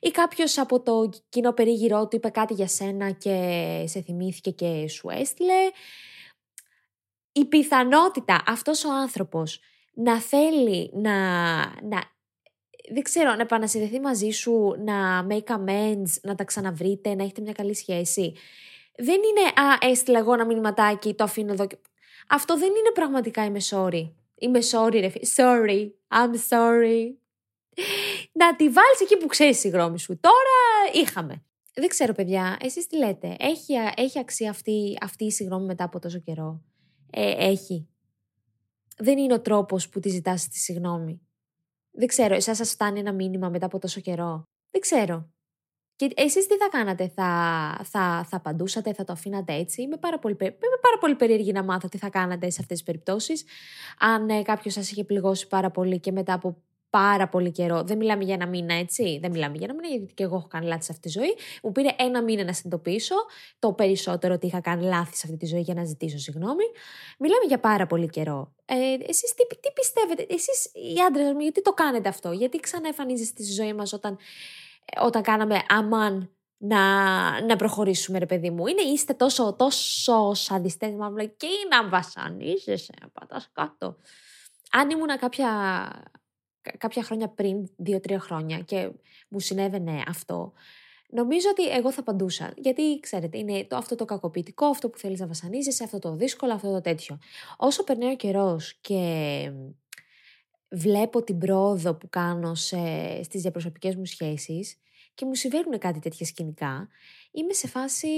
ή 0.00 0.10
κάποιος 0.10 0.58
από 0.58 0.80
το 0.80 1.10
κοινό 1.28 1.52
περίγυρό 1.52 2.08
του 2.08 2.16
είπε 2.16 2.28
κάτι 2.28 2.54
για 2.54 2.66
σένα 2.66 3.10
και 3.10 3.84
σε 3.86 4.02
θυμήθηκε 4.02 4.50
και 4.50 4.88
σου 4.88 5.08
έστειλε. 5.10 5.70
Η 7.36 7.44
πιθανότητα 7.44 8.42
αυτός 8.46 8.84
ο 8.84 8.92
άνθρωπος 8.92 9.60
να 9.94 10.20
θέλει 10.20 10.90
να, 10.94 11.12
να 11.82 12.14
δεν 12.92 13.02
ξέρω, 13.02 13.34
να 13.34 13.42
επανασυνδεθεί 13.42 14.00
μαζί 14.00 14.30
σου, 14.30 14.74
να 14.84 15.26
make 15.30 15.56
amends, 15.56 16.10
να 16.22 16.34
τα 16.34 16.44
ξαναβρείτε, 16.44 17.14
να 17.14 17.22
έχετε 17.22 17.40
μια 17.40 17.52
καλή 17.52 17.74
σχέση. 17.74 18.34
Δεν 18.96 19.20
είναι, 19.22 19.68
α, 19.68 19.90
έστειλα 19.90 20.18
εγώ 20.18 20.32
ένα 20.32 20.44
μηνυματάκι, 20.44 21.14
το 21.14 21.24
αφήνω 21.24 21.52
εδώ. 21.52 21.66
Αυτό 22.28 22.58
δεν 22.58 22.68
είναι 22.68 22.90
πραγματικά 22.94 23.44
είμαι 23.44 23.60
sorry. 23.70 24.12
Είμαι 24.34 24.58
sorry, 24.70 25.00
ρε 25.00 25.12
Sorry, 25.36 25.90
I'm 26.08 26.34
sorry 26.48 27.14
να 28.32 28.56
τη 28.56 28.68
βάλεις 28.68 29.00
εκεί 29.00 29.16
που 29.16 29.26
ξέρεις 29.26 29.64
η 29.64 29.68
γνώμη 29.68 29.98
σου. 29.98 30.18
Τώρα 30.20 31.02
είχαμε. 31.02 31.42
Δεν 31.74 31.88
ξέρω, 31.88 32.12
παιδιά, 32.12 32.56
εσείς 32.60 32.86
τι 32.86 32.96
λέτε. 32.96 33.36
Έχει, 33.38 33.74
έχει 33.96 34.18
αξία 34.18 34.50
αυτή, 34.50 34.98
αυτή 35.00 35.24
η 35.24 35.30
συγγνώμη 35.30 35.66
μετά 35.66 35.84
από 35.84 35.98
τόσο 35.98 36.18
καιρό; 36.18 36.62
Ε, 37.10 37.48
έχει. 37.48 37.88
Δεν 38.96 39.18
είναι 39.18 39.34
ο 39.34 39.40
τρόπος 39.40 39.88
που 39.88 40.00
τη 40.00 40.08
ζητάς 40.08 40.48
τη 40.48 40.58
συγγνώμη. 40.58 41.20
Δεν 41.90 42.06
ξέρω, 42.08 42.34
εσάς 42.34 42.56
σας 42.56 42.70
φτάνει 42.70 42.98
ένα 42.98 43.12
μήνυμα 43.12 43.48
μετά 43.48 43.66
από 43.66 43.78
τόσο 43.78 44.00
καιρό; 44.00 44.42
Δεν 44.70 44.80
ξέρω. 44.80 45.30
Και 45.96 46.10
εσείς 46.16 46.46
τι 46.46 46.56
θα 46.56 46.68
κάνατε, 46.68 47.08
θα, 47.08 47.24
θα, 47.84 48.26
θα 48.28 48.36
απαντούσατε, 48.36 48.92
θα 48.92 49.04
το 49.04 49.12
αφήνατε 49.12 49.52
έτσι; 49.52 49.82
Είμαι 49.82 49.96
πάρα 49.96 50.18
πολύ, 50.18 50.36
είμαι 50.40 50.78
πάρα 50.80 50.98
πολύ 51.00 51.14
περίεργη 51.14 51.52
να 51.52 51.64
μάθω 51.64 51.88
τι 51.88 51.98
θα 51.98 52.10
κάνατε 52.10 52.50
σε 52.50 52.58
αυτές 52.60 52.76
τις 52.76 52.86
περιπτώσεις. 52.86 53.44
Αν 53.98 54.28
ε, 54.28 54.42
κάποιος 54.42 54.74
σας 54.74 54.90
είχε 54.90 55.04
πληγώσει 55.04 55.46
πάρα 55.48 55.70
πολύ 55.70 56.00
και 56.00 56.12
μετά 56.12 56.32
από 56.32 56.62
πάρα 56.96 57.28
πολύ 57.28 57.50
καιρό. 57.50 57.82
Δεν 57.82 57.96
μιλάμε 57.96 58.24
για 58.24 58.34
ένα 58.34 58.46
μήνα, 58.46 58.74
έτσι. 58.74 59.18
Δεν 59.22 59.30
μιλάμε 59.30 59.56
για 59.56 59.66
ένα 59.70 59.74
μήνα, 59.80 59.94
γιατί 59.96 60.14
και 60.14 60.22
εγώ 60.22 60.36
έχω 60.36 60.46
κάνει 60.46 60.66
λάθη 60.66 60.84
σε 60.84 60.92
αυτή 60.92 61.08
τη 61.08 61.18
ζωή. 61.18 61.34
Μου 61.62 61.72
πήρε 61.72 61.88
ένα 61.98 62.22
μήνα 62.22 62.44
να 62.44 62.52
συνειδητοποιήσω 62.52 63.14
το 63.58 63.72
περισσότερο 63.72 64.34
ότι 64.34 64.46
είχα 64.46 64.60
κάνει 64.60 64.84
λάθη 64.84 65.16
σε 65.16 65.22
αυτή 65.24 65.36
τη 65.36 65.46
ζωή 65.46 65.60
για 65.60 65.74
να 65.74 65.84
ζητήσω 65.84 66.18
συγγνώμη. 66.18 66.64
Μιλάμε 67.18 67.44
για 67.46 67.60
πάρα 67.60 67.86
πολύ 67.86 68.08
καιρό. 68.08 68.54
Ε, 68.64 68.74
εσείς 69.08 69.34
τι, 69.34 69.46
τι 69.46 69.72
πιστεύετε, 69.74 70.34
εσείς 70.34 70.64
οι 70.64 71.00
άντρες 71.06 71.32
μου, 71.32 71.40
γιατί 71.40 71.62
το 71.62 71.72
κάνετε 71.72 72.08
αυτό, 72.08 72.32
γιατί 72.32 72.60
ξανά 72.60 72.86
εμφανίζεστε 72.86 73.42
στη 73.42 73.52
ζωή 73.52 73.72
μας 73.72 73.92
όταν, 73.92 74.18
όταν 75.00 75.22
κάναμε 75.22 75.62
αμάν 75.68 76.30
να, 76.56 76.80
να 77.40 77.56
προχωρήσουμε, 77.56 78.18
ρε 78.18 78.26
παιδί 78.26 78.50
μου; 78.50 78.66
Είναι, 78.66 78.82
είστε 78.82 79.12
τόσο, 79.12 79.54
τόσο 79.58 80.34
σαντιστές, 80.34 80.94
μάλλον 80.94 81.36
και 81.36 81.46
να 81.70 81.88
βασανίζεσαι, 81.88 82.94
πατάς 83.12 83.50
κάτω. 83.52 83.96
Αν 84.70 84.90
ήμουν 84.90 85.18
κάποια 85.18 85.50
κάποια 86.78 87.02
χρόνια 87.02 87.28
πριν, 87.28 87.68
δύο-τρία 87.76 88.20
χρόνια 88.20 88.58
και 88.58 88.90
μου 89.28 89.40
συνέβαινε 89.40 90.02
αυτό, 90.08 90.52
νομίζω 91.08 91.48
ότι 91.50 91.68
εγώ 91.68 91.92
θα 91.92 92.00
απαντούσα. 92.00 92.52
Γιατί 92.56 93.00
ξέρετε, 93.00 93.38
είναι 93.38 93.64
το, 93.64 93.76
αυτό 93.76 93.94
το 93.94 94.04
κακοποιητικό, 94.04 94.66
αυτό 94.66 94.88
που 94.88 94.98
θέλεις 94.98 95.20
να 95.20 95.26
βασανίζεσαι, 95.26 95.84
αυτό 95.84 95.98
το 95.98 96.14
δύσκολο, 96.14 96.52
αυτό 96.52 96.72
το 96.72 96.80
τέτοιο. 96.80 97.18
Όσο 97.56 97.84
περνάει 97.84 98.12
ο 98.12 98.16
καιρός 98.16 98.78
και 98.80 99.52
βλέπω 100.68 101.22
την 101.22 101.38
πρόοδο 101.38 101.94
που 101.94 102.08
κάνω 102.08 102.54
σε, 102.54 102.78
στις 103.22 103.42
διαπροσωπικές 103.42 103.96
μου 103.96 104.04
σχέσεις 104.04 104.78
και 105.14 105.24
μου 105.24 105.34
συμβαίνουν 105.34 105.78
κάτι 105.78 105.98
τέτοια 105.98 106.26
σκηνικά, 106.26 106.88
είμαι 107.30 107.52
σε 107.52 107.68
φάση 107.68 108.08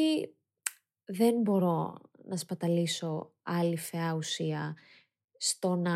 δεν 1.04 1.34
μπορώ 1.40 1.96
να 2.24 2.36
σπαταλήσω 2.36 3.32
άλλη 3.42 3.76
φαιά 3.76 4.12
ουσία 4.12 4.76
στο 5.38 5.76
να, 5.76 5.92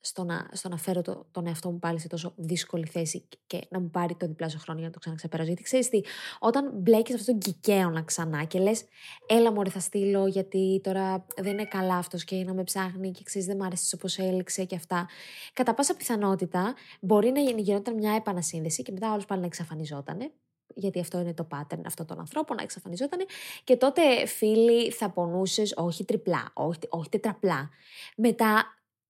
στο 0.00 0.24
να, 0.24 0.48
στο 0.52 0.68
να 0.68 0.76
φέρω 0.76 1.02
το, 1.02 1.26
τον 1.30 1.46
εαυτό 1.46 1.70
μου 1.70 1.78
πάλι 1.78 2.00
σε 2.00 2.08
τόσο 2.08 2.32
δύσκολη 2.36 2.86
θέση 2.86 3.28
και 3.46 3.60
να 3.70 3.80
μου 3.80 3.90
πάρει 3.90 4.14
το 4.14 4.26
διπλάσιο 4.26 4.58
χρόνο 4.58 4.78
για 4.78 4.88
να 4.88 4.94
το 4.94 5.00
ξαναξεπεράσω. 5.00 5.48
Γιατί 5.48 5.62
ξέρεις 5.62 5.88
τι, 5.88 6.00
όταν 6.38 6.70
μπλέκεις 6.74 7.14
αυτό 7.14 7.30
τον 7.30 7.40
κικαίωνα 7.40 8.02
ξανά 8.02 8.44
και 8.44 8.58
λες, 8.58 8.84
έλα 9.26 9.52
μωρέ 9.52 9.70
θα 9.70 9.80
στείλω 9.80 10.26
γιατί 10.26 10.80
τώρα 10.82 11.26
δεν 11.36 11.52
είναι 11.52 11.64
καλά 11.64 11.96
αυτός 11.96 12.24
και 12.24 12.36
να 12.36 12.54
με 12.54 12.64
ψάχνει 12.64 13.10
και 13.10 13.22
ξέρεις 13.24 13.46
δεν 13.46 13.56
μ' 13.56 13.62
άρεσε 13.62 13.94
όπως 13.94 14.18
έλεξε 14.18 14.64
και 14.64 14.76
αυτά. 14.76 15.08
Κατά 15.52 15.74
πάσα 15.74 15.94
πιθανότητα 15.94 16.74
μπορεί 17.00 17.30
να 17.30 17.40
γινόταν 17.40 17.94
μια 17.94 18.12
επανασύνδεση 18.12 18.82
και 18.82 18.92
μετά 18.92 19.12
άλλο 19.12 19.22
πάλι 19.26 19.40
να 19.40 19.46
εξαφανιζόταν 19.46 20.32
γιατί 20.74 21.00
αυτό 21.00 21.20
είναι 21.20 21.34
το 21.34 21.46
pattern 21.50 21.80
αυτών 21.86 22.06
των 22.06 22.18
ανθρώπων, 22.18 22.56
να 22.56 22.62
εξαφανιζόταν. 22.62 23.20
Και 23.64 23.76
τότε, 23.76 24.26
φίλοι, 24.26 24.90
θα 24.90 25.10
πονούσες 25.10 25.72
όχι 25.76 26.04
τριπλά, 26.04 26.50
όχι, 26.54 26.78
όχι 26.88 27.08
τετραπλά. 27.08 27.70
Μετά, 28.16 28.64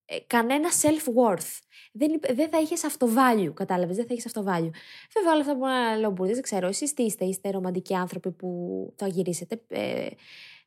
ε, 0.05 0.19
κανένα 0.27 0.69
self-worth. 0.83 1.59
Δεν, 1.93 2.21
δεν 2.35 2.49
θα 2.51 2.61
είχες 2.61 2.85
αυτοβάλιου, 2.85 3.53
κατάλαβες. 3.55 3.97
Δεν 3.97 4.07
θα 4.07 4.13
είχες 4.13 4.27
αυτοβάλιου. 4.27 4.71
Βέβαια, 5.15 5.33
όλα 5.33 5.41
αυτά 5.41 5.57
που 5.57 5.67
να 5.67 5.97
λέω 5.97 6.15
δεν 6.19 6.43
ξέρω. 6.43 6.67
Εσείς 6.67 6.95
τι 6.95 7.03
είστε, 7.03 7.25
είστε 7.25 7.51
ρομαντικοί 7.51 7.95
άνθρωποι 7.95 8.31
που 8.31 8.93
θα 8.97 9.07
γυρίσετε. 9.07 9.63
Ε, 9.69 10.07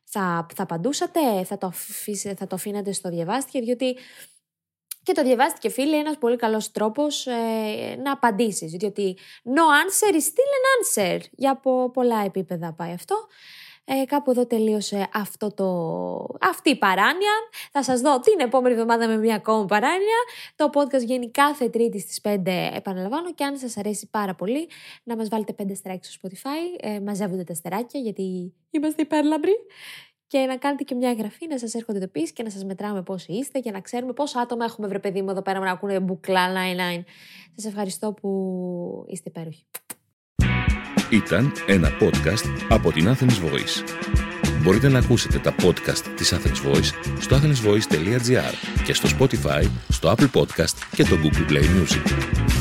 θα, 0.04 0.46
θα 0.54 0.62
απαντούσατε, 0.62 1.44
θα 1.44 1.58
το, 1.58 1.66
αφήσετε, 1.66 2.34
θα 2.34 2.46
το 2.46 2.54
αφήνατε 2.54 2.92
στο 2.92 3.08
διαβάστηκε, 3.08 3.60
διότι 3.60 3.96
και 5.08 5.14
το 5.14 5.22
διαβάστηκε 5.22 5.68
φίλοι 5.68 5.98
ένας 5.98 6.18
πολύ 6.18 6.36
καλός 6.36 6.70
τρόπος 6.70 7.26
ε, 7.26 7.96
να 8.02 8.12
απαντήσεις. 8.12 8.72
Διότι 8.72 9.18
no 9.44 9.64
answer 9.82 10.14
is 10.14 10.24
still 10.30 10.52
an 10.58 10.64
answer. 10.76 11.20
Για 11.30 11.50
από 11.50 11.90
πολλά 11.90 12.24
επίπεδα 12.24 12.72
πάει 12.72 12.92
αυτό. 12.92 13.16
Ε, 13.84 14.04
κάπου 14.04 14.30
εδώ 14.30 14.46
τελείωσε 14.46 15.08
αυτό 15.12 15.54
το... 15.54 15.68
αυτή 16.40 16.70
η 16.70 16.76
παράνοια. 16.76 17.32
Θα 17.72 17.82
σας 17.82 18.00
δω 18.00 18.20
την 18.20 18.40
επόμενη 18.40 18.74
εβδομάδα 18.74 19.08
με 19.08 19.16
μια 19.16 19.34
ακόμα 19.34 19.64
παράνοια. 19.64 20.18
Το 20.56 20.70
podcast 20.74 21.00
βγαίνει 21.00 21.30
κάθε 21.30 21.68
τρίτη 21.68 22.00
στις 22.00 22.20
5 22.22 22.38
επαναλαμβάνω 22.74 23.34
και 23.34 23.44
αν 23.44 23.56
σας 23.56 23.76
αρέσει 23.76 24.08
πάρα 24.10 24.34
πολύ 24.34 24.68
να 25.02 25.16
μας 25.16 25.28
βάλετε 25.28 25.54
5 25.62 25.66
στεράκια 25.74 26.10
στο 26.10 26.28
Spotify. 26.28 26.78
Ε, 26.80 27.00
μαζεύονται 27.00 27.44
τα 27.44 27.54
στεράκια 27.54 28.00
γιατί 28.00 28.54
είμαστε 28.70 29.02
υπέρλαμπροι 29.02 29.56
και 30.28 30.38
να 30.38 30.56
κάνετε 30.56 30.84
και 30.84 30.94
μια 30.94 31.10
εγγραφή, 31.10 31.46
να 31.46 31.58
σας 31.58 31.74
έρχονται 31.74 31.98
ειδοποιήσει 31.98 32.32
και 32.32 32.42
να 32.42 32.50
σας 32.50 32.64
μετράμε 32.64 33.02
πόσοι 33.02 33.32
είστε 33.32 33.58
και 33.58 33.70
να 33.70 33.80
ξέρουμε 33.80 34.12
πόσα 34.12 34.40
άτομα 34.40 34.64
έχουμε 34.64 34.88
βρε 34.88 34.98
παιδί 34.98 35.22
μου 35.22 35.30
εδώ 35.30 35.42
πέρα 35.42 35.58
να 35.58 35.70
ακούνε 35.70 36.00
μπουκλά 36.00 36.46
line 36.48 36.76
line. 36.76 37.02
Σας 37.54 37.64
ευχαριστώ 37.64 38.12
που 38.12 39.04
είστε 39.08 39.28
υπέροχοι. 39.28 39.66
Ήταν 41.10 41.52
ένα 41.66 41.88
podcast 42.00 42.66
από 42.68 42.92
την 42.92 43.08
Athens 43.08 43.46
Voice. 43.46 43.82
Μπορείτε 44.62 44.88
να 44.88 44.98
ακούσετε 44.98 45.38
τα 45.38 45.54
podcast 45.62 46.12
της 46.16 46.34
Athens 46.34 46.72
Voice 46.72 46.92
στο 47.20 47.36
athensvoice.gr 47.36 48.82
και 48.84 48.92
στο 48.92 49.08
Spotify, 49.18 49.64
στο 49.88 50.14
Apple 50.16 50.30
Podcast 50.40 50.74
και 50.94 51.04
το 51.04 51.16
Google 51.22 51.52
Play 51.52 51.64
Music. 51.64 52.57